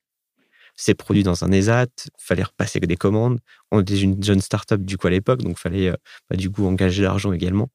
C'est 0.75 0.93
produit 0.93 1.23
dans 1.23 1.43
un 1.43 1.51
ESAT, 1.51 1.87
il 2.05 2.11
fallait 2.19 2.43
repasser 2.43 2.79
des 2.79 2.95
commandes. 2.95 3.39
On 3.71 3.81
était 3.81 3.99
une 3.99 4.23
jeune 4.23 4.39
start-up 4.39 4.81
du 4.81 4.97
coup 4.97 5.07
à 5.07 5.09
l'époque, 5.09 5.41
donc 5.41 5.57
il 5.57 5.59
fallait 5.59 5.87
euh, 5.89 5.95
bah, 6.29 6.37
du 6.37 6.51
coup 6.51 6.65
engager 6.65 7.03
l'argent 7.03 7.33
également. 7.33 7.69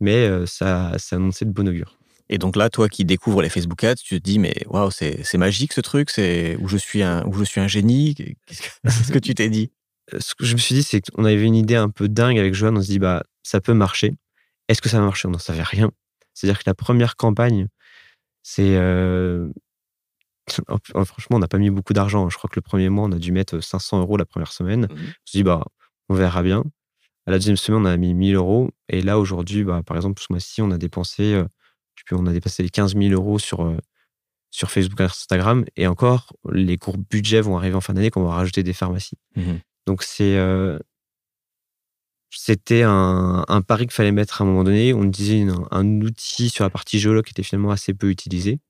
Mais 0.00 0.26
euh, 0.26 0.44
ça, 0.44 0.92
ça 0.98 1.16
annonçait 1.16 1.44
de 1.44 1.52
bon 1.52 1.68
augure. 1.68 1.98
Et 2.30 2.38
donc 2.38 2.56
là, 2.56 2.68
toi 2.68 2.88
qui 2.88 3.04
découvres 3.04 3.40
les 3.42 3.48
Facebook 3.48 3.82
Ads, 3.84 3.96
tu 3.96 4.20
te 4.20 4.22
dis 4.22 4.38
mais 4.38 4.54
waouh, 4.66 4.90
c'est 4.90 5.34
magique 5.38 5.72
ce 5.72 5.80
truc, 5.80 6.10
c'est 6.10 6.56
où 6.60 6.68
je 6.68 6.76
suis 6.76 7.02
un 7.02 7.24
où 7.26 7.32
je 7.34 7.44
suis 7.44 7.60
un 7.60 7.68
génie. 7.68 8.14
Qu'est-ce 8.46 9.12
que, 9.12 9.18
tu 9.18 9.34
t'es 9.34 9.48
dit? 9.48 9.70
Euh, 10.12 10.18
Ce 10.20 10.34
que 10.34 10.44
je 10.44 10.52
me 10.54 10.58
suis 10.58 10.74
dit, 10.74 10.82
c'est 10.82 11.00
qu'on 11.00 11.24
avait 11.24 11.42
une 11.42 11.54
idée 11.54 11.76
un 11.76 11.88
peu 11.88 12.08
dingue 12.08 12.38
avec 12.38 12.54
Johan. 12.54 12.76
On 12.76 12.82
se 12.82 12.88
dit, 12.88 12.98
bah, 12.98 13.22
ça 13.42 13.60
peut 13.60 13.74
marcher. 13.74 14.14
Est-ce 14.68 14.82
que 14.82 14.88
ça 14.88 14.98
va 14.98 15.04
marcher? 15.04 15.28
On 15.28 15.30
n'en 15.30 15.38
savait 15.38 15.62
rien. 15.62 15.90
C'est-à-dire 16.34 16.58
que 16.58 16.64
la 16.66 16.74
première 16.74 17.16
campagne, 17.16 17.68
c'est. 18.42 18.76
euh, 18.76 19.48
oh, 20.68 21.04
Franchement, 21.04 21.36
on 21.36 21.40
n'a 21.40 21.48
pas 21.48 21.58
mis 21.58 21.70
beaucoup 21.70 21.94
d'argent. 21.94 22.28
Je 22.28 22.36
crois 22.36 22.48
que 22.50 22.56
le 22.56 22.62
premier 22.62 22.90
mois, 22.90 23.04
on 23.06 23.12
a 23.12 23.18
dû 23.18 23.32
mettre 23.32 23.60
500 23.60 24.00
euros 24.00 24.16
la 24.18 24.26
première 24.26 24.52
semaine. 24.52 24.82
Mhm. 24.82 24.96
Je 24.98 25.02
me 25.02 25.06
suis 25.24 25.38
dit, 25.38 25.42
bah, 25.44 25.64
on 26.10 26.14
verra 26.14 26.42
bien. 26.42 26.64
À 27.26 27.30
la 27.30 27.38
deuxième 27.38 27.56
semaine, 27.56 27.82
on 27.82 27.84
a 27.86 27.96
mis 27.96 28.14
1000 28.14 28.34
euros. 28.36 28.70
Et 28.88 29.00
là, 29.02 29.18
aujourd'hui, 29.18 29.64
bah, 29.64 29.82
par 29.84 29.96
exemple, 29.96 30.20
ce 30.20 30.26
mois-ci, 30.30 30.60
on 30.62 30.70
a 30.70 30.78
dépensé, 30.78 31.42
on 32.12 32.26
a 32.26 32.32
dépassé 32.32 32.62
les 32.62 32.70
15 32.70 32.94
000 32.96 33.10
euros 33.12 33.38
sur, 33.38 33.64
euh, 33.64 33.76
sur 34.50 34.70
Facebook 34.70 35.00
et 35.00 35.04
Instagram. 35.04 35.64
Et 35.76 35.86
encore, 35.86 36.32
les 36.52 36.78
cours 36.78 36.98
budget 36.98 37.40
vont 37.40 37.56
arriver 37.56 37.74
en 37.76 37.80
fin 37.80 37.94
d'année 37.94 38.10
quand 38.10 38.20
on 38.22 38.26
va 38.26 38.34
rajouter 38.34 38.62
des 38.62 38.72
pharmacies. 38.72 39.18
Mhm. 39.36 39.60
Donc, 39.86 40.02
c'est. 40.02 40.36
euh, 40.36 40.78
c'était 42.30 42.82
un, 42.82 43.44
un 43.48 43.62
pari 43.62 43.84
qu'il 43.86 43.94
fallait 43.94 44.12
mettre 44.12 44.40
à 44.42 44.44
un 44.44 44.46
moment 44.48 44.64
donné. 44.64 44.92
On 44.92 45.04
disait 45.04 45.38
une- 45.40 45.54
un 45.70 46.00
outil 46.02 46.50
sur 46.50 46.64
la 46.64 46.70
partie 46.70 46.98
géologue 46.98 47.24
qui 47.24 47.30
était 47.30 47.42
finalement 47.42 47.70
assez 47.70 47.94
peu 47.94 48.10
utilisé. 48.10 48.60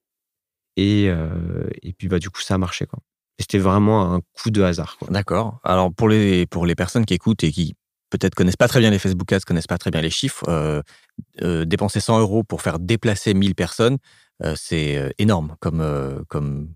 Et, 0.76 1.06
euh, 1.08 1.68
et 1.82 1.92
puis, 1.92 2.06
bah, 2.06 2.20
du 2.20 2.30
coup, 2.30 2.40
ça 2.40 2.54
a 2.54 2.58
marché. 2.58 2.86
Quoi. 2.86 3.00
Et 3.38 3.42
c'était 3.42 3.58
vraiment 3.58 4.14
un 4.14 4.20
coup 4.32 4.50
de 4.50 4.62
hasard. 4.62 4.96
D'accord. 5.10 5.58
Alors 5.64 5.92
pour 5.92 6.08
les 6.08 6.46
pour 6.46 6.66
les 6.66 6.74
personnes 6.76 7.04
qui 7.04 7.14
écoutent 7.14 7.42
et 7.44 7.50
qui 7.52 7.74
peut-être 8.10 8.34
connaissent 8.34 8.56
pas 8.56 8.68
très 8.68 8.80
bien 8.80 8.90
les 8.90 8.98
Facebook 8.98 9.32
Ads, 9.32 9.40
connaissent 9.40 9.66
pas 9.66 9.78
très 9.78 9.90
bien 9.90 10.00
les 10.00 10.10
chiffres, 10.10 10.44
euh, 10.48 10.80
euh, 11.42 11.64
dépenser 11.64 12.00
100 12.00 12.20
euros 12.20 12.44
pour 12.44 12.62
faire 12.62 12.78
déplacer 12.78 13.34
1000 13.34 13.54
personnes, 13.54 13.98
euh, 14.44 14.54
c'est 14.56 14.96
euh, 14.96 15.10
énorme 15.18 15.56
comme 15.60 15.80
euh, 15.80 16.22
comme 16.28 16.72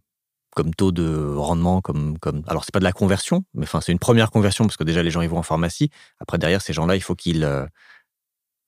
comme 0.54 0.74
taux 0.74 0.92
de 0.92 1.34
rendement, 1.34 1.80
comme 1.80 2.18
comme 2.18 2.42
alors 2.46 2.64
c'est 2.64 2.72
pas 2.72 2.78
de 2.78 2.84
la 2.84 2.92
conversion, 2.92 3.44
mais 3.54 3.64
enfin 3.64 3.80
c'est 3.80 3.92
une 3.92 3.98
première 3.98 4.30
conversion 4.30 4.64
parce 4.64 4.76
que 4.76 4.84
déjà 4.84 5.02
les 5.02 5.10
gens 5.10 5.22
ils 5.22 5.28
vont 5.28 5.38
en 5.38 5.42
pharmacie. 5.42 5.90
Après 6.20 6.38
derrière 6.38 6.60
ces 6.60 6.72
gens-là, 6.72 6.96
il 6.96 7.00
faut 7.00 7.14
qu'ils 7.14 7.44
euh, 7.44 7.66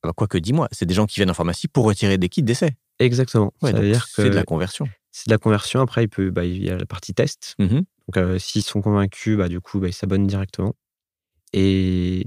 bah, 0.03 0.13
quoi 0.17 0.27
que 0.27 0.39
dis-moi, 0.39 0.69
c'est 0.73 0.87
des 0.87 0.95
gens 0.95 1.07
qui 1.07 1.17
viennent 1.17 1.31
en 1.31 1.35
pharmacie 1.35 1.69
pour 1.69 1.85
retirer 1.85 2.19
des 2.19 2.29
kits 2.29 2.43
d'essai. 2.43 2.77
Exactement. 2.99 3.53
Ouais, 3.63 3.73
c'est 4.07 4.31
de 4.31 4.35
la 4.35 4.45
conversion. 4.45 4.89
c'est 5.11 5.29
de 5.29 5.33
la 5.33 5.39
conversion. 5.39 5.81
Après, 5.81 6.05
il, 6.05 6.09
peut, 6.09 6.31
bah, 6.31 6.45
il 6.45 6.63
y 6.63 6.71
a 6.71 6.77
la 6.77 6.87
partie 6.87 7.13
test. 7.13 7.57
Mhm. 7.59 7.83
Donc, 8.09 8.41
s'ils 8.41 8.63
sont 8.63 8.83
convaincus, 8.83 9.37
bah, 9.37 9.49
du 9.49 9.61
coup, 9.61 9.81
bah, 9.81 9.89
ils 9.89 9.95
s'abonnent 9.95 10.27
directement. 10.27 10.75
Et 11.53 12.27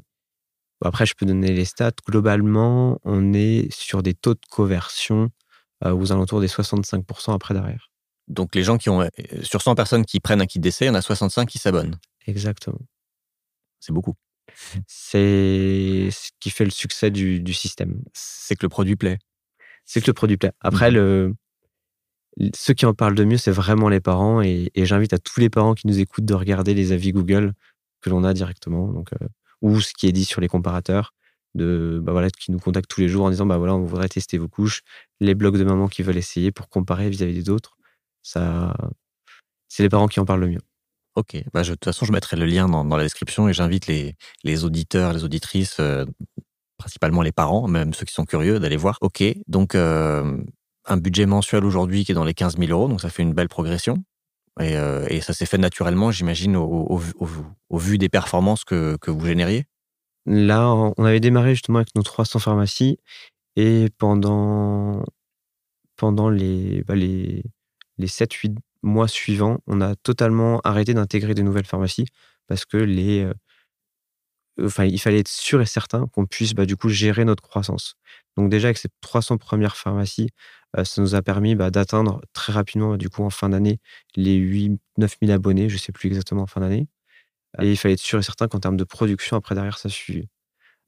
après, 0.83 1.05
je 1.05 1.13
peux 1.15 1.25
donner 1.25 1.53
les 1.53 1.65
stats. 1.65 1.91
Globalement, 2.07 2.99
on 3.03 3.33
est 3.33 3.71
sur 3.73 4.03
des 4.03 4.13
taux 4.13 4.35
de 4.35 4.39
conversion 4.49 5.29
euh, 5.85 5.93
aux 5.93 6.11
alentours 6.11 6.41
des 6.41 6.47
65% 6.47 7.33
après 7.33 7.53
derrière. 7.53 7.91
Donc 8.27 8.55
les 8.55 8.63
gens 8.63 8.77
qui 8.77 8.89
ont 8.89 9.01
euh, 9.01 9.09
sur 9.41 9.61
100 9.61 9.75
personnes 9.75 10.05
qui 10.05 10.19
prennent 10.19 10.41
un 10.41 10.45
kit 10.45 10.59
d'essai, 10.59 10.85
il 10.85 10.87
y 10.89 10.91
en 10.91 10.95
a 10.95 11.01
65 11.01 11.47
qui 11.47 11.57
s'abonnent. 11.57 11.97
Exactement. 12.25 12.81
C'est 13.79 13.93
beaucoup. 13.93 14.13
C'est 14.87 16.09
ce 16.11 16.29
qui 16.39 16.49
fait 16.49 16.65
le 16.65 16.71
succès 16.71 17.11
du, 17.11 17.39
du 17.39 17.53
système. 17.53 18.01
C'est 18.13 18.55
que 18.55 18.65
le 18.65 18.69
produit 18.69 18.95
plaît. 18.95 19.19
C'est 19.85 20.01
que 20.01 20.07
le 20.07 20.13
produit 20.13 20.37
plaît. 20.37 20.51
Après, 20.59 20.91
le, 20.91 21.35
ceux 22.55 22.73
qui 22.73 22.85
en 22.85 22.93
parlent 22.93 23.15
de 23.15 23.23
mieux, 23.23 23.37
c'est 23.37 23.51
vraiment 23.51 23.89
les 23.89 23.99
parents. 23.99 24.41
Et, 24.41 24.71
et 24.75 24.85
j'invite 24.85 25.13
à 25.13 25.19
tous 25.19 25.39
les 25.39 25.49
parents 25.49 25.73
qui 25.73 25.87
nous 25.87 25.99
écoutent 25.99 26.25
de 26.25 26.33
regarder 26.33 26.73
les 26.73 26.91
avis 26.91 27.11
Google 27.11 27.53
que 28.01 28.09
l'on 28.09 28.23
a 28.23 28.33
directement, 28.33 28.91
donc, 28.91 29.11
euh, 29.13 29.27
ou 29.62 29.82
ce 29.82 29.93
qui 29.93 30.08
est 30.08 30.12
dit 30.12 30.26
sur 30.26 30.41
les 30.41 30.48
comparateurs, 30.48 31.13
de, 31.56 32.00
bah 32.04 32.12
voilà, 32.12 32.30
qui 32.30 32.52
nous 32.52 32.60
contactent 32.60 32.89
tous 32.89 33.02
les 33.02 33.08
jours 33.08 33.26
en 33.26 33.30
disant 33.30 33.46
bah 33.46 33.58
voilà, 33.58 33.76
on 33.76 33.84
voudrait 33.84 34.10
tester 34.10 34.38
vos 34.38 34.48
couches, 34.48 34.82
les 35.20 35.36
blogs 35.36 35.58
de 35.58 35.63
mamans 35.63 35.88
qui 35.88 36.04
veulent 36.04 36.17
essayer 36.17 36.52
pour 36.52 36.70
comparer 36.70 37.10
vis-à-vis 37.10 37.43
des 37.43 37.50
autres. 37.50 37.78
Ça, 38.24 38.76
c'est 39.67 39.84
les 39.84 39.89
parents 39.89 40.08
qui 40.08 40.20
en 40.20 40.26
parlent 40.26 40.41
le 40.41 40.50
mieux. 40.50 40.62
Ok, 41.15 41.41
bah 41.54 41.63
je, 41.63 41.72
de 41.72 41.76
toute 41.76 41.86
façon, 41.86 42.06
je 42.06 42.12
mettrai 42.12 42.38
le 42.38 42.46
lien 42.46 42.70
dans, 42.70 42.86
dans 42.86 42.96
la 42.98 43.04
description 43.04 43.50
et 43.50 43.54
j'invite 43.54 43.88
les, 43.88 44.15
les 44.43 44.65
auditeurs, 44.65 45.13
les 45.13 45.24
auditrices, 45.24 45.80
euh, 45.80 46.06
principalement 46.78 47.24
les 47.24 47.32
parents, 47.32 47.67
même 47.67 47.93
ceux 47.93 48.06
qui 48.06 48.13
sont 48.13 48.26
curieux, 48.26 48.60
d'aller 48.60 48.78
voir. 48.78 49.00
Ok, 49.02 49.24
donc 49.48 49.74
euh, 49.74 50.38
un 50.86 50.98
budget 50.98 51.26
mensuel 51.26 51.65
aujourd'hui 51.65 52.06
qui 52.06 52.12
est 52.12 52.15
dans 52.15 52.24
les 52.24 52.36
15 52.36 52.58
000 52.58 52.72
euros, 52.72 52.88
donc 52.88 53.02
ça 53.02 53.10
fait 53.10 53.24
une 53.24 53.34
belle 53.34 53.50
progression. 53.50 54.04
Et, 54.60 54.76
euh, 54.78 55.06
et 55.10 55.22
ça 55.22 55.34
s'est 55.34 55.46
fait 55.46 55.58
naturellement, 55.58 56.12
j'imagine, 56.12 56.56
au, 56.56 56.98
vu 57.72 57.98
des 57.98 58.10
performances 58.10 58.63
que, 58.63 58.98
vous 59.08 59.26
génériez. 59.26 59.65
Là, 60.26 60.74
on 60.74 61.06
avait 61.06 61.20
démarré 61.20 61.52
justement 61.56 61.80
avec 61.80 61.96
nos 61.96 62.04
300 62.04 62.39
pharmacies 62.39 63.00
et 63.56 63.88
pendant 63.98 65.04
pendant 65.96 66.30
les, 66.30 66.84
bah, 66.84 66.96
les, 66.96 67.43
les 67.98 68.08
7-8 68.08 68.56
mois 68.84 69.08
suivants, 69.08 69.60
on 69.65 69.82
a 69.82 69.96
totalement 69.96 70.62
arrêté 70.63 70.93
d'intégrer 70.93 71.34
des 71.34 71.43
nouvelles 71.43 71.65
pharmacies 71.65 72.06
parce 72.48 72.65
que 72.65 72.78
les, 72.78 73.24
euh, 73.24 73.34
il 74.58 75.00
fallait 75.00 75.20
être 75.20 75.28
sûr 75.28 75.62
et 75.62 75.65
certain 75.65 76.08
qu'on 76.08 76.26
puisse 76.26 76.54
bah, 76.54 76.65
du 76.65 76.76
coup 76.76 76.89
gérer 76.89 77.26
notre 77.26 77.43
croissance. 77.43 77.96
Donc 78.38 78.50
déjà 78.50 78.67
avec 78.67 78.78
ces 78.78 78.89
300 79.02 79.38
premières 79.38 79.78
pharmacies, 79.78 80.30
ça 80.84 81.02
nous 81.02 81.15
a 81.15 81.22
permis 81.22 81.56
bah, 81.56 81.72
d'atteindre 81.72 82.22
très 82.34 82.54
rapidement 82.54 82.98
du 82.98 83.10
coup 83.10 83.24
en 83.24 83.30
fin 83.30 83.50
d'année 83.50 83.80
les 84.15 84.36
8 84.36 84.80
9 84.98 85.17
000 85.22 85.34
abonnés, 85.34 85.70
je 85.70 85.78
sais 85.78 85.91
plus 85.91 86.08
exactement 86.08 86.43
en 86.43 86.48
fin 86.48 86.62
d'année. 86.62 86.88
Et 87.62 87.72
il 87.72 87.78
fallait 87.78 87.96
être 87.96 88.00
sûr 88.02 88.20
et 88.20 88.24
certain 88.24 88.48
qu'en 88.48 88.60
termes 88.60 88.78
de 88.78 88.84
production 88.84 89.38
après 89.38 89.56
derrière 89.56 89.78
ça 89.78 89.89
suivait. 89.89 90.28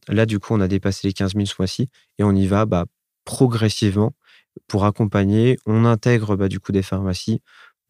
Là 0.08 0.26
du 0.26 0.40
coup 0.40 0.54
on 0.54 0.62
a 0.62 0.68
dépassé 0.68 1.08
les 1.08 1.14
15 1.14 1.34
000 1.36 1.46
ce 1.46 1.56
mois-ci 1.60 1.90
et 2.20 2.24
on 2.24 2.34
y 2.34 2.48
va 2.48 2.66
bah, 2.66 2.86
progressivement 3.26 4.14
pour 4.68 4.86
accompagner. 4.86 5.58
On 5.66 5.86
intègre 5.86 6.36
bah, 6.38 6.50
du 6.50 6.60
coup 6.60 6.72
des 6.72 6.84
pharmacies, 6.84 7.42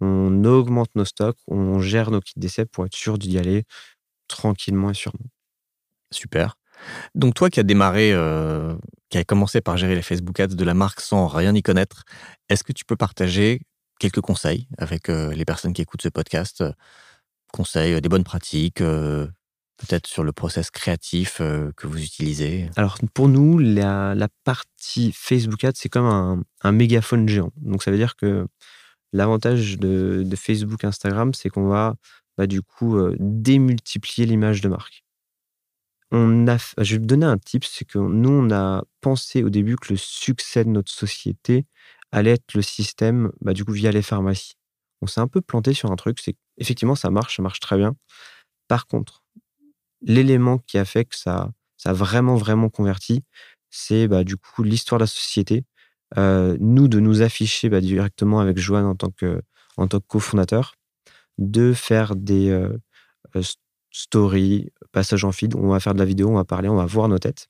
on 0.01 0.43
augmente 0.45 0.91
nos 0.95 1.05
stocks, 1.05 1.37
on 1.47 1.79
gère 1.81 2.11
nos 2.11 2.21
kits 2.21 2.33
d'essai 2.37 2.65
pour 2.65 2.85
être 2.85 2.95
sûr 2.95 3.17
d'y 3.17 3.37
aller 3.37 3.65
tranquillement 4.27 4.91
et 4.91 4.93
sûrement. 4.95 5.25
Super. 6.11 6.57
Donc 7.15 7.35
toi 7.35 7.49
qui 7.49 7.59
as 7.59 7.63
démarré, 7.63 8.11
euh, 8.13 8.75
qui 9.09 9.17
a 9.17 9.23
commencé 9.23 9.61
par 9.61 9.77
gérer 9.77 9.95
les 9.95 10.01
Facebook 10.01 10.39
Ads 10.39 10.55
de 10.55 10.63
la 10.63 10.73
marque 10.73 11.01
sans 11.01 11.27
rien 11.27 11.53
y 11.53 11.61
connaître, 11.61 12.03
est-ce 12.49 12.63
que 12.63 12.73
tu 12.73 12.85
peux 12.85 12.95
partager 12.95 13.61
quelques 13.99 14.21
conseils 14.21 14.67
avec 14.77 15.09
euh, 15.09 15.33
les 15.33 15.45
personnes 15.45 15.73
qui 15.73 15.81
écoutent 15.81 16.01
ce 16.01 16.09
podcast 16.09 16.61
euh, 16.61 16.71
Conseils, 17.51 17.99
des 17.99 18.09
bonnes 18.09 18.23
pratiques, 18.23 18.77
peut-être 18.77 20.05
sur 20.05 20.23
le 20.23 20.31
process 20.31 20.69
créatif 20.69 21.39
que 21.39 21.87
vous 21.87 21.99
utilisez? 21.99 22.69
Alors 22.75 22.99
pour 23.15 23.27
nous, 23.27 23.57
la, 23.57 24.27
partie 24.43 25.11
Facebook 25.11 25.63
Ads, 25.63 25.71
c'est 25.73 25.89
comme 25.89 26.43
un, 26.61 26.71
mégaphone 26.71 27.27
géant. 27.27 27.51
Donc 27.55 27.81
ça 27.81 27.89
veut 27.89 27.97
dire 27.97 28.15
que 28.15 28.45
l'avantage 29.13 29.79
de, 29.79 30.23
Facebook, 30.35 30.83
Instagram, 30.83 31.33
c'est 31.33 31.49
qu'on 31.49 31.67
va 31.67 31.95
bah, 32.37 32.45
du 32.45 32.61
coup 32.61 32.99
démultiplier 33.17 34.27
l'image 34.27 34.61
de 34.61 34.69
marque 34.69 35.03
on 36.11 36.47
a, 36.47 36.57
je 36.79 36.95
vais 36.95 37.01
te 37.01 37.05
donner 37.05 37.25
un 37.25 37.37
tip, 37.37 37.63
c'est 37.65 37.85
que 37.85 37.99
nous, 37.99 38.29
on 38.29 38.51
a 38.51 38.83
pensé 39.01 39.43
au 39.43 39.49
début 39.49 39.75
que 39.75 39.93
le 39.93 39.97
succès 39.97 40.63
de 40.63 40.69
notre 40.69 40.91
société 40.91 41.65
allait 42.11 42.31
être 42.31 42.53
le 42.55 42.61
système, 42.61 43.31
bah, 43.41 43.53
du 43.53 43.65
coup, 43.65 43.73
via 43.73 43.91
les 43.91 44.01
pharmacies. 44.01 44.55
On 45.01 45.07
s'est 45.07 45.21
un 45.21 45.27
peu 45.27 45.41
planté 45.41 45.73
sur 45.73 45.91
un 45.91 45.95
truc, 45.95 46.19
c'est 46.19 46.35
effectivement, 46.57 46.95
ça 46.95 47.09
marche, 47.09 47.37
ça 47.37 47.43
marche 47.43 47.59
très 47.59 47.77
bien. 47.77 47.95
Par 48.67 48.87
contre, 48.87 49.23
l'élément 50.01 50.57
qui 50.59 50.77
a 50.77 50.85
fait 50.85 51.05
que 51.05 51.15
ça, 51.15 51.51
ça 51.77 51.91
a 51.91 51.93
vraiment, 51.93 52.35
vraiment 52.35 52.69
converti, 52.69 53.23
c'est 53.69 54.07
bah, 54.07 54.23
du 54.23 54.37
coup 54.37 54.63
l'histoire 54.63 54.99
de 54.99 55.03
la 55.03 55.07
société. 55.07 55.63
Euh, 56.17 56.57
nous, 56.59 56.87
de 56.87 56.99
nous 56.99 57.21
afficher 57.21 57.69
bah, 57.69 57.81
directement 57.81 58.39
avec 58.39 58.57
Joanne 58.57 58.85
en 58.85 58.95
tant 58.95 59.11
que, 59.11 59.41
en 59.77 59.87
tant 59.87 59.99
que 59.99 60.07
cofondateur, 60.07 60.73
de 61.37 61.73
faire 61.73 62.15
des 62.15 62.49
euh, 62.49 62.75
euh, 63.35 63.43
story, 63.91 64.71
passage 64.91 65.23
en 65.23 65.31
feed, 65.31 65.55
on 65.55 65.69
va 65.69 65.79
faire 65.79 65.93
de 65.93 65.99
la 65.99 66.05
vidéo, 66.05 66.29
on 66.29 66.35
va 66.35 66.45
parler, 66.45 66.69
on 66.69 66.75
va 66.75 66.85
voir 66.85 67.07
nos 67.07 67.19
têtes. 67.19 67.47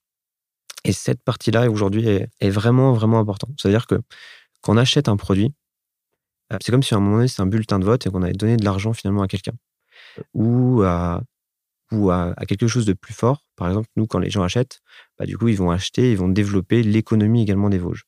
Et 0.84 0.94
cette 0.94 1.22
partie-là, 1.24 1.70
aujourd'hui, 1.70 2.08
est, 2.08 2.50
vraiment, 2.50 2.94
vraiment 2.94 3.20
importante. 3.20 3.52
C'est-à-dire 3.58 3.88
que 3.88 3.96
quand 4.62 4.74
on 4.74 4.78
achète 4.78 5.10
un 5.10 5.18
produit, 5.18 5.54
euh, 6.54 6.58
c'est 6.62 6.72
comme 6.72 6.84
si 6.84 6.94
à 6.94 6.98
un 6.98 7.00
moment 7.00 7.18
donné, 7.18 7.28
c'est 7.28 7.42
un 7.42 7.48
bulletin 7.48 7.80
de 7.80 7.86
vote 7.86 8.06
et 8.08 8.10
qu'on 8.10 8.24
avait 8.24 8.34
donné 8.34 8.58
de 8.58 8.64
l'argent 8.64 8.94
finalement 8.94 9.22
à 9.22 9.28
quelqu'un. 9.28 9.54
Ou 10.34 10.82
à, 10.84 11.22
quelque 12.48 12.68
chose 12.68 12.86
de 12.86 12.94
plus 12.94 13.14
fort. 13.14 13.44
Par 13.56 13.68
exemple, 13.68 13.90
nous, 13.96 14.08
quand 14.08 14.20
les 14.20 14.30
gens 14.30 14.44
achètent, 14.44 14.82
bah, 15.18 15.26
du 15.26 15.38
coup, 15.38 15.48
ils 15.48 15.58
vont 15.58 15.72
acheter, 15.72 16.12
ils 16.12 16.18
vont 16.18 16.30
développer 16.30 16.84
l'économie 16.84 17.42
également 17.42 17.70
des 17.70 17.80
Vosges. 17.80 18.06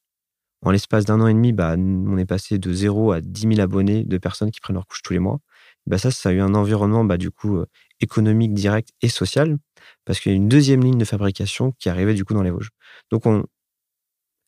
En 0.64 0.72
l'espace 0.72 1.06
d'un 1.06 1.20
an 1.22 1.28
et 1.28 1.34
demi, 1.34 1.54
bah, 1.54 1.76
on 1.78 2.18
est 2.18 2.26
passé 2.26 2.60
de 2.60 2.72
0 2.72 3.12
à 3.12 3.22
10 3.22 3.42
000 3.56 3.60
abonnés 3.60 4.04
de 4.06 4.18
personnes 4.18 4.52
qui 4.52 4.60
prennent 4.60 4.76
leur 4.76 4.86
couche 4.86 5.02
tous 5.02 5.14
les 5.14 5.20
mois. 5.20 5.40
Bah, 5.88 5.98
ça, 5.98 6.12
ça 6.12 6.30
a 6.30 6.32
eu 6.32 6.42
un 6.42 6.54
environnement 6.54 7.04
du 7.04 7.32
coup 7.32 7.58
euh, 7.58 7.66
économique 8.02 8.54
direct 8.54 8.90
et 9.02 9.10
social, 9.10 9.58
parce 10.06 10.20
qu'il 10.20 10.32
y 10.32 10.36
a 10.36 10.38
une 10.38 10.50
deuxième 10.50 10.84
ligne 10.84 10.98
de 10.98 11.06
fabrication 11.06 11.74
qui 11.80 11.90
arrivait 11.90 12.14
du 12.14 12.26
coup 12.26 12.34
dans 12.34 12.44
les 12.44 12.52
Vosges. 12.52 12.70
Donc 13.12 13.26
on, 13.26 13.46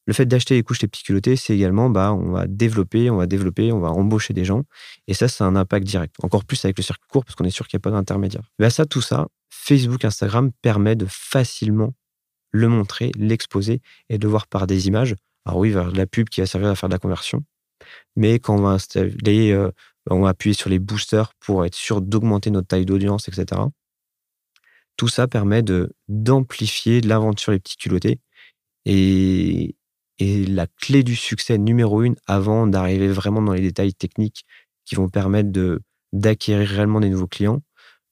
le 0.06 0.13
fait 0.13 0.26
d'acheter 0.26 0.56
les 0.56 0.63
couches 0.63 0.82
les 0.82 0.88
petits 0.88 1.04
culottés, 1.04 1.36
c'est 1.36 1.56
également 1.56 1.89
bah 1.89 2.13
on 2.13 2.32
va 2.32 2.48
développer, 2.48 3.10
on 3.10 3.18
va 3.18 3.26
développer, 3.26 3.72
on 3.72 3.80
va 3.80 3.89
embaucher 3.89 4.34
des 4.34 4.46
gens, 4.46 4.63
et 5.08 5.13
ça, 5.13 5.28
c'est 5.28 5.44
un 5.44 5.56
impact 5.56 5.86
direct. 5.86 6.16
Encore 6.24 6.44
plus 6.46 6.63
avec 6.66 6.78
le 6.78 6.84
circuit 6.84 7.08
court, 7.10 7.24
parce 7.24 7.36
qu'on 7.36 7.46
est 7.46 7.50
sûr 7.50 7.68
qu'il 7.68 7.78
n'y 7.78 7.82
a 7.82 7.84
pas 7.84 7.92
d'intermédiaire. 7.92 8.44
Bah 8.60 8.70
ça, 8.70 8.86
tout 8.86 9.02
ça, 9.02 9.28
Facebook, 9.50 10.04
Instagram 10.04 10.52
permet 10.62 10.96
de 10.96 11.06
facilement 11.10 11.94
le 12.52 12.68
montrer, 12.68 13.12
l'exposer 13.16 13.82
et 14.10 14.18
de 14.18 14.28
voir 14.28 14.48
par 14.48 14.68
des 14.68 14.88
images. 14.88 15.16
Alors 15.46 15.60
oui, 15.60 15.72
vers 15.72 15.92
la 15.92 16.06
pub 16.06 16.30
qui 16.30 16.42
va 16.42 16.48
servir 16.48 16.70
à 16.70 16.76
faire 16.76 16.89
de 16.89 16.94
la 16.94 17.00
conversion, 17.00 17.44
mais 18.16 18.39
quand 18.39 18.56
on 18.56 18.62
va 18.62 18.70
installer 18.72 19.52
euh, 19.52 19.72
on 20.10 20.22
va 20.22 20.30
appuyer 20.30 20.54
sur 20.54 20.70
les 20.70 20.80
boosters 20.80 21.34
pour 21.39 21.66
être 21.66 21.76
sûr 21.76 22.02
d'augmenter 22.02 22.52
notre 22.52 22.68
taille 22.68 22.86
d'audience, 22.86 23.28
etc. 23.28 23.62
Tout 24.98 25.08
ça 25.08 25.28
permet 25.28 25.63
de 25.63 25.94
d'amplifier 26.08 27.02
l'aventure 27.02 27.52
les 27.52 27.60
petits 27.60 27.78
culottés. 27.78 28.20
Et, 28.86 29.76
la 30.20 30.68
clé 30.68 31.04
du 31.04 31.18
succès 31.18 31.58
numéro 31.58 32.02
une, 32.02 32.16
avant 32.28 32.66
d'arriver 32.66 33.10
vraiment 33.10 33.42
dans 33.42 33.52
les 33.52 33.62
détails 33.62 33.94
techniques 33.94 34.46
qui 34.86 34.96
vont 34.96 35.10
permettre 35.10 35.52
de 35.52 35.82
d'acquérir 36.13 36.70
réellement 36.70 37.02
des 37.02 37.10
nouveaux 37.10 37.28
clients, 37.28 37.62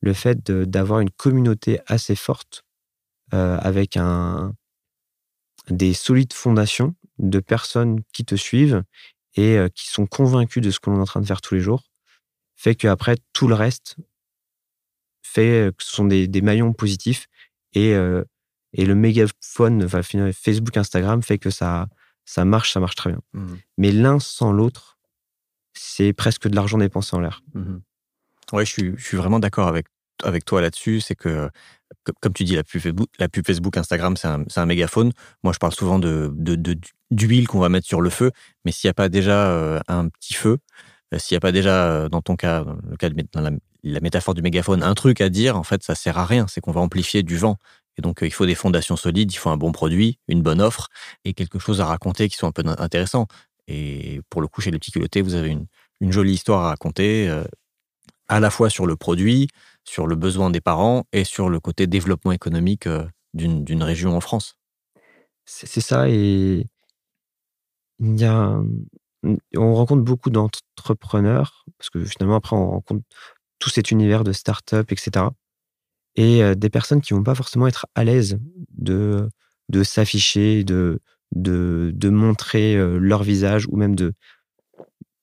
le 0.02 0.14
fait 0.14 0.52
d'avoir 0.52 1.00
une 1.00 1.12
communauté 1.12 1.80
assez 1.88 2.16
forte 2.16 2.64
euh, 3.34 3.58
avec 3.60 3.98
des 5.70 5.94
solides 5.94 6.34
fondations 6.34 6.96
de 7.20 7.40
personnes 7.40 8.02
qui 8.12 8.26
te 8.26 8.36
suivent 8.36 8.84
et 9.36 9.58
qui 9.74 9.88
sont 9.88 10.06
convaincus 10.06 10.62
de 10.62 10.72
ce 10.72 10.80
que 10.80 10.90
l'on 10.90 10.98
est 10.98 11.02
en 11.02 11.06
train 11.06 11.22
de 11.22 11.26
faire 11.26 11.42
tous 11.42 11.56
les 11.56 11.62
jours, 11.62 11.84
fait 12.56 12.76
qu'après, 12.76 13.16
tout 13.34 13.48
le 13.48 13.56
reste 13.56 13.98
fait 15.24 15.72
que 15.78 15.84
ce 15.84 15.92
sont 15.92 16.06
des, 16.06 16.42
maillons 16.42 16.74
positifs 16.74 17.28
et, 17.74 17.94
euh, 17.94 18.24
et 18.74 18.86
le 18.86 18.96
mégaphone, 18.96 19.84
enfin, 19.84 20.02
Facebook, 20.04 20.76
Instagram 20.78 21.22
fait 21.24 21.38
que 21.38 21.50
ça, 21.50 21.88
ça 22.26 22.46
marche, 22.46 22.74
ça 22.74 22.80
marche 22.80 22.96
très 22.96 23.12
bien. 23.12 23.22
Mmh 23.34 23.56
Mais 23.78 23.92
l'un 23.92 24.20
sans 24.20 24.52
l'autre, 24.52 24.98
c'est 25.74 26.14
presque 26.14 26.48
de 26.48 26.56
l'argent 26.56 26.78
dépensé 26.78 27.16
en 27.16 27.20
l'air. 27.20 27.44
Mmh 27.54 27.78
ouais, 28.54 28.66
je 28.66 28.72
suis, 28.72 28.94
je 28.98 29.04
suis 29.04 29.18
vraiment 29.18 29.40
d'accord 29.40 29.68
avec, 29.68 29.88
avec 30.24 30.46
toi 30.46 30.62
là-dessus. 30.62 31.02
C'est 31.02 31.16
que, 31.16 31.50
comme 32.22 32.34
tu 32.34 32.44
dis, 32.44 32.56
la 32.56 33.30
pub 33.30 33.46
Facebook, 33.46 33.78
Instagram, 33.78 34.18
c'est 34.18 34.28
un, 34.28 34.44
un, 34.56 34.66
mégaphone. 34.66 35.12
Moi, 35.44 35.54
je 35.54 35.60
parle 35.60 35.74
souvent 35.74 36.00
de, 36.00 36.32
de, 36.36 36.56
de 36.56 36.78
d'huile 37.12 37.48
qu'on 37.48 37.60
va 37.60 37.70
mettre 37.70 37.86
sur 37.86 38.02
le 38.02 38.10
feu, 38.10 38.32
mais 38.66 38.72
s'il 38.72 38.88
n'y 38.88 38.92
a 38.92 38.94
pas 38.96 39.10
déjà 39.10 39.48
euh, 39.50 39.80
un 39.88 40.08
petit 40.08 40.34
feu, 40.34 40.58
euh, 41.14 41.20
s'il 41.20 41.36
n'y 41.36 41.38
a 41.38 41.42
pas 41.42 41.52
déjà, 41.52 41.92
euh, 41.92 42.10
dans 42.10 42.22
ton 42.22 42.36
cas, 42.36 42.64
dans, 42.64 42.78
le 42.90 42.98
cas 42.98 43.10
de, 43.10 43.24
dans 43.34 43.42
la, 43.42 44.00
métaphore 44.00 44.34
du 44.34 44.42
mégaphone, 44.42 44.82
un 44.82 44.94
truc 44.94 45.22
à 45.22 45.30
dire, 45.30 45.58
en 45.58 45.64
fait, 45.64 45.84
ça 45.84 45.94
sert 45.94 46.18
à 46.18 46.26
rien. 46.26 46.46
C'est 46.48 46.62
qu'on 46.62 46.72
va 46.72 46.82
amplifier 46.82 47.24
du 47.24 47.38
vent. 47.38 47.58
Et 47.98 48.02
donc, 48.02 48.20
il 48.22 48.32
faut 48.32 48.46
des 48.46 48.56
fondations 48.56 48.96
solides, 48.96 49.34
il 49.34 49.38
faut 49.38 49.50
un 49.50 49.58
bon 49.58 49.72
produit, 49.72 50.18
une 50.30 50.42
bonne 50.42 50.62
offre 50.62 50.88
et 51.26 51.34
quelque 51.34 51.60
chose 51.60 51.82
à 51.82 51.86
raconter 51.86 52.30
qui 52.30 52.38
soit 52.38 52.48
un 52.48 52.54
peu 52.54 52.64
intéressant. 52.78 53.28
Et 53.68 54.22
pour 54.30 54.42
le 54.42 54.48
coup, 54.48 54.62
chez 54.62 54.72
les 54.72 54.80
petits 54.80 54.92
culottés, 54.92 55.22
vous 55.22 55.36
avez 55.36 55.50
une, 55.50 55.66
une 56.00 56.12
jolie 56.12 56.34
histoire 56.34 56.64
à 56.64 56.70
raconter, 56.70 57.30
à 58.30 58.40
la 58.40 58.50
fois 58.50 58.70
sur 58.70 58.86
le 58.86 58.96
produit, 58.96 59.50
sur 59.84 60.08
le 60.08 60.16
besoin 60.16 60.50
des 60.50 60.62
parents 60.62 61.06
et 61.12 61.24
sur 61.24 61.50
le 61.50 61.60
côté 61.60 61.88
développement 61.88 62.32
économique 62.32 62.88
d'une 63.34 63.84
région 63.84 64.16
en 64.16 64.22
France. 64.22 64.56
C'est 65.46 65.82
ça. 65.82 66.08
Et 66.10 66.68
il 68.00 68.20
y 68.20 68.26
a, 68.26 68.62
on 69.56 69.74
rencontre 69.76 70.04
beaucoup 70.04 70.30
d'entrepreneurs, 70.30 71.66
parce 71.78 71.90
que 71.90 72.04
finalement, 72.06 72.36
après, 72.36 72.56
on 72.56 72.70
rencontre 72.72 73.04
tout 73.60 73.70
cet 73.70 73.92
univers 73.92 74.24
de 74.24 74.32
start-up, 74.32 74.92
etc. 74.92 75.26
Et 76.16 76.56
des 76.56 76.70
personnes 76.70 77.02
qui 77.02 77.14
vont 77.14 77.24
pas 77.24 77.36
forcément 77.36 77.68
être 77.68 77.88
à 77.96 78.04
l'aise 78.04 78.40
de, 78.70 79.30
de 79.70 79.84
s'afficher, 79.84 80.64
de, 80.64 81.00
de, 81.32 81.92
de, 81.94 82.10
montrer 82.10 82.76
leur 83.00 83.24
visage 83.24 83.66
ou 83.70 83.78
même 83.78 83.96
de, 83.96 84.14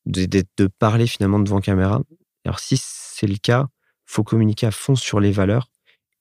de, 0.07 0.27
de, 0.57 0.67
parler 0.79 1.07
finalement 1.07 1.41
devant 1.41 1.61
caméra. 1.61 2.03
Alors, 2.45 2.59
si 2.61 2.77
c'est 2.81 3.27
le 3.27 3.37
cas, 3.37 3.67
faut 4.09 4.25
communiquer 4.25 4.67
à 4.67 4.71
fond 4.71 4.97
sur 4.97 5.21
les 5.21 5.31
valeurs 5.31 5.71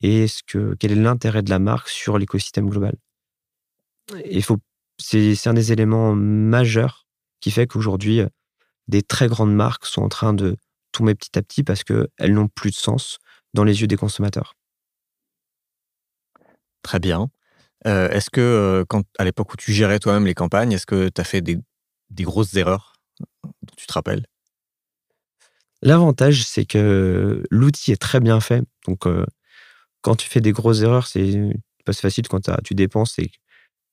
et 0.02 0.28
ce 0.28 0.44
que, 0.46 0.76
quel 0.80 0.92
est 0.92 0.96
l'intérêt 0.96 1.42
de 1.42 1.50
la 1.50 1.60
marque 1.60 1.90
sur 1.90 2.18
l'écosystème 2.18 2.70
global. 2.70 2.96
Il 4.30 4.44
faut 4.44 4.58
c'est 5.00 5.48
un 5.48 5.54
des 5.54 5.72
éléments 5.72 6.16
majeurs 6.16 7.08
qui 7.40 7.52
fait 7.52 7.68
qu'aujourd'hui, 7.68 8.22
euh, 8.22 8.28
des 8.88 9.04
très 9.04 9.28
grandes 9.28 9.54
marques 9.54 9.86
sont 9.86 10.02
en 10.02 10.10
train 10.10 10.34
de 10.34 10.56
tomber 10.92 11.14
petit 11.14 11.38
à 11.38 11.42
petit 11.42 11.64
parce 11.64 11.84
qu'elles 11.84 12.34
n'ont 12.34 12.48
plus 12.48 12.72
de 12.72 12.76
sens 12.76 13.20
dans 13.54 13.64
les 13.64 13.82
yeux 13.82 13.88
des 13.88 13.98
consommateurs. 13.98 14.56
Très 16.82 17.00
bien. 17.00 17.30
Euh, 17.86 18.10
est-ce 18.10 18.30
que, 18.30 18.42
euh, 18.42 18.86
quand, 18.88 19.04
à 19.20 19.24
l'époque 19.24 19.54
où 19.54 19.58
tu 19.58 19.72
gérais 19.72 20.00
toi-même 20.00 20.26
les 20.26 20.34
campagnes, 20.34 20.72
est-ce 20.72 20.86
que 20.86 21.10
tu 21.10 21.22
as 21.22 21.24
fait 21.24 21.42
des, 21.42 21.60
grosses 22.22 22.56
erreurs 22.56 22.94
dont 23.44 23.74
tu 23.76 23.86
te 23.86 23.94
rappelles? 23.94 24.26
L'avantage, 25.82 26.44
c'est 26.44 26.66
que 26.66 27.44
l'outil 27.52 27.92
est 27.92 28.02
très 28.02 28.20
bien 28.20 28.40
fait. 28.40 28.64
Donc, 28.88 29.06
quand 30.02 30.16
tu 30.16 30.30
fais 30.30 30.42
des 30.42 30.52
grosses 30.52 30.82
erreurs, 30.82 31.08
c'est 31.08 31.54
pas 31.86 31.94
facile 31.94 32.28
quand 32.28 32.50
tu 32.64 32.76
dépenses 32.76 33.20
et 33.20 33.32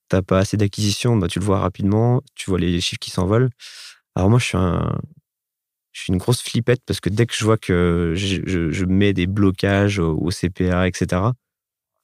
t'as 0.09 0.21
pas 0.21 0.39
assez 0.39 0.57
d'acquisition, 0.57 1.17
bah, 1.17 1.27
tu 1.27 1.39
le 1.39 1.45
vois 1.45 1.59
rapidement, 1.59 2.21
tu 2.35 2.49
vois 2.49 2.59
les 2.59 2.79
chiffres 2.81 2.99
qui 2.99 3.11
s'envolent. 3.11 3.49
Alors 4.15 4.29
moi, 4.29 4.39
je 4.39 4.45
suis 5.93 6.13
une 6.13 6.17
grosse 6.17 6.41
flippette 6.41 6.81
parce 6.85 6.99
que 6.99 7.09
dès 7.09 7.25
que 7.25 7.33
je 7.35 7.43
vois 7.43 7.57
que 7.57 8.13
je, 8.15 8.69
je, 8.71 8.85
mets 8.85 9.13
des 9.13 9.27
blocages 9.27 9.99
au, 9.99 10.29
CPA, 10.29 10.87
etc. 10.87 11.21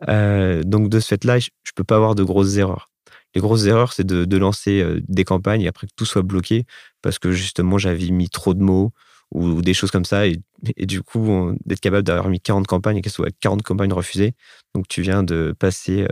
Euh, 0.09 0.63
donc 0.63 0.89
de 0.89 0.99
ce 0.99 1.07
fait-là, 1.09 1.39
je, 1.39 1.47
ne 1.47 1.71
peux 1.75 1.83
pas 1.83 1.95
avoir 1.95 2.15
de 2.15 2.23
grosses 2.23 2.57
erreurs. 2.57 2.89
Les 3.35 3.41
grosses 3.41 3.65
erreurs, 3.65 3.93
c'est 3.93 4.03
de, 4.03 4.25
de, 4.25 4.37
lancer 4.37 4.81
euh, 4.81 4.99
des 5.07 5.23
campagnes 5.23 5.61
et 5.61 5.67
après 5.67 5.87
que 5.87 5.93
tout 5.95 6.05
soit 6.05 6.21
bloqué 6.21 6.65
parce 7.01 7.17
que 7.19 7.31
justement 7.31 7.77
j'avais 7.77 8.09
mis 8.09 8.29
trop 8.29 8.53
de 8.53 8.61
mots 8.61 8.91
ou, 9.31 9.61
des 9.61 9.73
choses 9.73 9.91
comme 9.91 10.05
ça 10.05 10.27
et, 10.27 10.41
et 10.77 10.85
du 10.85 11.01
coup 11.01 11.55
d'être 11.65 11.79
capable 11.79 12.03
d'avoir 12.03 12.29
mis 12.29 12.39
40 12.39 12.67
campagnes 12.67 12.97
et 12.97 13.01
qu'elles 13.01 13.11
soient 13.11 13.29
40 13.39 13.61
campagnes 13.63 13.93
refusées. 13.93 14.33
Donc 14.75 14.87
tu 14.87 15.01
viens 15.01 15.23
de 15.23 15.55
passer 15.57 16.07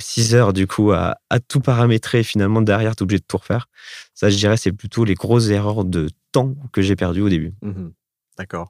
6 0.00 0.34
heures 0.34 0.52
du 0.52 0.66
coup 0.66 0.92
à, 0.92 1.16
tout 1.48 1.60
paramétrer 1.60 2.20
et 2.20 2.22
finalement 2.22 2.62
derrière, 2.62 2.96
tu 2.96 3.02
es 3.02 3.04
obligé 3.04 3.20
de 3.20 3.24
tout 3.26 3.36
refaire. 3.36 3.68
Ça, 4.14 4.30
je 4.30 4.36
dirais, 4.36 4.56
c'est 4.56 4.72
plutôt 4.72 5.04
les 5.04 5.14
grosses 5.14 5.48
erreurs 5.48 5.84
de 5.84 6.08
temps 6.32 6.54
que 6.72 6.82
j'ai 6.82 6.96
perdu 6.96 7.20
au 7.20 7.28
début. 7.28 7.52
Mmh 7.62 7.88
D'accord. 8.36 8.68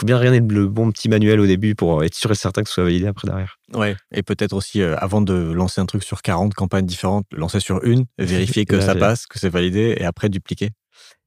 faut 0.00 0.06
bien 0.06 0.16
regarder 0.16 0.40
le 0.40 0.66
bon 0.68 0.90
petit 0.90 1.10
manuel 1.10 1.38
au 1.38 1.46
début 1.46 1.74
pour 1.74 2.02
être 2.02 2.14
sûr 2.14 2.30
et 2.30 2.34
certain 2.34 2.62
que 2.62 2.68
ce 2.68 2.74
soit 2.76 2.84
validé 2.84 3.06
après 3.06 3.28
derrière. 3.28 3.58
Ouais, 3.74 3.94
et 4.10 4.22
peut-être 4.22 4.54
aussi, 4.54 4.80
euh, 4.80 4.96
avant 4.96 5.20
de 5.20 5.34
lancer 5.34 5.82
un 5.82 5.86
truc 5.86 6.02
sur 6.02 6.22
40 6.22 6.54
campagnes 6.54 6.86
différentes, 6.86 7.26
lancer 7.30 7.60
sur 7.60 7.84
une, 7.84 8.06
vérifier 8.16 8.64
que 8.66 8.80
ça 8.80 8.94
passe, 8.94 9.26
que 9.26 9.38
c'est 9.38 9.50
validé, 9.50 9.94
et 9.98 10.04
après 10.06 10.30
dupliquer. 10.30 10.70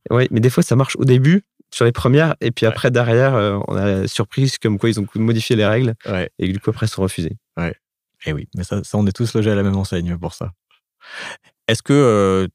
Oui, 0.09 0.27
mais 0.31 0.39
des 0.39 0.49
fois, 0.49 0.63
ça 0.63 0.75
marche 0.75 0.95
au 0.95 1.05
début, 1.05 1.43
sur 1.75 1.83
les 1.83 1.91
premières, 1.91 2.35
et 2.39 2.51
puis 2.51 2.65
après, 2.65 2.89
derrière, 2.89 3.35
euh, 3.35 3.59
on 3.67 3.75
a 3.75 3.85
la 3.85 4.07
surprise 4.07 4.57
comme 4.57 4.79
quoi 4.79 4.87
ils 4.87 4.97
ont 4.97 5.05
modifié 5.15 5.57
les 5.57 5.65
règles, 5.65 5.93
et 6.39 6.47
du 6.47 6.57
coup, 6.57 6.69
après, 6.69 6.87
sont 6.87 7.01
refusés. 7.01 7.35
Ouais. 7.57 7.71
Et 8.25 8.29
eh 8.29 8.33
oui, 8.33 8.47
mais 8.55 8.63
ça, 8.63 8.81
on 8.93 9.05
est 9.05 9.11
tous 9.11 9.33
logés 9.33 9.51
à 9.51 9.55
la 9.55 9.61
même 9.61 9.75
enseigne 9.75 10.17
pour 10.17 10.33
ça. 10.33 10.53
Est-ce 11.67 11.83
que, 11.83 11.91
euh, 11.91 12.47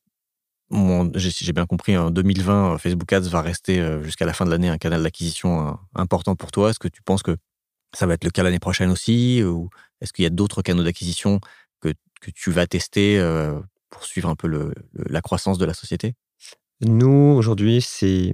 j'ai 1.14 1.52
bien 1.52 1.66
compris, 1.66 1.98
en 1.98 2.10
2020, 2.10 2.78
Facebook 2.78 3.12
Ads 3.12 3.28
va 3.28 3.42
rester 3.42 3.78
euh, 3.78 4.02
jusqu'à 4.02 4.24
la 4.24 4.32
fin 4.32 4.46
de 4.46 4.50
l'année 4.50 4.70
un 4.70 4.78
canal 4.78 5.02
d'acquisition 5.02 5.68
euh, 5.68 5.72
important 5.94 6.34
pour 6.34 6.50
toi? 6.50 6.70
Est-ce 6.70 6.78
que 6.78 6.88
tu 6.88 7.02
penses 7.02 7.22
que 7.22 7.36
ça 7.94 8.06
va 8.06 8.14
être 8.14 8.24
le 8.24 8.30
cas 8.30 8.42
l'année 8.42 8.58
prochaine 8.58 8.90
aussi 8.90 9.42
Ou 9.44 9.68
est-ce 10.00 10.14
qu'il 10.14 10.22
y 10.22 10.26
a 10.26 10.30
d'autres 10.30 10.62
canaux 10.62 10.82
d'acquisition 10.82 11.40
que, 11.80 11.92
que, 12.22 12.30
tu 12.30 12.50
vas 12.52 12.66
tester 12.66 13.22
pour 13.90 14.04
suivre 14.04 14.30
un 14.30 14.36
peu 14.36 14.48
le, 14.48 14.72
la 14.94 15.20
croissance 15.20 15.58
de 15.58 15.66
la 15.66 15.74
société? 15.74 16.14
Nous, 16.80 17.34
aujourd'hui, 17.36 17.82
c'est 17.82 18.32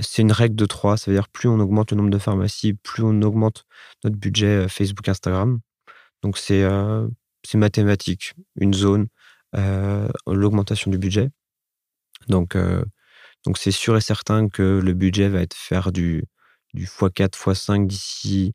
c'est 0.00 0.22
une 0.22 0.32
règle 0.32 0.56
de 0.56 0.66
trois. 0.66 0.96
Ça 0.96 1.10
veut 1.10 1.16
dire 1.16 1.28
plus 1.28 1.48
on 1.48 1.60
augmente 1.60 1.90
le 1.90 1.96
nombre 1.96 2.10
de 2.10 2.18
pharmacies, 2.18 2.74
plus 2.74 3.02
on 3.02 3.22
augmente 3.22 3.64
notre 4.04 4.16
budget 4.16 4.68
Facebook, 4.68 5.08
Instagram. 5.08 5.60
Donc 6.22 6.38
c'est 6.38 6.62
euh, 6.62 7.08
mathématique, 7.54 8.34
une 8.56 8.74
zone, 8.74 9.08
euh, 9.56 10.08
l'augmentation 10.26 10.90
du 10.90 10.98
budget. 10.98 11.30
Donc 12.28 12.56
euh, 12.56 12.84
donc 13.46 13.58
c'est 13.58 13.72
sûr 13.72 13.96
et 13.96 14.00
certain 14.00 14.48
que 14.48 14.80
le 14.82 14.92
budget 14.94 15.28
va 15.28 15.40
être 15.42 15.54
faire 15.54 15.92
du 15.92 16.24
du 16.74 16.86
x4, 16.86 17.30
x5 17.30 17.86
d'ici 17.86 18.52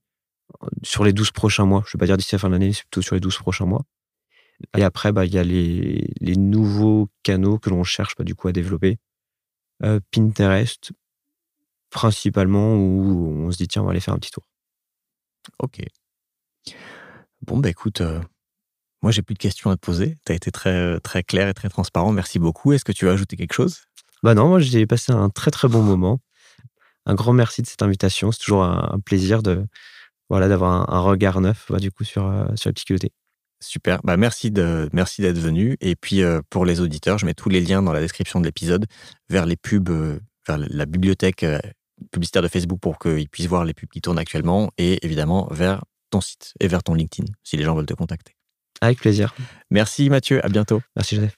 sur 0.84 1.04
les 1.04 1.14
12 1.14 1.32
prochains 1.32 1.66
mois. 1.66 1.84
Je 1.86 1.90
ne 1.90 1.92
vais 1.94 2.00
pas 2.00 2.06
dire 2.06 2.18
d'ici 2.18 2.36
la 2.36 2.40
fin 2.40 2.48
de 2.50 2.54
l'année, 2.54 2.74
c'est 2.74 2.84
plutôt 2.84 3.02
sur 3.02 3.16
les 3.16 3.22
12 3.22 3.38
prochains 3.40 3.66
mois. 3.66 3.84
Et 4.78 4.84
après, 4.84 5.12
bah, 5.12 5.26
il 5.26 5.34
y 5.34 5.38
a 5.38 5.44
les, 5.44 6.14
les, 6.22 6.36
nouveaux 6.38 7.10
canaux 7.24 7.60
que 7.60 7.70
l'on 7.70 7.84
cherche 7.84 8.16
bah, 8.18 8.24
du 8.24 8.36
coup 8.36 8.48
à 8.48 8.54
développer. 8.54 9.00
Pinterest, 10.12 10.94
principalement, 11.96 12.76
où 12.76 13.46
on 13.48 13.52
se 13.52 13.58
dit, 13.58 13.70
tiens, 13.70 13.82
on 13.82 13.86
va 13.86 13.92
aller 13.92 14.02
faire 14.02 14.14
un 14.14 14.20
petit 14.20 14.30
tour. 14.30 14.44
Ok. 15.60 15.82
Bon, 17.42 17.58
bah 17.58 17.70
écoute, 17.70 18.02
euh, 18.02 18.20
moi 19.02 19.14
j'ai 19.14 19.22
plus 19.22 19.34
de 19.34 19.40
questions 19.40 19.70
à 19.70 19.78
te 19.78 19.80
poser. 19.80 20.18
Tu 20.26 20.34
as 20.34 20.36
été 20.36 20.52
très, 20.52 20.76
euh, 20.76 21.00
très 21.00 21.24
clair 21.24 21.48
et 21.48 21.54
très 21.54 21.70
transparent. 21.70 22.12
Merci 22.12 22.38
beaucoup. 22.38 22.74
Est-ce 22.74 22.84
que 22.84 22.92
tu 22.92 23.06
veux 23.06 23.12
ajouter 23.12 23.38
quelque 23.38 23.54
chose? 23.54 23.84
Bah 24.24 24.34
non, 24.34 24.50
moi 24.50 24.60
j'ai 24.60 24.86
passé 24.86 25.14
un 25.14 25.30
très 25.30 25.52
très 25.52 25.70
bon 25.70 25.82
moment. 25.82 26.20
Un 27.06 27.16
grand 27.16 27.32
merci 27.32 27.62
de 27.62 27.68
cette 27.68 27.82
invitation. 27.82 28.32
C'est 28.34 28.40
toujours 28.40 28.64
un, 28.64 29.00
plaisir 29.00 29.42
de 29.42 29.66
voilà 30.30 30.50
d'avoir 30.50 30.94
un, 30.94 31.00
regard 31.00 31.40
neuf 31.40 31.68
bah, 31.70 31.80
du 31.80 31.92
coup 31.92 32.04
sur, 32.04 32.26
euh, 32.26 32.48
sur 32.56 32.70
la 32.70 32.74
psychologie. 32.74 33.12
Super, 33.62 34.02
bah 34.04 34.18
merci 34.18 34.52
de 34.52 34.90
merci 34.92 35.22
d'être 35.22 35.40
venu. 35.40 35.78
Et 35.80 35.96
puis 35.96 36.24
pour 36.50 36.66
les 36.66 36.82
auditeurs, 36.82 37.20
je 37.20 37.26
mets 37.26 37.34
tous 37.34 37.48
les 37.48 37.62
liens 37.62 37.82
dans 37.82 37.94
la 37.94 38.02
description 38.02 38.42
de 38.42 38.46
l'épisode 38.46 38.86
vers 39.30 39.46
les 39.46 39.56
pubs, 39.56 40.20
vers 40.46 40.58
la 40.58 40.86
bibliothèque 40.86 41.46
publicitaire 42.12 42.42
de 42.42 42.48
Facebook 42.48 42.80
pour 42.80 43.00
qu'ils 43.00 43.30
puissent 43.30 43.48
voir 43.48 43.66
les 43.66 43.74
pubs 43.74 43.90
qui 43.90 44.02
tournent 44.02 44.20
actuellement 44.20 44.72
et 44.78 45.04
évidemment 45.06 45.48
vers 45.52 45.84
ton 46.10 46.22
site 46.22 46.54
et 46.60 46.68
vers 46.68 46.84
ton 46.84 46.94
LinkedIn 46.94 47.32
si 47.44 47.58
les 47.58 47.64
gens 47.64 47.76
veulent 47.76 47.86
te 47.86 47.94
contacter. 47.94 48.36
Avec 48.82 49.00
plaisir. 49.00 49.34
Merci 49.70 50.10
Mathieu, 50.10 50.44
à 50.46 50.50
bientôt. 50.50 50.82
Merci 50.96 51.16
Joseph. 51.16 51.38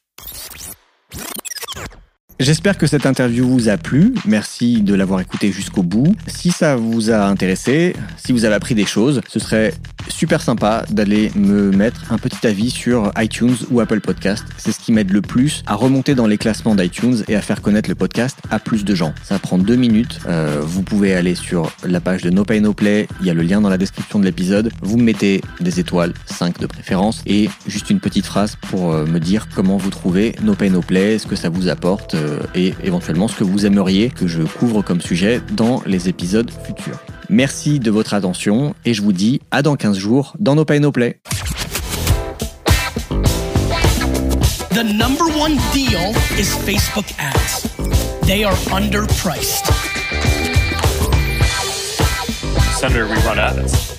J'espère 2.40 2.78
que 2.78 2.86
cette 2.86 3.08
interview 3.08 3.48
vous 3.48 3.68
a 3.68 3.78
plu. 3.78 4.14
Merci 4.28 4.82
de 4.82 4.94
l'avoir 4.94 5.22
écouté 5.22 5.52
jusqu'au 5.52 5.82
bout. 5.82 6.16
Si 6.28 6.52
ça 6.52 6.76
vous 6.76 7.10
a 7.10 7.26
intéressé, 7.26 7.96
si 8.16 8.32
vous 8.32 8.46
avez 8.46 8.54
appris 8.54 8.76
des 8.76 8.86
choses, 8.86 9.22
ce 9.28 9.40
serait 9.40 9.74
super 10.08 10.42
sympa 10.42 10.86
d'aller 10.92 11.32
me 11.36 11.72
mettre 11.72 12.12
un 12.12 12.20
petit 12.20 12.46
avis 12.46 12.70
sur 12.70 13.12
iTunes 13.18 13.56
ou 13.72 13.80
Apple 13.80 14.02
Podcast. 14.02 14.46
C'est 14.58 14.72
ce 14.72 14.80
qui 14.80 14.92
m'aide 14.92 15.12
le 15.12 15.22
plus 15.22 15.64
à 15.66 15.74
remonter 15.74 16.14
dans 16.14 16.28
les 16.28 16.38
classements 16.38 16.76
d'iTunes 16.76 17.24
et 17.28 17.36
à 17.36 17.42
faire 17.42 17.62
connaître 17.62 17.90
le 17.90 17.96
podcast 17.96 18.38
à 18.52 18.60
plus 18.60 18.86
de 18.86 18.94
gens. 18.94 19.14
Ça 19.24 19.40
prend 19.40 19.58
deux 19.58 19.76
minutes. 19.76 20.20
Euh, 20.28 20.60
vous 20.62 20.84
pouvez 20.84 21.16
aller 21.16 21.34
sur 21.34 21.72
la 21.84 22.00
page 22.02 22.22
de 22.22 22.30
No 22.30 22.46
Pay 22.46 22.62
No 22.62 22.74
Play. 22.74 23.08
Il 23.20 23.26
y 23.26 23.32
a 23.32 23.34
le 23.34 23.42
lien 23.42 23.62
dans 23.62 23.70
la 23.70 23.80
description 23.80 24.20
de 24.20 24.26
l'épisode. 24.26 24.72
Vous 24.84 24.98
mettez 24.98 25.42
des 25.60 25.80
étoiles, 25.80 26.14
5 26.28 26.60
de 26.60 26.68
préférence, 26.68 27.24
et 27.26 27.50
juste 27.68 27.90
une 27.90 28.00
petite 28.00 28.28
phrase 28.28 28.58
pour 28.70 28.94
euh, 28.94 29.06
me 29.08 29.20
dire 29.20 29.48
comment 29.56 29.78
vous 29.78 29.90
trouvez 29.90 30.36
No 30.44 30.54
Pay 30.54 30.70
No 30.70 30.82
Play, 30.82 31.18
ce 31.18 31.26
que 31.26 31.36
ça 31.36 31.50
vous 31.50 31.68
apporte. 31.68 32.16
Euh, 32.28 32.40
et 32.56 32.74
éventuellement 32.84 33.28
ce 33.28 33.36
que 33.36 33.44
vous 33.44 33.66
aimeriez 33.66 34.10
que 34.10 34.28
je 34.28 34.42
couvre 34.44 34.82
comme 34.82 35.02
sujet 35.02 35.42
dans 35.54 35.82
les 35.86 36.10
épisodes 36.10 36.50
futurs. 36.66 37.00
Merci 37.30 37.80
de 37.80 37.92
votre 37.92 38.14
attention 38.14 38.74
et 38.86 38.94
je 38.94 39.02
vous 39.02 39.14
dis 39.14 39.42
à 39.52 39.62
dans 39.62 39.76
15 39.76 39.98
jours 39.98 40.34
dans 40.40 40.56
No 40.56 40.66
Pay 40.66 40.80
No 40.80 40.92
Play. 40.92 41.20
The 44.72 44.84
number 44.84 45.26
one 45.40 45.58
deal 45.74 46.14
is 46.38 46.54
Facebook 46.66 47.06
ads. 47.18 47.68
They 48.26 48.44
are 48.44 48.56
underpriced. 48.72 49.66
Senator, 52.78 53.08
we 53.08 53.16
run 53.26 53.40
ads. 53.40 53.97